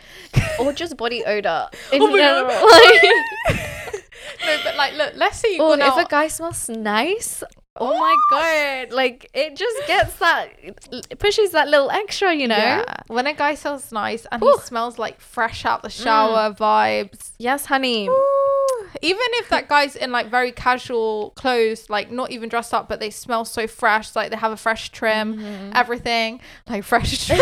or 0.61 0.73
just 0.73 0.97
body 0.97 1.25
odor 1.25 1.69
in 1.93 2.03
Oh 2.03 2.17
general. 2.17 2.51
No, 4.45 4.57
but 4.65 4.77
like, 4.77 4.95
look, 4.95 5.13
let's 5.17 5.39
say 5.39 5.55
you 5.57 5.63
or 5.63 5.75
if 5.75 5.81
out. 5.81 6.01
a 6.01 6.05
guy 6.09 6.29
smells 6.29 6.69
nice. 6.69 7.43
Oh 7.79 7.99
my 7.99 8.17
god! 8.31 8.93
Like 8.95 9.29
it 9.35 9.57
just 9.57 9.87
gets 9.87 10.17
that, 10.19 10.49
it 10.63 11.19
pushes 11.19 11.51
that 11.53 11.69
little 11.69 11.91
extra, 11.91 12.33
you 12.35 12.49
know. 12.49 12.57
Yeah. 12.57 12.85
When 13.09 13.27
a 13.27 13.35
guy 13.35 13.55
smells 13.55 13.93
nice 13.93 14.27
and 14.33 14.41
Whew. 14.41 14.57
he 14.57 14.63
smells 14.63 14.99
like 14.99 15.21
fresh 15.21 15.65
out 15.65 15.83
the 15.83 15.91
shower 15.91 16.53
vibes. 16.53 17.33
Yes, 17.39 17.67
honey. 17.67 18.09
Ooh. 18.09 18.87
Even 19.03 19.21
if 19.35 19.49
that 19.51 19.69
guy's 19.69 19.95
in 19.95 20.11
like 20.11 20.31
very 20.31 20.53
casual 20.53 21.31
clothes, 21.37 21.91
like 21.91 22.11
not 22.11 22.31
even 22.31 22.49
dressed 22.49 22.73
up, 22.73 22.89
but 22.89 22.99
they 22.99 23.11
smell 23.11 23.45
so 23.45 23.67
fresh, 23.67 24.17
like 24.17 24.31
they 24.31 24.37
have 24.37 24.53
a 24.53 24.57
fresh 24.57 24.91
trim, 24.91 25.37
Mhm. 25.37 25.73
everything, 25.75 26.41
like 26.69 26.83
fresh 26.83 27.27
trim. 27.27 27.41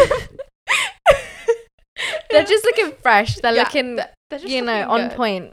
They're 2.30 2.44
just 2.44 2.64
looking 2.64 2.92
fresh. 3.00 3.36
They're 3.36 3.54
Yeah, 3.54 3.62
looking, 3.62 3.96
they're- 3.96 4.10
they're 4.30 4.38
just 4.40 4.50
you 4.52 4.62
know, 4.62 4.72
looking 4.80 4.90
on 4.90 5.08
good. 5.08 5.16
point. 5.16 5.52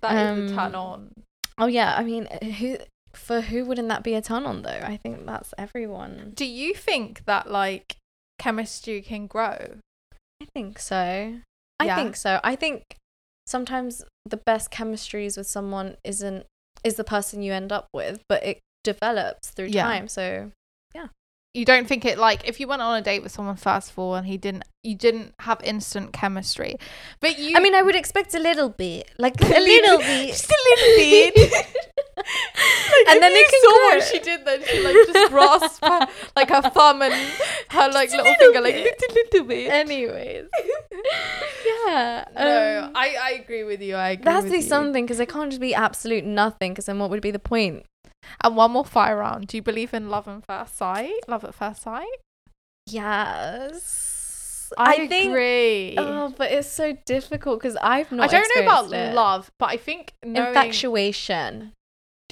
That 0.00 0.38
is 0.38 0.50
a 0.50 0.54
turn 0.54 0.74
Um, 0.74 0.80
on. 0.80 1.10
Oh 1.58 1.66
yeah, 1.66 1.94
I 1.96 2.02
mean, 2.04 2.26
who 2.58 2.76
for 3.16 3.40
who 3.42 3.64
wouldn't 3.64 3.88
that 3.88 4.02
be 4.02 4.14
a 4.14 4.22
turn 4.22 4.44
on 4.44 4.62
though? 4.62 4.80
I 4.82 4.96
think 4.96 5.26
that's 5.26 5.52
everyone. 5.58 6.32
Do 6.34 6.44
you 6.44 6.74
think 6.74 7.24
that 7.26 7.50
like 7.50 7.96
chemistry 8.38 9.02
can 9.02 9.26
grow? 9.26 9.78
I 10.40 10.46
think 10.54 10.78
so. 10.78 11.40
I 11.80 11.84
Yeah. 11.84 11.96
think 11.96 12.16
so. 12.16 12.40
I 12.42 12.56
think 12.56 12.96
sometimes 13.46 14.04
the 14.24 14.36
best 14.36 14.70
chemistries 14.70 15.36
with 15.36 15.46
someone 15.46 15.96
isn't 16.04 16.46
is 16.84 16.96
the 16.96 17.04
person 17.04 17.42
you 17.42 17.52
end 17.52 17.70
up 17.70 17.86
with, 17.92 18.22
but 18.28 18.42
it 18.44 18.60
develops 18.82 19.50
through 19.50 19.68
Yeah. 19.68 19.82
time. 19.82 20.08
So 20.08 20.50
You 21.54 21.66
don't 21.66 21.86
think 21.86 22.06
it 22.06 22.16
like 22.18 22.48
if 22.48 22.60
you 22.60 22.66
went 22.66 22.80
on 22.80 22.96
a 22.96 23.02
date 23.02 23.22
with 23.22 23.30
someone 23.30 23.56
first 23.56 23.90
of 23.90 23.98
all 23.98 24.14
and 24.14 24.26
he 24.26 24.38
didn't 24.38 24.64
you 24.82 24.94
didn't 24.94 25.34
have 25.40 25.60
instant 25.62 26.12
chemistry. 26.14 26.76
But 27.20 27.38
you 27.38 27.56
I 27.56 27.60
mean, 27.60 27.74
I 27.74 27.82
would 27.82 27.94
expect 27.94 28.34
a 28.34 28.38
little 28.38 28.70
bit, 28.70 29.10
like 29.18 29.38
a 29.42 29.60
little 29.60 29.98
bit, 29.98 30.28
Just 30.28 30.50
a 30.50 30.56
little 30.70 30.96
bit. 31.34 31.66
and 33.08 33.22
then 33.22 33.32
you 33.32 33.46
saw 33.48 33.70
grow. 33.70 33.88
what 33.96 34.02
she 34.04 34.18
did 34.18 34.44
then 34.44 34.62
she 34.64 34.82
like 34.82 34.94
just 35.12 35.30
grasped 35.30 35.84
her, 35.84 36.08
like 36.36 36.48
her 36.48 36.62
thumb 36.70 37.02
and 37.02 37.12
her 37.70 37.88
like 37.90 38.10
little, 38.10 38.24
little 38.24 38.34
finger 38.40 38.60
like 38.62 38.74
bit. 38.74 39.00
little 39.00 39.14
little 39.22 39.46
bit. 39.48 39.70
Anyways, 39.72 40.44
yeah. 41.86 42.24
no, 42.34 42.84
um, 42.86 42.92
I, 42.94 43.16
I 43.22 43.30
agree 43.42 43.64
with 43.64 43.80
you. 43.82 43.94
I 43.96 44.10
agree. 44.10 44.24
That's 44.24 44.46
with 44.50 44.64
something 44.64 45.04
because 45.04 45.20
it 45.20 45.28
can't 45.28 45.50
just 45.50 45.60
be 45.60 45.74
absolute 45.74 46.24
nothing. 46.24 46.72
Because 46.72 46.86
then 46.86 46.98
what 46.98 47.10
would 47.10 47.22
be 47.22 47.30
the 47.30 47.38
point? 47.38 47.84
And 48.42 48.56
one 48.56 48.70
more 48.72 48.84
fire 48.84 49.16
round. 49.18 49.46
Do 49.48 49.56
you 49.56 49.62
believe 49.62 49.92
in 49.94 50.08
love 50.08 50.26
and 50.28 50.44
first 50.44 50.76
sight? 50.76 51.12
Love 51.28 51.44
at 51.44 51.54
first 51.54 51.82
sight? 51.82 52.08
Yes, 53.32 54.72
I, 54.78 55.06
think. 55.06 55.30
agree. 55.30 55.94
Oh, 55.98 56.32
but 56.36 56.50
it's 56.50 56.68
so 56.68 56.96
difficult 57.06 57.60
because 57.60 57.76
I've 57.76 58.10
not. 58.12 58.28
I 58.32 58.38
don't 58.38 58.50
know 58.56 58.62
about 58.62 58.92
it. 58.92 59.14
love, 59.14 59.50
but 59.58 59.70
I 59.70 59.76
think 59.76 60.14
knowing, 60.24 60.48
Infatuation. 60.48 61.72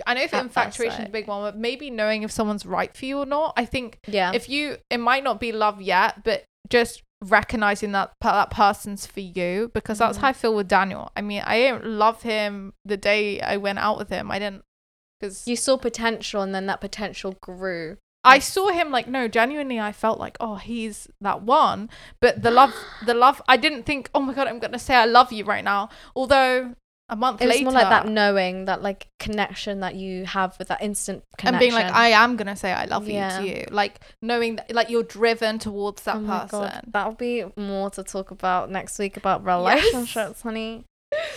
I 0.07 0.15
know 0.15 0.23
if 0.23 0.33
infatuation 0.33 1.03
is 1.03 1.09
a 1.09 1.13
big 1.13 1.27
one, 1.27 1.43
but 1.43 1.59
maybe 1.59 1.91
knowing 1.91 2.23
if 2.23 2.31
someone's 2.31 2.65
right 2.65 2.97
for 2.97 3.05
you 3.05 3.19
or 3.19 3.27
not. 3.27 3.53
I 3.59 3.67
think 3.67 3.99
Yeah. 4.07 4.33
if 4.35 4.49
you, 4.49 4.79
it 4.89 4.97
might 4.99 5.23
not 5.23 5.39
be 5.41 5.53
love 5.53 5.83
yet, 5.83 6.25
but 6.25 6.45
just 6.71 7.03
recognizing 7.23 7.93
that 7.93 8.13
that 8.23 8.51
person's 8.51 9.05
for 9.05 9.21
you 9.21 9.71
because 9.75 9.99
that's 9.99 10.17
Mhm. 10.17 10.21
how 10.23 10.29
I 10.29 10.33
feel 10.33 10.55
with 10.55 10.69
Daniel. 10.69 11.13
I 11.15 11.21
mean, 11.21 11.43
I 11.45 11.59
didn't 11.59 11.85
love 11.85 12.23
him 12.23 12.73
the 12.87 12.97
day 12.97 13.43
I 13.43 13.59
went 13.59 13.79
out 13.79 13.99
with 13.99 14.09
him. 14.09 14.31
I 14.31 14.39
didn't 14.39 14.63
because 15.21 15.47
You 15.47 15.57
saw 15.57 15.77
potential, 15.77 16.43
and 16.43 16.55
then 16.55 16.67
that 16.67 16.81
potential 16.81 17.37
grew. 17.41 17.99
I 18.23 18.39
saw 18.39 18.69
him 18.69 18.91
like 18.91 19.09
no, 19.09 19.29
genuinely 19.29 19.81
I 19.81 19.93
felt 19.93 20.19
like 20.21 20.37
oh 20.41 20.57
he's 20.57 21.09
that 21.21 21.43
one. 21.43 21.89
But 22.21 22.43
the 22.43 22.51
love, 22.51 22.75
the 23.07 23.15
love, 23.15 23.41
I 23.49 23.57
didn't 23.57 23.85
think 23.85 24.11
oh 24.15 24.21
my 24.21 24.35
god 24.35 24.47
I'm 24.47 24.59
gonna 24.59 24.79
say 24.79 24.95
I 24.95 25.07
love 25.07 25.33
you 25.33 25.45
right 25.45 25.65
now. 25.65 25.89
Although 26.15 26.75
a 27.09 27.17
month 27.17 27.41
It 27.41 27.47
was 27.47 27.55
later, 27.57 27.65
more 27.65 27.73
like 27.73 27.89
that 27.89 28.07
knowing, 28.07 28.67
that 28.67 28.83
like 28.83 29.09
connection 29.19 29.81
that 29.81 29.95
you 29.97 30.27
have 30.27 30.57
with 30.59 30.69
that 30.69 30.81
instant 30.83 31.25
connection. 31.39 31.55
and 31.55 31.59
being 31.59 31.73
like 31.73 31.91
I 31.93 32.09
am 32.11 32.37
gonna 32.37 32.55
say 32.57 32.73
I 32.73 32.85
love 32.85 33.09
Yeah. 33.09 33.41
you 33.41 33.53
to 33.53 33.59
you, 33.61 33.65
like 33.71 34.01
knowing 34.21 34.57
that 34.57 34.73
like 34.75 34.91
you're 34.91 35.03
driven 35.03 35.59
towards 35.59 36.03
that 36.03 36.17
oh 36.19 36.27
person. 36.27 36.91
That'll 36.93 37.15
be 37.15 37.45
more 37.57 37.89
to 37.91 38.05
talk 38.05 38.31
about 38.31 38.71
next 38.71 38.99
week 38.99 39.17
about 39.17 39.45
relationships, 39.47 40.43
honey. 40.43 40.85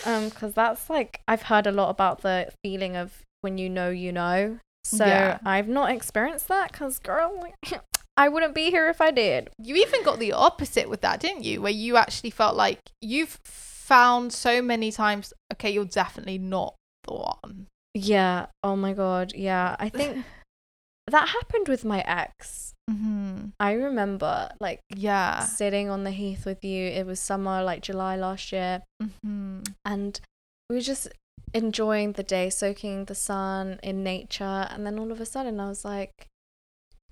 Um, 0.04 0.28
because 0.28 0.52
that's 0.52 0.88
like 0.90 1.22
I've 1.26 1.42
heard 1.42 1.66
a 1.66 1.72
lot 1.72 1.88
about 1.88 2.20
the 2.20 2.50
feeling 2.62 2.94
of 2.94 3.22
when 3.44 3.56
you 3.58 3.70
know 3.70 3.90
you 3.90 4.10
know. 4.10 4.58
So 4.82 5.06
Yeah. 5.06 5.38
I've 5.46 5.68
not 5.68 5.90
experienced 5.92 6.48
that 6.48 6.72
because 6.72 6.98
girl, 6.98 7.44
I 8.16 8.28
wouldn't 8.28 8.54
be 8.54 8.70
here 8.70 8.88
if 8.88 9.00
I 9.00 9.10
did. 9.12 9.50
You 9.58 9.76
even 9.76 10.02
got 10.02 10.18
the 10.18 10.32
opposite 10.32 10.88
with 10.90 11.00
that, 11.02 11.20
didn't 11.20 11.44
you? 11.44 11.62
Where 11.62 11.72
you 11.72 11.96
actually 11.96 12.30
felt 12.30 12.56
like 12.56 12.80
you've 13.00 13.38
found 13.44 14.32
so 14.32 14.60
many 14.62 14.90
times, 14.92 15.32
okay, 15.52 15.70
you're 15.70 15.84
definitely 15.84 16.38
not 16.38 16.74
the 17.06 17.14
one. 17.14 17.66
Yeah. 17.94 18.46
Oh 18.62 18.74
my 18.76 18.92
god. 18.92 19.32
Yeah. 19.34 19.76
I 19.78 19.88
think 19.88 20.24
that 21.08 21.28
happened 21.28 21.68
with 21.68 21.84
my 21.84 22.00
ex. 22.06 22.72
mm-hmm. 22.90 23.48
I 23.60 23.72
remember 23.72 24.50
like 24.60 24.80
Yeah. 24.94 25.40
sitting 25.40 25.88
on 25.90 26.04
the 26.04 26.10
heath 26.10 26.44
with 26.46 26.62
you. 26.64 26.86
It 26.88 27.06
was 27.06 27.20
summer, 27.20 27.62
like 27.62 27.82
July 27.82 28.16
last 28.16 28.52
year, 28.52 28.82
Mm-hmm. 29.02 29.60
and 29.84 30.20
we 30.68 30.76
were 30.76 30.82
just 30.82 31.08
enjoying 31.54 32.12
the 32.12 32.22
day, 32.22 32.50
soaking 32.50 33.04
the 33.06 33.14
sun 33.14 33.78
in 33.82 34.02
nature. 34.02 34.66
And 34.70 34.84
then 34.86 34.98
all 34.98 35.12
of 35.12 35.20
a 35.20 35.26
sudden, 35.26 35.60
I 35.60 35.68
was 35.68 35.84
like, 35.84 36.26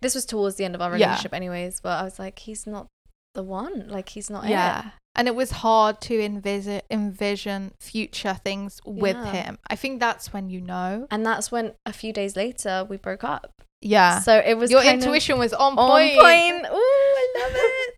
this 0.00 0.14
was 0.14 0.26
towards 0.26 0.56
the 0.56 0.64
end 0.64 0.74
of 0.74 0.82
our 0.82 0.90
Yeah. 0.96 1.06
relationship, 1.06 1.32
anyways. 1.34 1.80
But 1.80 2.00
I 2.00 2.02
was 2.04 2.18
like, 2.18 2.40
he's 2.40 2.66
not 2.66 2.88
the 3.34 3.42
one. 3.42 3.88
Like 3.88 4.10
he's 4.10 4.28
not 4.28 4.44
it. 4.44 4.50
Yeah. 4.50 4.90
And 5.14 5.28
it 5.28 5.34
was 5.34 5.50
hard 5.50 6.00
to 6.02 6.20
envision 6.22 6.80
envision 6.90 7.72
future 7.80 8.34
things 8.44 8.80
with 8.84 9.16
Yeah. 9.16 9.32
him. 9.32 9.58
I 9.70 9.76
think 9.76 10.00
that's 10.00 10.32
when 10.32 10.50
you 10.50 10.60
know. 10.60 11.06
And 11.10 11.24
that's 11.24 11.52
when 11.52 11.74
a 11.86 11.92
few 11.92 12.12
days 12.12 12.34
later 12.36 12.84
we 12.88 12.96
broke 12.96 13.22
up. 13.24 13.52
Yeah. 13.80 14.20
So 14.20 14.36
it 14.38 14.54
was 14.58 14.70
Your 14.70 14.82
intuition 14.82 15.38
was 15.38 15.52
on 15.52 15.76
point. 15.76 16.18
on 16.18 16.24
point. 16.24 16.66
Ooh, 16.66 16.76
I 16.76 17.32
love 17.38 17.52
it. 17.54 17.94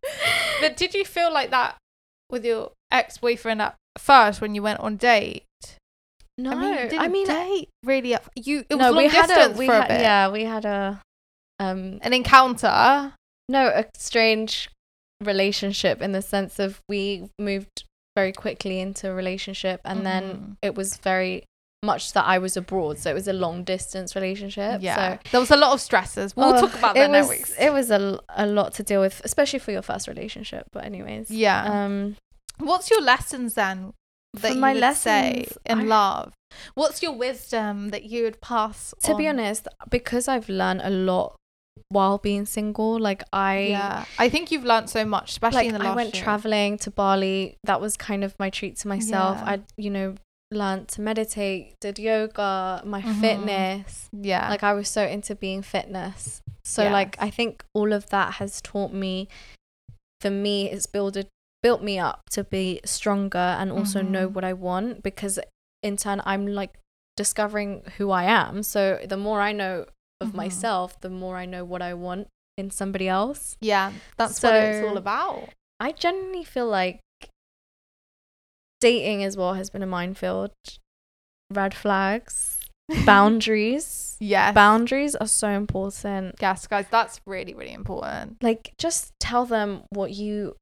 But 0.60 0.76
did 0.76 0.94
you 0.94 1.04
feel 1.04 1.32
like 1.32 1.50
that 1.50 1.76
with 2.30 2.44
your 2.44 2.72
ex 2.90 3.18
boyfriend 3.18 3.62
at 3.62 3.76
first 3.98 4.40
when 4.40 4.54
you 4.54 4.62
went 4.62 4.80
on 4.80 4.96
date? 4.96 5.44
No, 6.38 6.50
I 6.50 6.54
mean, 6.54 6.74
didn't 6.76 6.98
I 7.00 7.08
mean, 7.08 7.26
date 7.26 7.68
really. 7.84 8.14
At, 8.14 8.24
you 8.36 8.64
it 8.68 8.74
was 8.74 8.78
no, 8.80 8.90
long 8.90 8.96
we 9.04 9.08
had 9.08 9.26
distance 9.28 9.56
a 9.56 9.58
we 9.58 9.66
for 9.66 9.72
a 9.72 9.80
had, 9.82 9.88
bit. 9.88 10.00
yeah, 10.00 10.28
we 10.30 10.44
had 10.44 10.64
a 10.64 11.00
um 11.60 11.98
An 12.02 12.12
encounter. 12.12 13.12
no 13.48 13.68
a 13.68 13.84
strange 13.96 14.68
relationship 15.22 16.02
in 16.02 16.12
the 16.12 16.22
sense 16.22 16.58
of 16.58 16.80
we 16.88 17.28
moved 17.38 17.84
very 18.16 18.32
quickly 18.32 18.80
into 18.80 19.10
a 19.10 19.14
relationship 19.14 19.80
and 19.84 20.00
Mhm. 20.00 20.04
then 20.04 20.56
it 20.62 20.74
was 20.74 20.96
very 20.98 21.44
much 21.84 22.12
that 22.14 22.24
I 22.24 22.38
was 22.38 22.56
abroad, 22.56 22.98
so 22.98 23.10
it 23.10 23.14
was 23.14 23.28
a 23.28 23.32
long 23.34 23.62
distance 23.62 24.14
relationship. 24.16 24.80
Yeah. 24.80 24.94
So 25.14 25.18
there 25.32 25.40
was 25.40 25.50
a 25.50 25.56
lot 25.56 25.72
of 25.72 25.80
stresses. 25.82 26.34
We'll 26.34 26.54
Oh, 26.54 26.60
talk 26.62 26.74
about 26.78 26.94
that 26.94 27.10
was, 27.10 27.28
next 27.28 27.50
week. 27.50 27.58
It 27.60 27.72
was 27.74 27.90
a, 27.90 28.18
a 28.30 28.46
lot 28.46 28.72
to 28.74 28.82
deal 28.82 29.02
with, 29.02 29.20
especially 29.22 29.58
for 29.58 29.70
your 29.70 29.82
first 29.82 30.08
relationship. 30.08 30.64
But 30.72 30.84
anyways, 30.84 31.30
Yeah. 31.30 31.62
Um, 31.84 32.16
What's 32.58 32.88
your 32.88 33.02
lessons 33.02 33.54
then 33.54 33.92
that 34.34 34.40
For 34.48 34.54
you 34.54 34.60
my 34.60 34.72
would 34.74 34.94
say 34.96 35.32
lessons, 35.46 35.58
in 35.66 35.78
I- 35.80 35.82
love? 35.84 36.32
What's 36.74 37.02
your 37.02 37.12
wisdom 37.12 37.88
that 37.90 38.04
you 38.04 38.22
would 38.24 38.40
pass? 38.40 38.94
to 39.02 39.16
be 39.16 39.26
honest, 39.26 39.66
because 39.90 40.28
I've 40.28 40.48
learned 40.48 40.82
a 40.84 40.90
lot 40.90 41.36
while 41.88 42.18
being 42.18 42.46
single, 42.46 42.98
like 42.98 43.22
I 43.32 43.58
yeah, 43.58 44.04
I 44.18 44.28
think 44.28 44.52
you've 44.52 44.64
learned 44.64 44.88
so 44.88 45.04
much, 45.04 45.30
especially 45.32 45.56
like 45.58 45.66
in 45.66 45.72
the 45.74 45.78
last 45.80 45.92
I 45.92 45.96
went 45.96 46.14
year. 46.14 46.22
traveling 46.22 46.78
to 46.78 46.90
Bali. 46.90 47.56
That 47.64 47.80
was 47.80 47.96
kind 47.96 48.22
of 48.22 48.34
my 48.38 48.50
treat 48.50 48.76
to 48.78 48.88
myself. 48.88 49.38
Yeah. 49.40 49.50
I, 49.50 49.60
you 49.76 49.90
know, 49.90 50.14
learned 50.52 50.86
to 50.88 51.00
meditate, 51.00 51.74
did 51.80 51.98
yoga, 51.98 52.82
my 52.84 53.02
Mhm. 53.02 53.20
fitness. 53.20 54.08
Yeah, 54.12 54.48
Like 54.48 54.62
I 54.62 54.72
was 54.74 54.88
so 54.88 55.04
into 55.04 55.34
being 55.34 55.62
fitness. 55.62 56.40
So 56.64 56.84
Yes. 56.84 56.92
like 56.92 57.16
I 57.20 57.30
think 57.30 57.64
all 57.74 57.92
of 57.92 58.08
that 58.10 58.34
has 58.34 58.60
taught 58.60 58.92
me. 58.92 59.28
For 60.20 60.30
me, 60.30 60.70
it's 60.70 60.86
builded 60.86 61.26
built 61.64 61.82
me 61.82 61.98
up 61.98 62.20
to 62.30 62.44
be 62.44 62.80
stronger 62.84 63.48
and 63.60 63.72
also 63.72 64.02
know 64.02 64.26
Mhm. 64.28 64.32
what 64.34 64.44
I 64.44 64.52
want 64.52 65.02
because 65.02 65.34
in 65.82 65.96
turn 65.96 66.20
I'm 66.26 66.46
like 66.46 66.72
discovering 67.16 67.70
who 67.96 68.10
I 68.10 68.24
am. 68.42 68.62
So 68.62 68.80
the 69.12 69.16
more 69.16 69.40
I 69.40 69.52
know 69.52 69.86
of 70.20 70.28
Mhm. 70.32 70.34
myself, 70.42 70.88
the 71.00 71.08
more 71.22 71.36
I 71.42 71.46
know 71.46 71.64
what 71.72 71.82
I 71.90 71.94
want 71.94 72.28
in 72.60 72.70
somebody 72.70 73.08
else. 73.08 73.56
yeah, 73.60 73.92
that's 74.18 74.42
what 74.42 74.54
it's 74.54 74.82
all 74.86 74.96
about. 74.96 75.48
I 75.80 75.92
genuinely 75.92 76.44
feel 76.44 76.68
like 76.68 77.00
dating 78.80 79.24
as 79.24 79.36
well 79.36 79.54
has 79.54 79.70
been 79.70 79.82
a 79.82 79.86
minefield. 79.86 80.52
Red 81.50 81.74
flags, 81.74 82.60
boundaries. 83.06 84.16
Yes, 84.20 84.54
Boundaries 84.54 85.14
are 85.16 85.26
so 85.26 85.48
important. 85.48 86.36
Yes, 86.40 86.66
guys, 86.66 86.86
that's 86.90 87.20
really 87.26 87.54
really 87.54 87.72
important. 87.72 88.42
Like 88.42 88.72
just 88.78 89.12
tell 89.18 89.44
them 89.46 89.82
what 89.90 90.10
you 90.12 90.56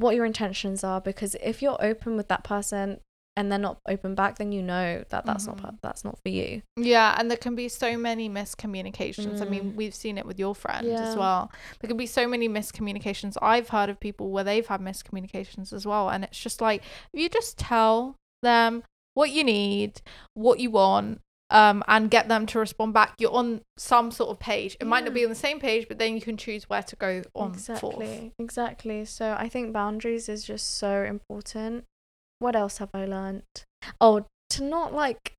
what 0.00 0.14
your 0.14 0.24
intentions 0.24 0.82
are 0.84 1.00
because 1.00 1.34
if 1.42 1.60
you're 1.62 1.76
open 1.84 2.16
with 2.16 2.28
that 2.28 2.44
person 2.44 3.00
and 3.36 3.52
they're 3.52 3.58
not 3.58 3.78
open 3.86 4.14
back 4.16 4.36
then 4.38 4.50
you 4.50 4.60
know 4.62 5.04
that 5.10 5.24
that's 5.24 5.46
Mhm. 5.46 5.62
not 5.62 5.74
that's 5.82 6.04
not 6.04 6.18
for 6.22 6.28
you. 6.28 6.62
Yeah, 6.76 7.14
and 7.18 7.30
there 7.30 7.38
can 7.38 7.54
be 7.54 7.68
so 7.68 7.96
many 7.96 8.28
miscommunications. 8.28 9.40
I 9.40 9.44
Mm. 9.44 9.50
mean, 9.50 9.76
we've 9.76 9.94
seen 9.94 10.18
it 10.18 10.26
with 10.26 10.38
your 10.38 10.54
friend 10.54 10.86
Yeah. 10.88 11.08
as 11.08 11.16
well. 11.16 11.50
There 11.80 11.88
can 11.88 11.96
be 11.96 12.06
so 12.06 12.26
many 12.26 12.48
miscommunications. 12.48 13.36
I've 13.40 13.68
heard 13.68 13.90
of 13.90 14.00
people 14.00 14.30
where 14.30 14.44
they've 14.44 14.66
had 14.66 14.80
miscommunications 14.80 15.72
as 15.72 15.86
well, 15.86 16.10
and 16.10 16.24
it's 16.24 16.40
just 16.40 16.60
like 16.60 16.82
if 17.12 17.20
you 17.20 17.28
just 17.28 17.58
tell 17.58 18.16
them 18.42 18.82
what 19.14 19.30
you 19.30 19.44
need, 19.44 20.00
what 20.34 20.60
you 20.60 20.70
want, 20.70 21.20
um, 21.50 21.82
and 21.88 22.10
get 22.10 22.28
them 22.28 22.46
to 22.46 22.58
respond 22.58 22.92
back. 22.92 23.14
You're 23.18 23.32
on 23.32 23.62
some 23.76 24.10
sort 24.10 24.30
of 24.30 24.38
page. 24.38 24.76
It 24.80 24.86
might 24.86 25.04
not 25.04 25.14
be 25.14 25.24
on 25.24 25.30
the 25.30 25.34
same 25.34 25.60
page, 25.60 25.88
but 25.88 25.98
then 25.98 26.14
you 26.14 26.20
can 26.20 26.36
choose 26.36 26.68
where 26.68 26.82
to 26.82 26.96
go 26.96 27.22
on 27.34 27.52
exactly. 27.52 27.90
forth. 27.90 28.32
Exactly. 28.38 29.04
So 29.04 29.34
I 29.38 29.48
think 29.48 29.72
boundaries 29.72 30.28
is 30.28 30.44
just 30.44 30.76
so 30.76 31.02
important. 31.04 31.84
What 32.38 32.54
else 32.54 32.78
have 32.78 32.90
I 32.94 33.04
learned? 33.06 33.42
Oh, 34.00 34.26
to 34.50 34.64
not 34.64 34.92
like 34.92 35.34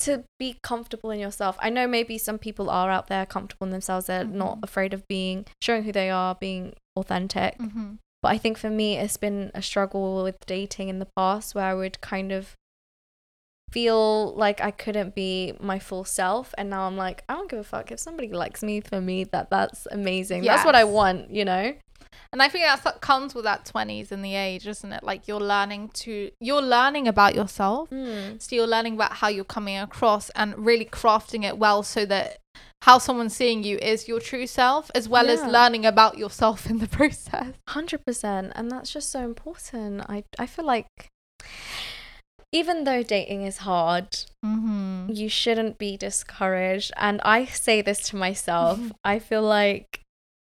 to 0.00 0.24
be 0.38 0.58
comfortable 0.62 1.10
in 1.10 1.18
yourself. 1.20 1.56
I 1.60 1.70
know 1.70 1.86
maybe 1.86 2.18
some 2.18 2.38
people 2.38 2.68
are 2.68 2.90
out 2.90 3.06
there 3.06 3.24
comfortable 3.24 3.66
in 3.66 3.70
themselves. 3.70 4.06
They're 4.06 4.24
not 4.24 4.58
Mhm. 4.58 4.64
afraid 4.64 4.92
of 4.92 5.06
being 5.08 5.46
showing 5.62 5.84
who 5.84 5.92
they 5.92 6.10
are, 6.10 6.34
being 6.34 6.74
authentic. 6.96 7.58
Mm-hmm. 7.58 7.94
But 8.20 8.28
I 8.32 8.38
think 8.38 8.58
for 8.58 8.70
me, 8.70 8.96
it's 8.96 9.16
been 9.16 9.50
a 9.54 9.62
struggle 9.62 10.22
with 10.22 10.36
dating 10.46 10.88
in 10.88 10.98
the 10.98 11.08
past 11.16 11.54
where 11.54 11.64
I 11.66 11.74
would 11.74 12.00
kind 12.00 12.32
of 12.32 12.54
feel 13.74 14.32
like 14.36 14.60
I 14.60 14.70
couldn't 14.70 15.16
be 15.16 15.52
my 15.58 15.80
full 15.80 16.04
self. 16.04 16.54
And 16.56 16.70
now 16.70 16.82
I'm 16.86 16.96
like, 16.96 17.24
I 17.28 17.34
don't 17.34 17.50
give 17.50 17.58
a 17.58 17.64
fuck. 17.64 17.90
If 17.90 17.98
somebody 17.98 18.28
likes 18.28 18.62
me 18.62 18.80
for 18.80 19.00
me, 19.00 19.24
that 19.24 19.50
that's 19.50 19.88
amazing. 19.90 20.44
That's 20.44 20.64
what 20.64 20.76
I 20.76 20.84
want, 20.84 21.30
you 21.30 21.44
know? 21.44 21.74
And 22.32 22.40
I 22.40 22.48
think 22.48 22.64
that's 22.64 22.82
that 22.82 23.00
comes 23.00 23.34
with 23.34 23.44
that 23.44 23.64
twenties 23.64 24.12
and 24.12 24.24
the 24.24 24.36
age, 24.36 24.66
isn't 24.68 24.92
it? 24.92 25.02
Like 25.02 25.26
you're 25.28 25.40
learning 25.40 25.90
to 26.04 26.30
you're 26.40 26.62
learning 26.62 27.08
about 27.08 27.34
yourself. 27.34 27.90
Mm. 27.90 28.40
So 28.40 28.54
you're 28.54 28.68
learning 28.68 28.94
about 28.94 29.14
how 29.14 29.28
you're 29.28 29.44
coming 29.44 29.78
across 29.78 30.30
and 30.30 30.56
really 30.56 30.84
crafting 30.84 31.44
it 31.44 31.58
well 31.58 31.82
so 31.82 32.06
that 32.06 32.38
how 32.82 32.98
someone's 32.98 33.34
seeing 33.34 33.64
you 33.64 33.78
is 33.78 34.06
your 34.06 34.20
true 34.20 34.46
self, 34.46 34.90
as 34.94 35.08
well 35.08 35.30
as 35.30 35.42
learning 35.42 35.84
about 35.86 36.18
yourself 36.18 36.66
in 36.70 36.78
the 36.78 36.88
process. 36.98 37.54
Hundred 37.68 38.04
percent, 38.04 38.52
and 38.54 38.70
that's 38.70 38.92
just 38.92 39.10
so 39.10 39.20
important. 39.20 40.02
I 40.08 40.24
I 40.38 40.46
feel 40.46 40.64
like 40.64 40.86
even 42.54 42.84
though 42.84 43.02
dating 43.02 43.42
is 43.42 43.58
hard, 43.58 44.08
Mm-hmm. 44.44 45.10
you 45.12 45.28
shouldn't 45.28 45.76
be 45.78 45.96
discouraged. 45.96 46.92
And 46.96 47.20
I 47.24 47.46
say 47.46 47.82
this 47.82 48.00
to 48.10 48.16
myself. 48.16 48.78
I 49.04 49.18
feel 49.18 49.42
like, 49.42 50.00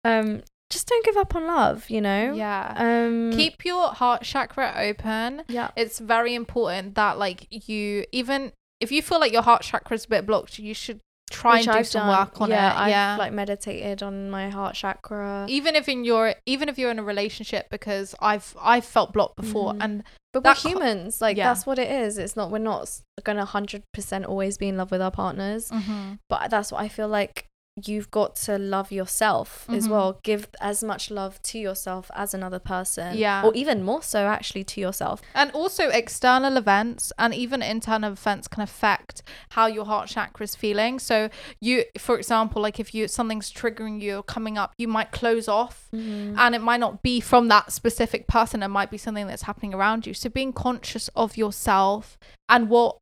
um, 0.03 0.41
just 0.71 0.87
don't 0.87 1.05
give 1.05 1.15
up 1.17 1.35
on 1.35 1.45
love. 1.47 1.89
You 1.89 2.01
know. 2.01 2.33
Yeah. 2.33 2.73
Um. 2.75 3.31
Keep 3.37 3.63
your 3.65 3.89
heart 3.89 4.23
chakra 4.23 4.73
open. 4.77 5.43
Yeah. 5.47 5.69
It's 5.75 5.99
very 5.99 6.33
important 6.35 6.95
that 6.95 7.17
like 7.17 7.47
you 7.69 8.05
even 8.11 8.51
if 8.81 8.91
you 8.91 9.01
feel 9.01 9.19
like 9.19 9.31
your 9.31 9.43
heart 9.43 9.61
chakra 9.61 9.95
is 9.95 10.05
a 10.05 10.09
bit 10.09 10.25
blocked, 10.25 10.57
you 10.59 10.73
should 10.73 10.99
try 11.41 11.57
which 11.57 11.67
and 11.67 11.73
do 11.75 11.79
I've 11.79 11.87
some 11.87 12.07
done. 12.07 12.17
work 12.19 12.41
on 12.41 12.49
yeah, 12.49 12.71
it. 12.71 12.77
I've 12.83 12.89
yeah. 12.89 13.15
like 13.17 13.33
meditated 13.33 14.01
on 14.03 14.29
my 14.29 14.49
heart 14.49 14.75
chakra. 14.75 15.45
even 15.49 15.75
if 15.75 15.87
in 15.89 16.03
your 16.03 16.33
even 16.45 16.69
if 16.69 16.77
you're 16.79 16.91
in 16.91 16.99
a 16.99 17.03
relationship 17.03 17.67
because 17.69 18.15
I've 18.21 18.55
I've 18.61 18.85
felt 18.85 19.13
blocked 19.13 19.35
before 19.37 19.73
Mhm. 19.73 19.83
and 19.83 20.03
But 20.33 20.43
we're 20.43 20.53
humans. 20.55 21.21
Like 21.21 21.37
Yeah. 21.37 21.47
that's 21.49 21.65
what 21.65 21.79
it 21.79 21.89
is. 21.89 22.17
It's 22.17 22.35
not. 22.35 22.51
We're 22.51 22.57
not 22.73 22.89
gonna 23.23 23.45
hundred 23.45 23.83
percent 23.93 24.25
always 24.25 24.57
be 24.57 24.67
in 24.67 24.77
love 24.77 24.91
with 24.91 25.01
our 25.01 25.11
partners. 25.11 25.69
Mm-hmm. 25.69 26.13
But 26.29 26.49
that's 26.51 26.71
what 26.71 26.81
I 26.81 26.87
feel 26.89 27.07
like. 27.07 27.45
You've 27.83 28.09
got 28.09 28.35
to 28.37 28.57
love 28.57 28.89
yourself 28.91 29.65
as 29.69 29.87
Mhm. 29.87 29.91
well. 29.91 30.19
Give 30.23 30.47
as 30.61 30.81
much 30.81 31.11
love 31.11 31.41
to 31.43 31.59
yourself 31.59 32.09
as 32.15 32.33
another 32.33 32.59
person. 32.59 33.17
Yeah. 33.17 33.43
Or 33.43 33.53
even 33.53 33.83
more 33.83 34.01
so 34.01 34.27
actually 34.27 34.63
to 34.65 34.81
yourself. 34.81 35.21
And 35.33 35.51
also, 35.51 35.89
external 35.89 36.55
events 36.55 37.11
and 37.19 37.33
even 37.33 37.61
internal 37.61 38.13
events 38.13 38.47
can 38.47 38.63
affect 38.63 39.23
how 39.49 39.67
your 39.67 39.85
heart 39.85 40.07
chakra 40.07 40.45
is 40.45 40.55
feeling. 40.55 40.99
So, 40.99 41.29
you, 41.59 41.83
for 41.97 42.17
example, 42.17 42.61
like 42.61 42.79
if 42.79 42.93
you 42.95 43.07
something's 43.09 43.51
triggering 43.51 44.01
you 44.01 44.17
or 44.17 44.23
coming 44.23 44.57
up, 44.57 44.73
you 44.77 44.87
might 44.87 45.11
close 45.11 45.47
off, 45.49 45.89
and 45.91 46.55
it 46.55 46.61
might 46.61 46.79
not 46.79 47.01
be 47.03 47.19
from 47.19 47.49
that 47.49 47.71
specific 47.73 48.27
person. 48.27 48.63
It 48.63 48.69
might 48.69 48.89
be 48.89 48.97
something 48.97 49.27
that's 49.27 49.43
happening 49.43 49.73
around 49.73 50.07
you. 50.07 50.13
So, 50.13 50.29
being 50.29 50.53
conscious 50.53 51.09
of 51.15 51.35
yourself 51.35 52.17
and 52.47 52.69
what 52.69 52.97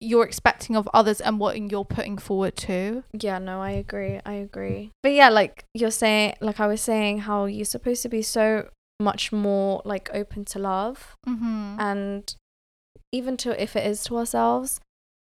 you're 0.00 0.24
expecting 0.24 0.76
of 0.76 0.88
others 0.94 1.20
and 1.20 1.38
what 1.38 1.60
you're 1.70 1.84
putting 1.84 2.16
forward 2.16 2.56
to. 2.56 3.04
Yeah, 3.12 3.38
no, 3.38 3.60
I 3.60 3.70
agree. 3.72 4.20
I 4.24 4.32
agree. 4.34 4.90
But 5.02 5.12
yeah, 5.12 5.28
like 5.28 5.64
you're 5.74 5.90
saying, 5.90 6.34
like 6.40 6.58
I 6.60 6.66
was 6.66 6.80
saying, 6.80 7.18
how 7.20 7.44
you're 7.44 7.64
supposed 7.66 8.02
to 8.02 8.08
be 8.08 8.22
so 8.22 8.68
much 8.98 9.30
more 9.32 9.82
like 9.84 10.08
open 10.12 10.44
to 10.46 10.58
love 10.58 11.14
Mm-hmm. 11.28 11.76
and 11.80 12.34
even 13.12 13.36
to 13.38 13.60
if 13.62 13.74
it 13.76 13.86
is 13.86 14.02
to 14.04 14.16
ourselves. 14.18 14.80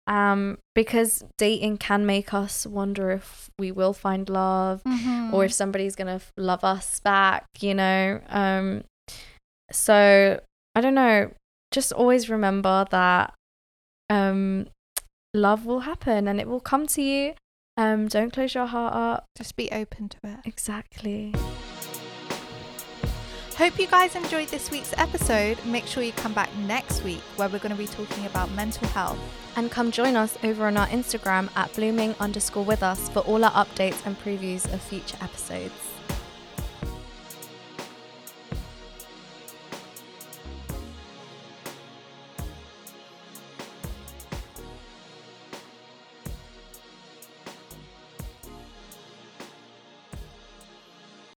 Um, 0.07 0.59
because 0.75 1.23
dating 1.39 1.79
can 1.79 2.05
make 2.05 2.35
us 2.35 2.66
wonder 2.66 3.11
if 3.12 3.51
we 3.59 3.70
will 3.70 3.93
find 3.93 4.29
love 4.29 4.83
Mm-hmm. 4.85 5.33
or 5.35 5.45
if 5.45 5.53
somebody's 5.53 5.95
gonna 5.97 6.20
love 6.37 6.64
us 6.64 6.99
back, 7.01 7.45
you 7.61 7.75
know. 7.75 8.20
Um, 8.29 8.85
so 9.70 10.41
I 10.75 10.81
don't 10.81 10.95
know. 10.95 11.31
Just 11.70 11.93
always 11.93 12.29
remember 12.29 12.87
that 12.91 13.35
um, 14.13 14.67
love 15.35 15.65
will 15.65 15.81
happen 15.81 16.29
and 16.29 16.39
it 16.41 16.47
will 16.47 16.61
come 16.61 16.87
to 16.89 17.03
you. 17.03 17.35
Um, 17.77 18.09
don't 18.09 18.33
close 18.33 18.55
your 18.55 18.67
heart 18.67 18.95
up. 18.95 19.25
just 19.37 19.57
be 19.57 19.71
open 19.73 20.11
to 20.11 20.19
it. 20.25 20.41
Exactly. 20.45 21.35
Hope 23.57 23.79
you 23.79 23.87
guys 23.87 24.15
enjoyed 24.17 24.49
this 24.49 24.71
week's 24.71 24.95
episode. 24.99 25.65
Make 25.65 25.87
sure 25.87 26.03
you 26.03 26.13
come 26.13 26.33
back 26.35 26.55
next 26.59 27.05
week 27.05 27.21
where 27.37 27.49
we're 27.49 27.59
going 27.59 27.73
to 27.75 27.79
be 27.79 27.87
talking 27.87 28.27
about 28.27 28.51
mental 28.53 28.89
health. 28.89 29.19
And 29.57 29.71
come 29.71 29.91
join 29.91 30.17
us 30.17 30.37
over 30.43 30.67
on 30.67 30.77
our 30.77 30.87
Instagram 30.89 31.49
at 31.57 31.73
blooming 31.75 32.15
underscore 32.19 32.65
with 32.65 32.83
us 32.83 33.09
for 33.11 33.21
all 33.21 33.45
our 33.45 33.53
updates 33.53 34.05
and 34.05 34.19
previews 34.19 34.73
of 34.73 34.81
future 34.81 35.19
episodes. 35.21 35.91